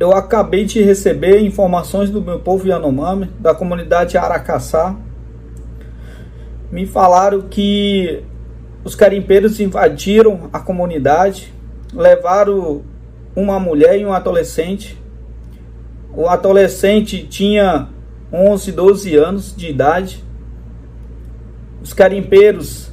Eu 0.00 0.12
acabei 0.12 0.64
de 0.64 0.82
receber 0.82 1.40
informações 1.40 2.10
do 2.10 2.20
meu 2.20 2.40
povo 2.40 2.66
Yanomami, 2.66 3.30
da 3.38 3.54
comunidade 3.54 4.16
Aracaçá. 4.16 4.96
Me 6.72 6.86
falaram 6.86 7.42
que 7.42 8.24
os 8.84 8.94
carimpeiros 8.94 9.60
invadiram 9.60 10.50
a 10.52 10.60
comunidade, 10.60 11.52
levaram 11.90 12.82
uma 13.34 13.58
mulher 13.58 13.98
e 13.98 14.04
um 14.04 14.12
adolescente. 14.12 15.02
O 16.14 16.28
adolescente 16.28 17.26
tinha 17.26 17.88
11, 18.30 18.72
12 18.72 19.16
anos 19.16 19.56
de 19.56 19.70
idade. 19.70 20.22
Os 21.82 21.94
carimpeiros 21.94 22.92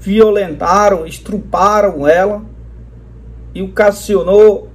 violentaram, 0.00 1.06
estruparam 1.06 2.08
ela 2.08 2.42
e 3.54 3.60
ocasionou 3.60 4.70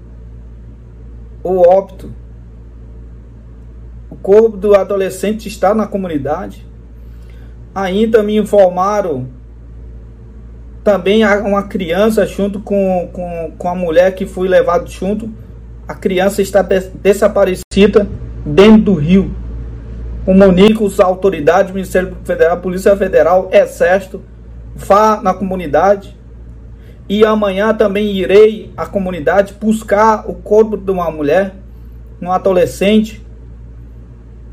o 1.43 1.67
óbito. 1.67 2.13
O 4.09 4.15
corpo 4.15 4.55
do 4.55 4.75
adolescente 4.75 5.47
está 5.47 5.73
na 5.73 5.87
comunidade. 5.87 6.65
Ainda 7.73 8.21
me 8.21 8.37
informaram 8.37 9.36
também 10.87 11.21
há 11.21 11.39
uma 11.39 11.63
criança 11.63 12.25
junto 12.25 12.61
com, 12.61 13.09
com, 13.11 13.51
com 13.57 13.67
a 13.67 13.75
mulher 13.75 14.15
que 14.15 14.25
foi 14.25 14.47
levado 14.47 14.89
junto. 14.89 15.29
A 15.85 15.93
criança 15.93 16.41
está 16.41 16.61
des 16.61 16.89
desaparecida 17.03 18.07
dentro 18.45 18.83
do 18.83 18.93
rio. 18.93 19.35
Comunico 20.23 20.85
as 20.85 20.97
autoridades, 21.01 21.73
Ministério 21.73 22.15
Federal, 22.23 22.61
Polícia 22.61 22.95
Federal, 22.95 23.49
Exército, 23.51 24.21
vá 24.73 25.21
na 25.21 25.33
comunidade. 25.33 26.15
E 27.09 27.25
amanhã 27.25 27.73
também 27.73 28.15
irei 28.15 28.71
à 28.77 28.85
comunidade 28.85 29.55
buscar 29.59 30.23
o 30.25 30.35
corpo 30.35 30.77
de 30.77 30.89
uma 30.89 31.11
mulher, 31.11 31.53
um 32.21 32.31
adolescente, 32.31 33.21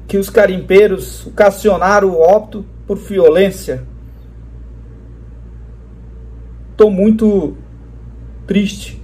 que 0.08 0.18
os 0.18 0.28
carimpeiros 0.28 1.28
ocasionaram 1.28 2.08
o 2.08 2.20
óbito 2.20 2.66
por 2.88 2.96
violência. 2.98 3.84
Estou 6.74 6.90
muito 6.90 7.56
triste 8.48 9.00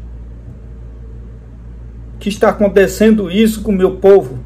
que 2.18 2.28
está 2.28 2.48
acontecendo 2.48 3.30
isso 3.30 3.62
com 3.62 3.70
o 3.70 3.76
meu 3.76 3.96
povo. 3.98 4.40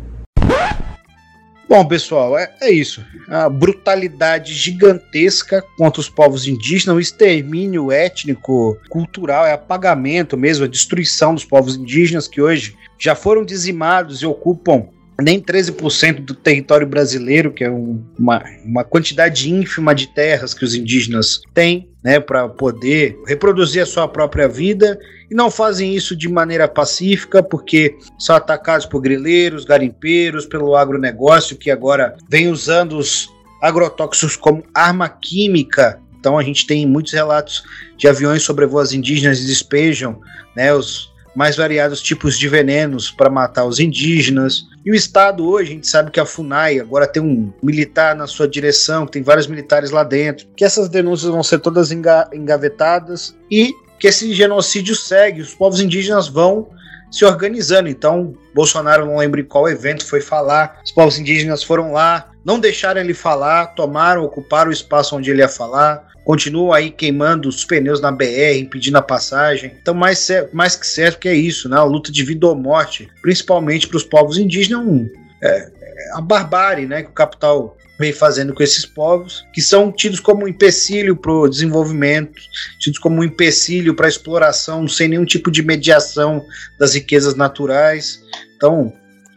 Bom, 1.66 1.88
pessoal, 1.88 2.38
é, 2.38 2.54
é, 2.60 2.70
isso. 2.70 3.02
A 3.26 3.48
brutalidade 3.48 4.52
gigantesca 4.52 5.64
contra 5.78 6.02
os 6.02 6.08
povos 6.10 6.46
indígenas, 6.46 6.94
o 6.94 7.00
extermínio 7.00 7.90
étnico, 7.90 8.76
cultural, 8.90 9.46
é 9.46 9.54
apagamento 9.54 10.36
mesmo, 10.36 10.66
a 10.66 10.68
destruição 10.68 11.32
dos 11.34 11.46
povos 11.46 11.76
indígenas 11.76 12.28
que 12.28 12.42
hoje 12.42 12.76
já 12.98 13.14
foram 13.14 13.42
dizimados 13.42 14.20
e 14.20 14.26
ocupam 14.26 14.88
nem 15.20 15.40
13% 15.40 16.20
do 16.20 16.34
território 16.34 16.86
brasileiro, 16.86 17.52
que 17.52 17.64
é 17.64 17.70
um, 17.70 18.02
uma, 18.18 18.42
uma 18.64 18.84
quantidade 18.84 19.50
ínfima 19.50 19.94
de 19.94 20.08
terras 20.08 20.52
que 20.52 20.64
os 20.64 20.74
indígenas 20.74 21.40
têm, 21.52 21.88
né, 22.02 22.20
para 22.20 22.48
poder 22.48 23.16
reproduzir 23.26 23.82
a 23.82 23.86
sua 23.86 24.08
própria 24.08 24.48
vida, 24.48 24.98
e 25.30 25.34
não 25.34 25.50
fazem 25.50 25.94
isso 25.94 26.16
de 26.16 26.28
maneira 26.28 26.68
pacífica, 26.68 27.42
porque 27.42 27.96
são 28.18 28.34
atacados 28.34 28.86
por 28.86 29.00
grileiros, 29.00 29.64
garimpeiros, 29.64 30.46
pelo 30.46 30.76
agronegócio, 30.76 31.56
que 31.56 31.70
agora 31.70 32.16
vem 32.28 32.48
usando 32.48 32.98
os 32.98 33.28
agrotóxicos 33.62 34.36
como 34.36 34.64
arma 34.74 35.08
química. 35.08 36.00
Então 36.18 36.38
a 36.38 36.42
gente 36.42 36.66
tem 36.66 36.86
muitos 36.86 37.12
relatos 37.12 37.62
de 37.96 38.08
aviões 38.08 38.42
sobrevoam 38.42 38.82
as 38.82 38.92
indígenas 38.92 39.40
despejam 39.40 40.20
né, 40.56 40.74
os 40.74 41.13
mais 41.34 41.56
variados 41.56 42.00
tipos 42.00 42.38
de 42.38 42.48
venenos 42.48 43.10
para 43.10 43.28
matar 43.28 43.64
os 43.64 43.80
indígenas. 43.80 44.66
E 44.84 44.90
o 44.90 44.94
Estado 44.94 45.46
hoje, 45.46 45.70
a 45.70 45.74
gente 45.74 45.88
sabe 45.88 46.10
que 46.10 46.20
a 46.20 46.26
FUNAI 46.26 46.78
agora 46.78 47.06
tem 47.06 47.22
um 47.22 47.52
militar 47.62 48.14
na 48.14 48.26
sua 48.26 48.46
direção, 48.46 49.06
tem 49.06 49.22
vários 49.22 49.46
militares 49.46 49.90
lá 49.90 50.04
dentro, 50.04 50.46
que 50.56 50.64
essas 50.64 50.88
denúncias 50.88 51.30
vão 51.30 51.42
ser 51.42 51.58
todas 51.58 51.90
enga 51.90 52.28
engavetadas 52.32 53.34
e 53.50 53.72
que 53.98 54.08
esse 54.08 54.32
genocídio 54.34 54.94
segue, 54.94 55.40
os 55.40 55.54
povos 55.54 55.80
indígenas 55.80 56.28
vão 56.28 56.68
se 57.14 57.24
organizando. 57.24 57.88
Então, 57.88 58.34
Bolsonaro 58.52 59.06
não 59.06 59.18
lembro 59.18 59.40
em 59.40 59.44
qual 59.44 59.68
evento 59.68 60.04
foi 60.04 60.20
falar, 60.20 60.80
os 60.84 60.90
povos 60.90 61.18
indígenas 61.18 61.62
foram 61.62 61.92
lá, 61.92 62.30
não 62.44 62.58
deixaram 62.58 63.00
ele 63.00 63.14
falar, 63.14 63.68
tomaram, 63.68 64.24
ocuparam 64.24 64.70
o 64.70 64.72
espaço 64.72 65.16
onde 65.16 65.30
ele 65.30 65.40
ia 65.40 65.48
falar, 65.48 66.08
continuam 66.24 66.72
aí 66.72 66.90
queimando 66.90 67.48
os 67.48 67.64
pneus 67.64 68.00
na 68.00 68.10
BR, 68.10 68.58
impedindo 68.58 68.98
a 68.98 69.02
passagem. 69.02 69.72
Então, 69.80 69.94
mais, 69.94 70.28
mais 70.52 70.74
que 70.74 70.86
certo 70.86 71.20
que 71.20 71.28
é 71.28 71.34
isso, 71.34 71.68
né? 71.68 71.76
A 71.76 71.84
luta 71.84 72.10
de 72.10 72.24
vida 72.24 72.46
ou 72.46 72.56
morte, 72.56 73.08
principalmente 73.22 73.86
para 73.86 73.96
os 73.96 74.04
povos 74.04 74.36
indígenas, 74.36 75.08
é, 75.40 75.70
é 75.70 76.12
a 76.14 76.20
barbárie 76.20 76.86
né, 76.86 77.02
que 77.02 77.10
o 77.10 77.12
capital 77.14 77.76
vem 77.98 78.12
fazendo 78.12 78.52
com 78.52 78.62
esses 78.62 78.84
povos, 78.84 79.46
que 79.52 79.62
são 79.62 79.92
tidos 79.92 80.20
como 80.20 80.44
um 80.44 80.48
empecilho 80.48 81.16
para 81.16 81.32
o 81.32 81.48
desenvolvimento, 81.48 82.40
tidos 82.80 82.98
como 82.98 83.20
um 83.20 83.24
empecilho 83.24 83.94
para 83.94 84.06
a 84.06 84.08
exploração, 84.08 84.86
sem 84.88 85.08
nenhum 85.08 85.24
tipo 85.24 85.50
de 85.50 85.62
mediação 85.62 86.44
das 86.78 86.94
riquezas 86.94 87.34
naturais. 87.34 88.20
Então, 88.56 88.92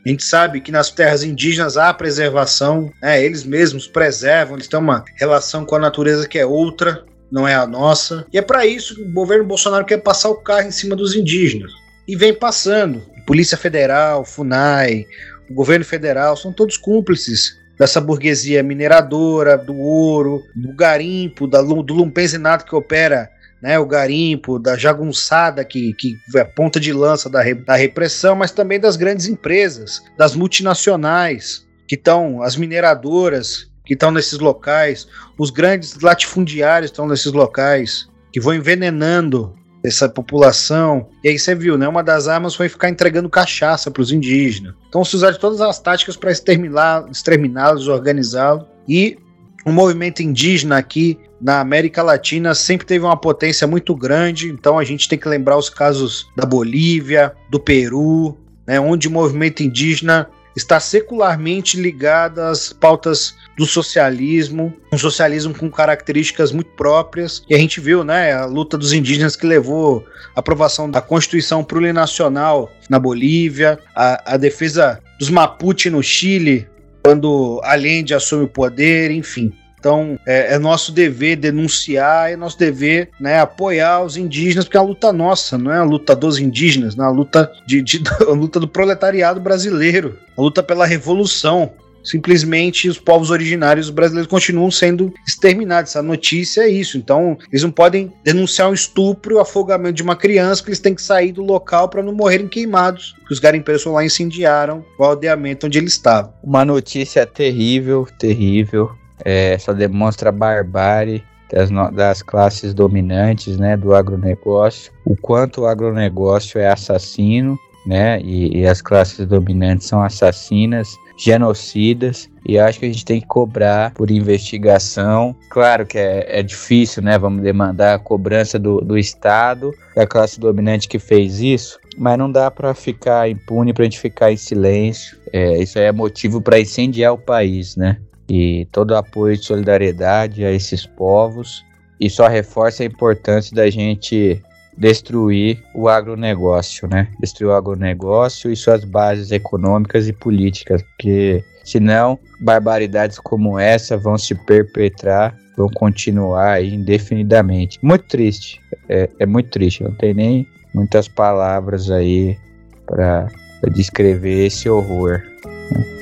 a 0.05 0.09
gente 0.09 0.23
sabe 0.23 0.61
que 0.61 0.71
nas 0.71 0.89
terras 0.89 1.23
indígenas 1.23 1.77
há 1.77 1.93
preservação, 1.93 2.91
né? 3.01 3.23
eles 3.23 3.43
mesmos 3.43 3.87
preservam, 3.87 4.55
eles 4.55 4.67
têm 4.67 4.79
uma 4.79 5.03
relação 5.17 5.65
com 5.65 5.75
a 5.75 5.79
natureza 5.79 6.27
que 6.27 6.39
é 6.39 6.45
outra, 6.45 7.03
não 7.31 7.47
é 7.47 7.53
a 7.53 7.67
nossa. 7.67 8.25
E 8.31 8.37
é 8.37 8.41
para 8.41 8.65
isso 8.65 8.95
que 8.95 9.01
o 9.01 9.13
governo 9.13 9.45
Bolsonaro 9.45 9.85
quer 9.85 9.97
passar 9.97 10.29
o 10.29 10.35
carro 10.35 10.67
em 10.67 10.71
cima 10.71 10.95
dos 10.95 11.15
indígenas. 11.15 11.71
E 12.07 12.15
vem 12.15 12.33
passando. 12.33 13.03
Polícia 13.25 13.57
Federal, 13.57 14.23
FUNAI, 14.23 15.05
o 15.49 15.53
governo 15.53 15.83
federal, 15.83 16.37
são 16.37 16.53
todos 16.53 16.77
cúmplices 16.77 17.57
dessa 17.77 18.01
burguesia 18.01 18.63
mineradora, 18.63 19.57
do 19.57 19.77
ouro, 19.77 20.43
do 20.55 20.73
garimpo, 20.73 21.47
da, 21.47 21.61
do 21.61 21.93
lumpenzinado 21.93 22.65
que 22.65 22.75
opera 22.75 23.29
né, 23.61 23.77
o 23.79 23.85
garimpo, 23.85 24.59
da 24.59 24.77
jagunçada 24.77 25.63
que, 25.63 25.93
que 25.93 26.17
é 26.35 26.43
ponta 26.43 26.79
de 26.79 26.93
lança 26.93 27.29
da, 27.29 27.41
re, 27.41 27.53
da 27.53 27.75
repressão, 27.75 28.35
mas 28.35 28.51
também 28.51 28.79
das 28.79 28.95
grandes 28.95 29.27
empresas, 29.27 30.01
das 30.17 30.35
multinacionais, 30.35 31.65
que 31.87 31.95
estão, 31.95 32.41
as 32.41 32.55
mineradoras 32.55 33.69
que 33.85 33.93
estão 33.93 34.11
nesses 34.11 34.37
locais, 34.39 35.07
os 35.37 35.49
grandes 35.49 35.99
latifundiários 36.01 36.91
estão 36.91 37.07
nesses 37.07 37.31
locais, 37.31 38.07
que 38.31 38.39
vão 38.39 38.53
envenenando 38.53 39.55
essa 39.87 40.09
população. 40.09 41.07
E 41.23 41.29
aí 41.29 41.39
você 41.39 41.55
viu, 41.55 41.77
né? 41.77 41.87
Uma 41.87 42.03
das 42.03 42.27
armas 42.27 42.55
foi 42.55 42.69
ficar 42.69 42.89
entregando 42.89 43.29
cachaça 43.29 43.89
para 43.89 44.01
os 44.01 44.11
indígenas. 44.11 44.73
Então 44.89 45.03
se 45.05 45.15
usaram 45.15 45.37
todas 45.37 45.61
as 45.61 45.79
táticas 45.79 46.17
para 46.17 46.31
exterminá-los, 46.31 47.87
organizá-los. 47.87 48.65
E 48.87 49.17
o 49.65 49.71
movimento 49.71 50.21
indígena 50.21 50.77
aqui 50.77 51.19
na 51.41 51.59
América 51.59 52.01
Latina 52.01 52.55
sempre 52.55 52.87
teve 52.87 53.05
uma 53.05 53.17
potência 53.17 53.67
muito 53.67 53.95
grande, 53.95 54.49
então 54.49 54.79
a 54.79 54.83
gente 54.83 55.07
tem 55.07 55.19
que 55.19 55.27
lembrar 55.27 55.57
os 55.57 55.69
casos 55.69 56.27
da 56.35 56.45
Bolívia, 56.45 57.33
do 57.49 57.59
Peru, 57.59 58.37
né, 58.65 58.79
onde 58.79 59.07
o 59.07 59.11
movimento 59.11 59.61
indígena 59.61 60.27
está 60.55 60.79
secularmente 60.79 61.79
ligado 61.79 62.39
às 62.39 62.73
pautas 62.73 63.35
do 63.57 63.65
socialismo, 63.65 64.73
um 64.93 64.97
socialismo 64.97 65.53
com 65.53 65.69
características 65.69 66.51
muito 66.51 66.69
próprias. 66.71 67.41
E 67.49 67.55
a 67.55 67.57
gente 67.57 67.81
viu, 67.81 68.03
né, 68.03 68.33
a 68.33 68.45
luta 68.45 68.77
dos 68.77 68.93
indígenas 68.93 69.35
que 69.35 69.47
levou 69.47 70.05
à 70.35 70.39
aprovação 70.39 70.89
da 70.89 71.01
Constituição 71.01 71.63
Plurinacional 71.63 72.71
na 72.89 72.99
Bolívia, 72.99 73.79
a, 73.95 74.33
a 74.33 74.37
defesa 74.37 74.99
dos 75.19 75.29
Mapuche 75.29 75.89
no 75.89 76.03
Chile, 76.03 76.67
quando 77.03 77.59
Allende 77.63 78.13
assume 78.13 78.43
o 78.43 78.47
poder, 78.47 79.09
enfim. 79.09 79.51
Então, 79.79 80.19
é, 80.25 80.55
é, 80.55 80.59
nosso 80.59 80.91
dever 80.91 81.37
denunciar, 81.37 82.31
é 82.31 82.35
nosso 82.35 82.57
dever 82.57 83.09
né, 83.19 83.39
apoiar 83.39 84.03
os 84.03 84.17
indígenas, 84.17 84.65
porque 84.65 84.75
é 84.75 84.79
a 84.79 84.83
luta 84.83 85.13
nossa, 85.13 85.57
não 85.57 85.71
é 85.71 85.77
a 85.77 85.83
luta 85.83 86.15
dos 86.15 86.39
indígenas, 86.39 86.95
não 86.95 87.05
é 87.05 87.07
a 87.07 87.11
luta, 87.11 87.51
de, 87.65 87.81
de 87.81 88.01
a 88.27 88.31
luta 88.31 88.59
do 88.59 88.67
proletariado 88.67 89.39
brasileiro, 89.39 90.17
a 90.35 90.41
luta 90.41 90.61
pela 90.61 90.85
revolução. 90.85 91.71
Simplesmente 92.07 92.87
os 92.87 92.97
povos 92.97 93.29
originários 93.29 93.89
brasileiros 93.89 94.29
continuam 94.29 94.71
sendo 94.71 95.13
exterminados. 95.27 95.95
A 95.95 96.01
notícia 96.01 96.61
é 96.61 96.69
isso. 96.69 96.97
Então, 96.97 97.37
eles 97.51 97.63
não 97.63 97.71
podem 97.71 98.13
denunciar 98.23 98.69
um 98.69 98.73
estupro, 98.73 99.35
o 99.35 99.39
afogamento 99.39 99.95
de 99.95 100.03
uma 100.03 100.15
criança, 100.15 100.61
porque 100.61 100.69
eles 100.69 100.79
têm 100.79 100.95
que 100.95 101.01
sair 101.01 101.33
do 101.33 101.43
local 101.43 101.89
para 101.89 102.01
não 102.01 102.13
morrerem 102.13 102.47
queimados. 102.47 103.15
Que 103.27 103.33
os 103.33 103.39
garimpeiros 103.39 103.83
lá 103.85 104.05
incendiaram 104.05 104.85
o 104.97 105.03
aldeamento 105.03 105.67
onde 105.67 105.77
eles 105.77 105.93
estavam. 105.93 106.33
Uma 106.41 106.63
notícia 106.63 107.25
terrível, 107.25 108.07
terrível 108.17 108.89
é, 109.25 109.57
só 109.57 109.73
demonstra 109.73 110.29
a 110.29 110.31
barbárie 110.31 111.23
das, 111.51 111.69
das, 111.93 112.21
classes 112.21 112.73
dominantes 112.73 113.57
né, 113.57 113.75
do 113.75 113.93
agronegócio, 113.93 114.91
o 115.05 115.15
quanto 115.15 115.61
o 115.61 115.65
agronegócio 115.65 116.59
é 116.59 116.67
assassino, 116.67 117.57
né, 117.85 118.19
e, 118.21 118.59
e 118.59 118.67
as 118.67 118.81
classes 118.81 119.25
dominantes 119.25 119.87
são 119.87 120.01
assassinas, 120.01 120.89
genocidas, 121.17 122.29
e 122.45 122.59
acho 122.59 122.79
que 122.79 122.85
a 122.85 122.89
gente 122.89 123.03
tem 123.03 123.19
que 123.19 123.27
cobrar 123.27 123.91
por 123.93 124.11
investigação. 124.11 125.35
Claro 125.49 125.85
que 125.85 125.97
é, 125.97 126.39
é 126.39 126.43
difícil, 126.43 127.01
né? 127.01 127.17
Vamos 127.17 127.41
demandar 127.41 127.95
a 127.95 127.99
cobrança 127.99 128.59
do, 128.59 128.79
do 128.79 128.97
Estado, 128.97 129.73
da 129.95 130.05
classe 130.05 130.39
dominante 130.39 130.87
que 130.87 130.99
fez 130.99 131.39
isso, 131.39 131.79
mas 131.97 132.17
não 132.17 132.31
dá 132.31 132.51
para 132.51 132.73
ficar 132.73 133.29
impune, 133.29 133.73
para 133.73 133.83
a 133.83 133.85
gente 133.85 133.99
ficar 133.99 134.31
em 134.31 134.37
silêncio. 134.37 135.17
É, 135.33 135.57
isso 135.57 135.79
aí 135.79 135.85
é 135.85 135.91
motivo 135.91 136.39
para 136.39 136.59
incendiar 136.59 137.13
o 137.13 137.17
país, 137.17 137.75
né? 137.75 137.97
e 138.29 138.67
todo 138.71 138.95
apoio 138.95 139.33
e 139.33 139.37
solidariedade 139.37 140.43
a 140.43 140.51
esses 140.51 140.85
povos 140.85 141.65
e 141.99 142.09
só 142.09 142.27
reforça 142.27 142.83
a 142.83 142.85
importância 142.85 143.55
da 143.55 143.69
gente 143.69 144.41
destruir 144.77 145.63
o 145.73 145.89
agronegócio, 145.89 146.87
né? 146.87 147.07
Destruir 147.19 147.49
o 147.49 147.53
agronegócio 147.53 148.51
e 148.51 148.55
suas 148.55 148.83
bases 148.83 149.31
econômicas 149.31 150.07
e 150.07 150.13
políticas, 150.13 150.81
porque 150.83 151.43
senão 151.63 152.19
barbaridades 152.39 153.17
como 153.19 153.57
essa 153.57 153.97
vão 153.97 154.17
se 154.17 154.35
perpetrar, 154.35 155.35
vão 155.57 155.67
continuar 155.69 156.63
indefinidamente. 156.63 157.79
Muito 157.81 158.05
triste, 158.05 158.61
é, 158.87 159.09
é 159.19 159.25
muito 159.25 159.49
triste, 159.49 159.83
não 159.83 159.93
tem 159.95 160.13
nem 160.13 160.47
muitas 160.73 161.07
palavras 161.07 161.89
aí 161.89 162.37
para 162.85 163.27
descrever 163.73 164.45
esse 164.45 164.69
horror. 164.69 165.23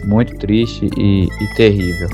Muito 0.03 0.35
triste 0.35 0.87
e, 0.97 1.23
e 1.23 1.55
terrível. 1.55 2.09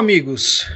Amigos, 0.00 0.66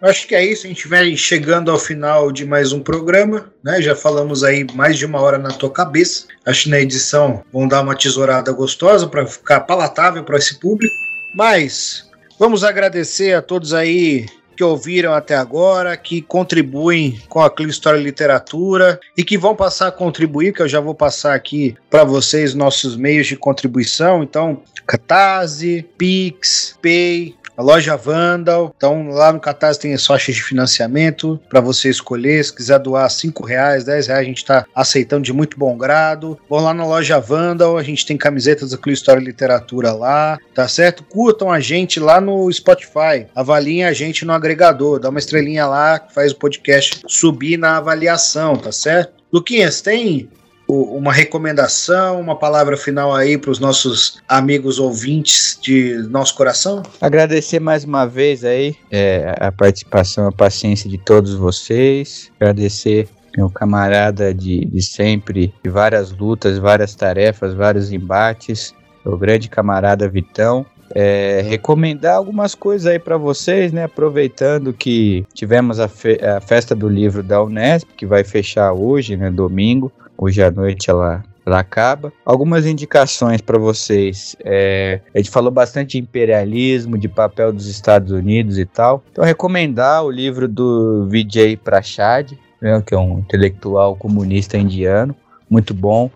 acho 0.00 0.26
que 0.26 0.34
é 0.34 0.42
isso. 0.42 0.66
A 0.66 0.68
gente 0.68 0.88
vai 0.88 1.14
chegando 1.14 1.70
ao 1.70 1.78
final 1.78 2.32
de 2.32 2.46
mais 2.46 2.72
um 2.72 2.80
programa, 2.80 3.52
né? 3.62 3.82
Já 3.82 3.94
falamos 3.94 4.42
aí 4.42 4.66
mais 4.74 4.96
de 4.96 5.04
uma 5.04 5.20
hora 5.20 5.36
na 5.36 5.50
tua 5.50 5.70
cabeça. 5.70 6.26
Acho 6.46 6.64
que 6.64 6.70
na 6.70 6.80
edição 6.80 7.44
vão 7.52 7.68
dar 7.68 7.82
uma 7.82 7.94
tesourada 7.94 8.50
gostosa 8.50 9.06
para 9.06 9.26
ficar 9.26 9.60
palatável 9.60 10.24
para 10.24 10.38
esse 10.38 10.58
público. 10.58 10.94
Mas 11.36 12.08
vamos 12.38 12.64
agradecer 12.64 13.34
a 13.34 13.42
todos 13.42 13.74
aí 13.74 14.26
que 14.56 14.64
ouviram 14.64 15.14
até 15.14 15.34
agora, 15.34 15.96
que 15.96 16.20
contribuem 16.20 17.20
com 17.28 17.40
a 17.40 17.50
Clio 17.50 17.70
História 17.70 17.98
e 17.98 18.02
Literatura 18.02 19.00
e 19.16 19.24
que 19.24 19.38
vão 19.38 19.54
passar 19.54 19.88
a 19.88 19.92
contribuir, 19.92 20.52
que 20.52 20.60
eu 20.60 20.68
já 20.68 20.80
vou 20.80 20.94
passar 20.94 21.34
aqui 21.34 21.74
para 21.88 22.04
vocês 22.04 22.54
nossos 22.54 22.96
meios 22.96 23.26
de 23.26 23.36
contribuição. 23.36 24.22
Então, 24.22 24.62
Catarse, 24.86 25.86
Pix, 25.96 26.76
Pay, 26.82 27.36
a 27.60 27.62
loja 27.62 27.94
Vandal. 27.94 28.72
Então, 28.74 29.08
lá 29.10 29.30
no 29.30 29.38
Catarse 29.38 29.78
tem 29.78 29.92
as 29.92 30.06
faixas 30.06 30.34
de 30.34 30.42
financiamento 30.42 31.38
para 31.46 31.60
você 31.60 31.90
escolher. 31.90 32.42
Se 32.42 32.54
quiser 32.54 32.78
doar 32.78 33.08
5 33.10 33.44
reais, 33.44 33.84
10 33.84 34.06
reais, 34.06 34.22
a 34.22 34.24
gente 34.24 34.38
está 34.38 34.64
aceitando 34.74 35.24
de 35.24 35.32
muito 35.32 35.58
bom 35.58 35.76
grado. 35.76 36.38
Vão 36.48 36.60
lá 36.60 36.72
na 36.72 36.86
loja 36.86 37.20
Vandal, 37.20 37.76
a 37.76 37.82
gente 37.82 38.06
tem 38.06 38.16
camisetas 38.16 38.70
da 38.70 38.78
Clube 38.78 38.94
História 38.94 39.20
e 39.20 39.24
Literatura 39.24 39.92
lá, 39.92 40.38
tá 40.54 40.66
certo? 40.66 41.04
Curtam 41.04 41.52
a 41.52 41.60
gente 41.60 42.00
lá 42.00 42.18
no 42.18 42.50
Spotify, 42.50 43.26
avaliem 43.34 43.84
a 43.84 43.92
gente 43.92 44.24
no 44.24 44.32
agregador, 44.32 44.98
dá 44.98 45.10
uma 45.10 45.18
estrelinha 45.18 45.66
lá 45.66 45.98
que 45.98 46.14
faz 46.14 46.32
o 46.32 46.36
podcast 46.36 47.02
subir 47.06 47.58
na 47.58 47.76
avaliação, 47.76 48.56
tá 48.56 48.72
certo? 48.72 49.12
Luquinhas, 49.30 49.82
tem 49.82 50.30
uma 50.70 51.12
recomendação, 51.12 52.20
uma 52.20 52.36
palavra 52.36 52.76
final 52.76 53.14
aí 53.14 53.36
para 53.36 53.50
os 53.50 53.58
nossos 53.58 54.20
amigos 54.28 54.78
ouvintes 54.78 55.58
de 55.60 55.94
nosso 56.08 56.34
coração? 56.34 56.82
Agradecer 57.00 57.60
mais 57.60 57.84
uma 57.84 58.06
vez 58.06 58.44
aí 58.44 58.76
é, 58.90 59.34
a 59.38 59.50
participação, 59.50 60.28
a 60.28 60.32
paciência 60.32 60.88
de 60.88 60.98
todos 60.98 61.34
vocês. 61.34 62.30
Agradecer 62.40 63.08
meu 63.36 63.48
camarada 63.48 64.34
de, 64.34 64.64
de 64.64 64.82
sempre, 64.82 65.52
de 65.62 65.70
várias 65.70 66.10
lutas, 66.10 66.58
várias 66.58 66.94
tarefas, 66.94 67.54
vários 67.54 67.92
embates, 67.92 68.74
o 69.04 69.16
grande 69.16 69.48
camarada 69.48 70.08
Vitão. 70.08 70.66
É, 70.92 71.40
recomendar 71.48 72.16
algumas 72.16 72.52
coisas 72.52 72.84
aí 72.84 72.98
para 72.98 73.16
vocês, 73.16 73.72
né? 73.72 73.84
Aproveitando 73.84 74.72
que 74.72 75.24
tivemos 75.32 75.78
a, 75.78 75.86
fe 75.86 76.18
a, 76.20 76.40
festa 76.40 76.74
do 76.74 76.88
livro 76.88 77.22
da 77.22 77.40
Unesp, 77.40 77.88
que 77.96 78.04
vai 78.04 78.24
fechar 78.24 78.72
hoje, 78.72 79.16
né? 79.16 79.30
Domingo. 79.30 79.92
Hoje 80.22 80.42
à 80.42 80.50
noite 80.50 80.90
ela, 80.90 81.24
ela 81.46 81.60
acaba. 81.60 82.12
Algumas 82.26 82.66
indicações 82.66 83.40
para 83.40 83.58
vocês. 83.58 84.36
É, 84.44 85.00
a 85.14 85.18
gente 85.18 85.30
falou 85.30 85.50
bastante 85.50 85.92
de 85.92 85.98
imperialismo, 85.98 86.98
de 86.98 87.08
papel 87.08 87.50
dos 87.50 87.66
Estados 87.66 88.12
Unidos 88.12 88.58
e 88.58 88.66
tal. 88.66 89.02
Então, 89.10 89.24
recomendar 89.24 90.04
o 90.04 90.10
livro 90.10 90.46
do 90.46 91.06
Vijay 91.08 91.56
Prashad, 91.56 92.32
né, 92.60 92.82
que 92.86 92.94
é 92.94 92.98
um 92.98 93.20
intelectual 93.20 93.96
comunista 93.96 94.58
indiano. 94.58 95.16
Muito 95.48 95.72
bom. 95.72 96.10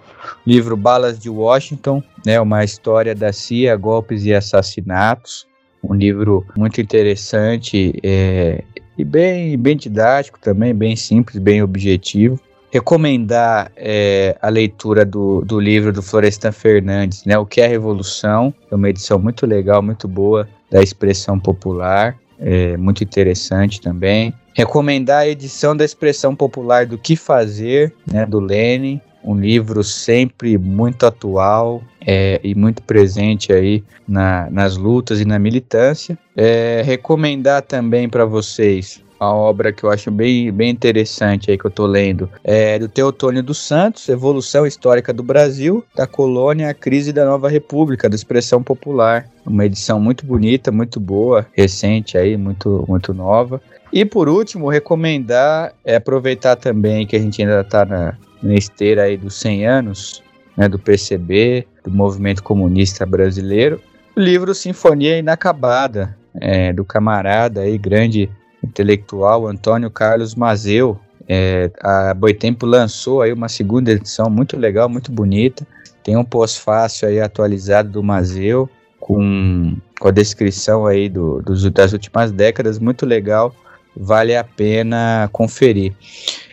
Livro 0.47 0.77
Balas 0.77 1.19
de 1.19 1.31
Washington, 1.31 2.03
né, 2.27 2.39
uma 2.39 2.63
história 2.63 3.15
da 3.15 3.33
CIA, 3.33 3.75
golpes 3.75 4.27
e 4.27 4.35
assassinatos. 4.35 5.47
Um 5.83 5.95
livro 5.95 6.47
muito 6.55 6.79
interessante 6.79 7.99
é, 8.03 8.63
e 8.99 9.03
bem, 9.05 9.57
bem 9.57 9.79
didático 9.79 10.39
também, 10.39 10.75
bem 10.75 10.95
simples, 10.95 11.39
bem 11.39 11.63
objetivo 11.63 12.39
recomendar 12.75 13.71
é, 13.77 14.37
a 14.43 14.49
leitura 14.49 15.05
do, 15.05 15.43
do 15.43 15.61
livro 15.61 15.93
do 15.93 16.03
Florestan 16.03 16.51
Fernandes, 16.51 17.25
né, 17.25 17.39
O 17.39 17.47
que 17.47 17.61
é 17.61 17.69
Revolução, 17.69 18.53
é 18.69 18.75
uma 18.75 18.91
edição 18.91 19.17
muito 19.17 19.47
legal, 19.47 19.81
muito 19.81 20.09
boa 20.09 20.49
da 20.69 20.83
expressão 20.83 21.39
popular, 21.39 22.17
é, 22.37 22.77
muito 22.77 23.05
interessante 23.05 23.81
também. 23.81 24.35
Recomendar 24.55 25.21
a 25.21 25.29
edição 25.29 25.77
da 25.77 25.85
expressão 25.85 26.35
popular 26.35 26.85
do 26.85 26.99
Que 26.99 27.15
Fazer, 27.15 27.95
né, 28.13 28.27
do 28.27 28.41
Lenin, 28.41 29.01
um 29.23 29.37
livro 29.37 29.85
sempre 29.85 30.59
muito 30.59 31.07
atual 31.07 31.81
é, 32.05 32.41
e 32.43 32.57
muito 32.57 32.83
presente 32.83 33.53
aí 33.53 33.85
na, 34.07 34.51
nas 34.51 34.77
lutas 34.77 35.21
e 35.21 35.25
na 35.25 35.39
militância. 35.39 36.19
É, 36.37 36.83
recomendar 36.85 37.63
também 37.63 38.09
para 38.09 38.25
vocês 38.25 39.04
a 39.19 39.33
obra 39.33 39.73
que 39.73 39.85
eu 39.85 39.91
acho 39.91 40.11
bem, 40.11 40.51
bem 40.53 40.71
interessante 40.71 41.51
aí 41.51 41.59
que 41.59 41.65
eu 41.65 41.71
tô 41.71 41.87
lendo 41.87 42.29
é 42.43 42.79
do 42.79 42.89
Teotônio 42.89 43.43
dos 43.43 43.59
Santos, 43.59 44.09
Evolução 44.09 44.67
Histórica 44.67 45.13
do 45.13 45.23
Brasil, 45.23 45.85
da 45.95 46.07
Colônia 46.07 46.71
à 46.71 46.75
Crise 46.75 47.13
da 47.13 47.25
Nova 47.25 47.49
República, 47.49 48.09
da 48.09 48.15
Expressão 48.15 48.63
Popular. 48.63 49.29
Uma 49.47 49.67
edição 49.67 50.01
muito 50.01 50.27
bonita, 50.27 50.73
muito 50.73 50.99
boa, 50.99 51.47
recente 51.53 52.17
aí, 52.19 52.37
muito, 52.37 52.85
muito 52.89 53.13
nova. 53.15 53.61
E 53.93 54.05
por 54.05 54.29
último, 54.29 54.69
recomendar, 54.69 55.73
é 55.85 55.97
aproveitar 55.97 56.57
também 56.57 57.07
que 57.07 57.15
a 57.15 57.21
gente 57.21 57.41
ainda 57.41 57.61
está 57.61 57.85
na, 57.85 58.15
na 58.43 58.55
esteira 58.55 59.05
aí 59.05 59.17
dos 59.17 59.35
100 59.37 59.67
anos, 59.67 60.23
né, 60.57 60.69
do 60.69 60.79
PCB, 60.79 61.67
do 61.85 61.91
movimento 61.91 62.43
comunista 62.43 63.07
brasileiro, 63.07 63.81
o 64.17 64.21
livro 64.21 64.55
Sinfonia 64.55 65.19
Inacabada, 65.19 66.17
é, 66.41 66.73
do 66.73 66.85
camarada 66.85 67.63
aí, 67.63 67.77
grande 67.77 68.31
intelectual 68.65 69.47
Antônio 69.47 69.91
Carlos 69.91 70.35
Mazeu. 70.35 70.99
É, 71.29 71.71
a 71.81 72.13
Boitempo 72.15 72.67
lançou 72.67 73.23
aí 73.23 73.33
uma 73.33 73.49
segunda 73.49 73.93
edição 73.93 74.29
muito 74.29 74.57
legal, 74.57 74.89
muito 74.89 75.13
bonita. 75.13 75.67
Tem 76.03 76.17
um 76.17 76.25
pós-fácil 76.25 77.09
aí 77.09 77.21
atualizado 77.21 77.91
do 77.91 78.03
Mazeu 78.03 78.69
com, 79.01 79.77
com 80.01 80.09
a 80.09 80.11
descrição 80.11 80.87
aí 80.87 81.09
do, 81.09 81.43
dos, 81.43 81.71
das 81.71 81.93
últimas 81.93 82.33
décadas, 82.33 82.79
muito 82.79 83.05
legal, 83.05 83.55
vale 83.97 84.37
a 84.37 84.43
pena 84.43 85.29
conferir. 85.33 85.93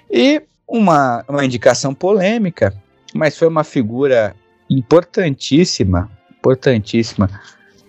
E 0.09 0.41
uma, 0.67 1.23
uma 1.27 1.45
indicação 1.45 1.93
polêmica, 1.93 2.73
mas 3.13 3.37
foi 3.37 3.47
uma 3.47 3.63
figura 3.63 4.35
importantíssima, 4.69 6.09
importantíssima 6.29 7.29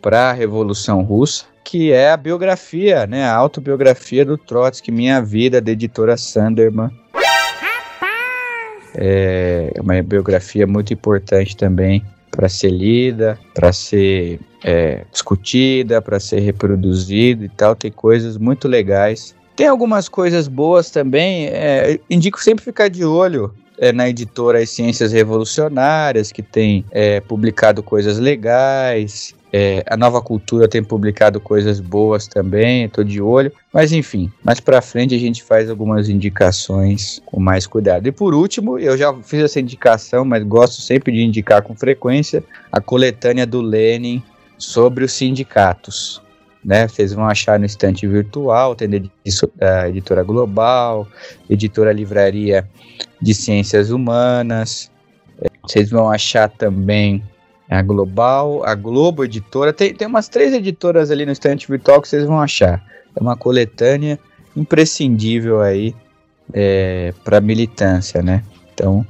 para 0.01 0.31
a 0.31 0.33
Revolução 0.33 1.03
Russa, 1.03 1.45
que 1.65 1.93
é 1.93 2.11
a 2.11 2.17
biografia, 2.17 3.07
né, 3.07 3.25
a 3.25 3.35
autobiografia 3.35 4.25
do 4.25 4.37
Trotsky, 4.37 4.91
Minha 4.91 5.21
Vida, 5.21 5.61
da 5.61 5.71
editora 5.71 6.17
Sanderman. 6.17 6.91
É 8.95 9.73
uma 9.81 10.03
biografia 10.03 10.67
muito 10.67 10.93
importante 10.93 11.57
também 11.57 12.05
para 12.31 12.49
ser 12.49 12.71
lida, 12.71 13.39
para 13.55 13.73
ser 13.73 14.41
é, 14.65 15.05
discutida, 15.11 16.01
para 16.01 16.19
ser 16.19 16.41
reproduzida 16.41 17.45
e 17.45 17.49
tal. 17.49 17.75
Tem 17.75 17.91
coisas 17.91 18.37
muito 18.37 18.69
legais. 18.69 19.35
Tem 19.55 19.67
algumas 19.67 20.09
coisas 20.09 20.49
boas 20.49 20.91
também. 20.91 21.47
É, 21.49 21.99
indico 22.09 22.43
sempre 22.43 22.65
ficar 22.65 22.89
de 22.89 23.05
olho 23.05 23.55
é, 23.79 23.93
na 23.93 24.09
editora 24.09 24.61
As 24.61 24.71
Ciências 24.71 25.13
Revolucionárias, 25.13 26.33
que 26.33 26.43
tem 26.43 26.85
é, 26.91 27.21
publicado 27.21 27.83
coisas 27.83 28.19
legais. 28.19 29.35
É, 29.55 29.85
a 29.87 29.99
Nova 29.99 30.23
Cultura 30.23 30.67
tem 30.67 30.83
publicado 30.83 31.39
coisas 31.39 31.79
boas 31.79 32.27
também, 32.27 32.85
estou 32.85 33.05
de 33.05 33.21
olho. 33.21 33.53
Mas 33.71 33.93
enfim, 33.93 34.33
mais 34.43 34.61
para 34.61 34.81
frente 34.81 35.15
a 35.15 35.19
gente 35.19 35.43
faz 35.43 35.69
algumas 35.69 36.09
indicações 36.09 37.21
com 37.27 37.39
mais 37.39 37.67
cuidado. 37.67 38.07
E 38.07 38.13
por 38.13 38.33
último, 38.35 38.79
eu 38.79 38.97
já 38.97 39.13
fiz 39.23 39.43
essa 39.43 39.61
indicação, 39.61 40.25
mas 40.25 40.43
gosto 40.43 40.81
sempre 40.81 41.13
de 41.13 41.23
indicar 41.23 41.61
com 41.61 41.77
frequência 41.77 42.43
a 42.73 42.81
coletânea 42.81 43.47
do 43.47 43.61
Lenin 43.61 44.23
sobre 44.57 45.05
os 45.05 45.13
sindicatos. 45.13 46.23
Né, 46.65 46.87
vocês 46.87 47.13
vão 47.13 47.27
achar 47.27 47.59
no 47.59 47.67
estante 47.67 48.07
virtual, 48.07 48.77
tem 48.77 48.89
da 49.57 49.89
editora 49.89 50.23
Global, 50.23 51.09
editora 51.51 51.93
Livraria 51.93 52.69
de 53.21 53.35
Ciências 53.35 53.91
Humanas. 53.91 54.89
É, 55.41 55.49
vocês 55.61 55.91
vão 55.91 56.09
achar 56.09 56.49
também 56.49 57.21
a 57.75 57.83
Global, 57.83 58.65
a 58.65 58.75
Globo 58.75 59.25
Editora. 59.25 59.73
Tem, 59.73 59.95
tem 59.95 60.07
umas 60.07 60.29
três 60.29 60.53
editoras 60.53 61.11
ali 61.11 61.25
no 61.25 61.33
estante 61.33 61.69
virtual 61.69 62.01
que 62.01 62.09
vocês 62.09 62.25
vão 62.25 62.41
achar. 62.41 62.83
É 63.15 63.21
uma 63.21 63.37
coletânea 63.37 64.19
imprescindível 64.57 65.61
aí 65.61 65.95
é, 66.53 67.15
para 67.25 67.41
militância, 67.41 68.23
né? 68.23 68.43
Então, 68.73 69.07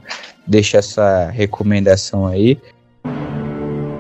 deixa 0.47 0.79
essa 0.79 1.31
recomendação 1.31 2.27
aí. 2.27 2.59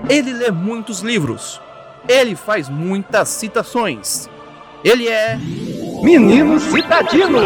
Ele 0.08 0.32
lê 0.32 0.50
muitos 0.50 1.00
livros. 1.00 1.60
Ele 2.08 2.34
faz 2.34 2.68
muitas 2.68 3.28
citações. 3.28 4.28
Ele 4.84 5.08
é 5.08 5.36
Menino 6.02 6.58
Citadino. 6.58 7.38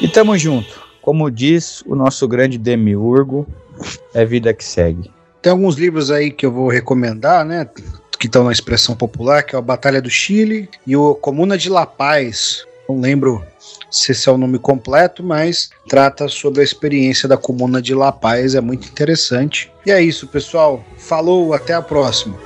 E 0.00 0.08
tamo 0.08 0.36
junto. 0.38 0.80
Como 1.02 1.30
diz 1.30 1.82
o 1.86 1.94
nosso 1.94 2.26
grande 2.26 2.56
demiurgo, 2.56 3.46
é 4.14 4.24
vida 4.24 4.52
que 4.54 4.64
segue. 4.64 5.10
Tem 5.42 5.50
alguns 5.50 5.76
livros 5.76 6.10
aí 6.10 6.30
que 6.30 6.44
eu 6.44 6.52
vou 6.52 6.68
recomendar, 6.68 7.44
né? 7.44 7.66
Que 8.18 8.26
estão 8.26 8.44
na 8.44 8.52
expressão 8.52 8.94
popular, 8.94 9.42
que 9.42 9.56
é 9.56 9.58
a 9.58 9.62
Batalha 9.62 10.02
do 10.02 10.10
Chile 10.10 10.68
e 10.86 10.96
o 10.96 11.14
Comuna 11.14 11.56
de 11.56 11.70
La 11.70 11.86
Paz. 11.86 12.66
Não 12.88 13.00
lembro 13.00 13.42
se 13.90 14.12
esse 14.12 14.28
é 14.28 14.32
o 14.32 14.36
nome 14.36 14.58
completo, 14.58 15.22
mas 15.22 15.70
trata 15.88 16.28
sobre 16.28 16.60
a 16.60 16.64
experiência 16.64 17.28
da 17.28 17.36
Comuna 17.36 17.80
de 17.80 17.94
La 17.94 18.12
Paz, 18.12 18.54
é 18.54 18.60
muito 18.60 18.88
interessante. 18.88 19.72
E 19.86 19.90
é 19.90 20.02
isso, 20.02 20.26
pessoal. 20.26 20.84
Falou, 20.98 21.54
até 21.54 21.72
a 21.72 21.82
próxima. 21.82 22.36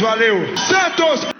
Valeu. 0.00 0.56
Santos! 0.56 1.37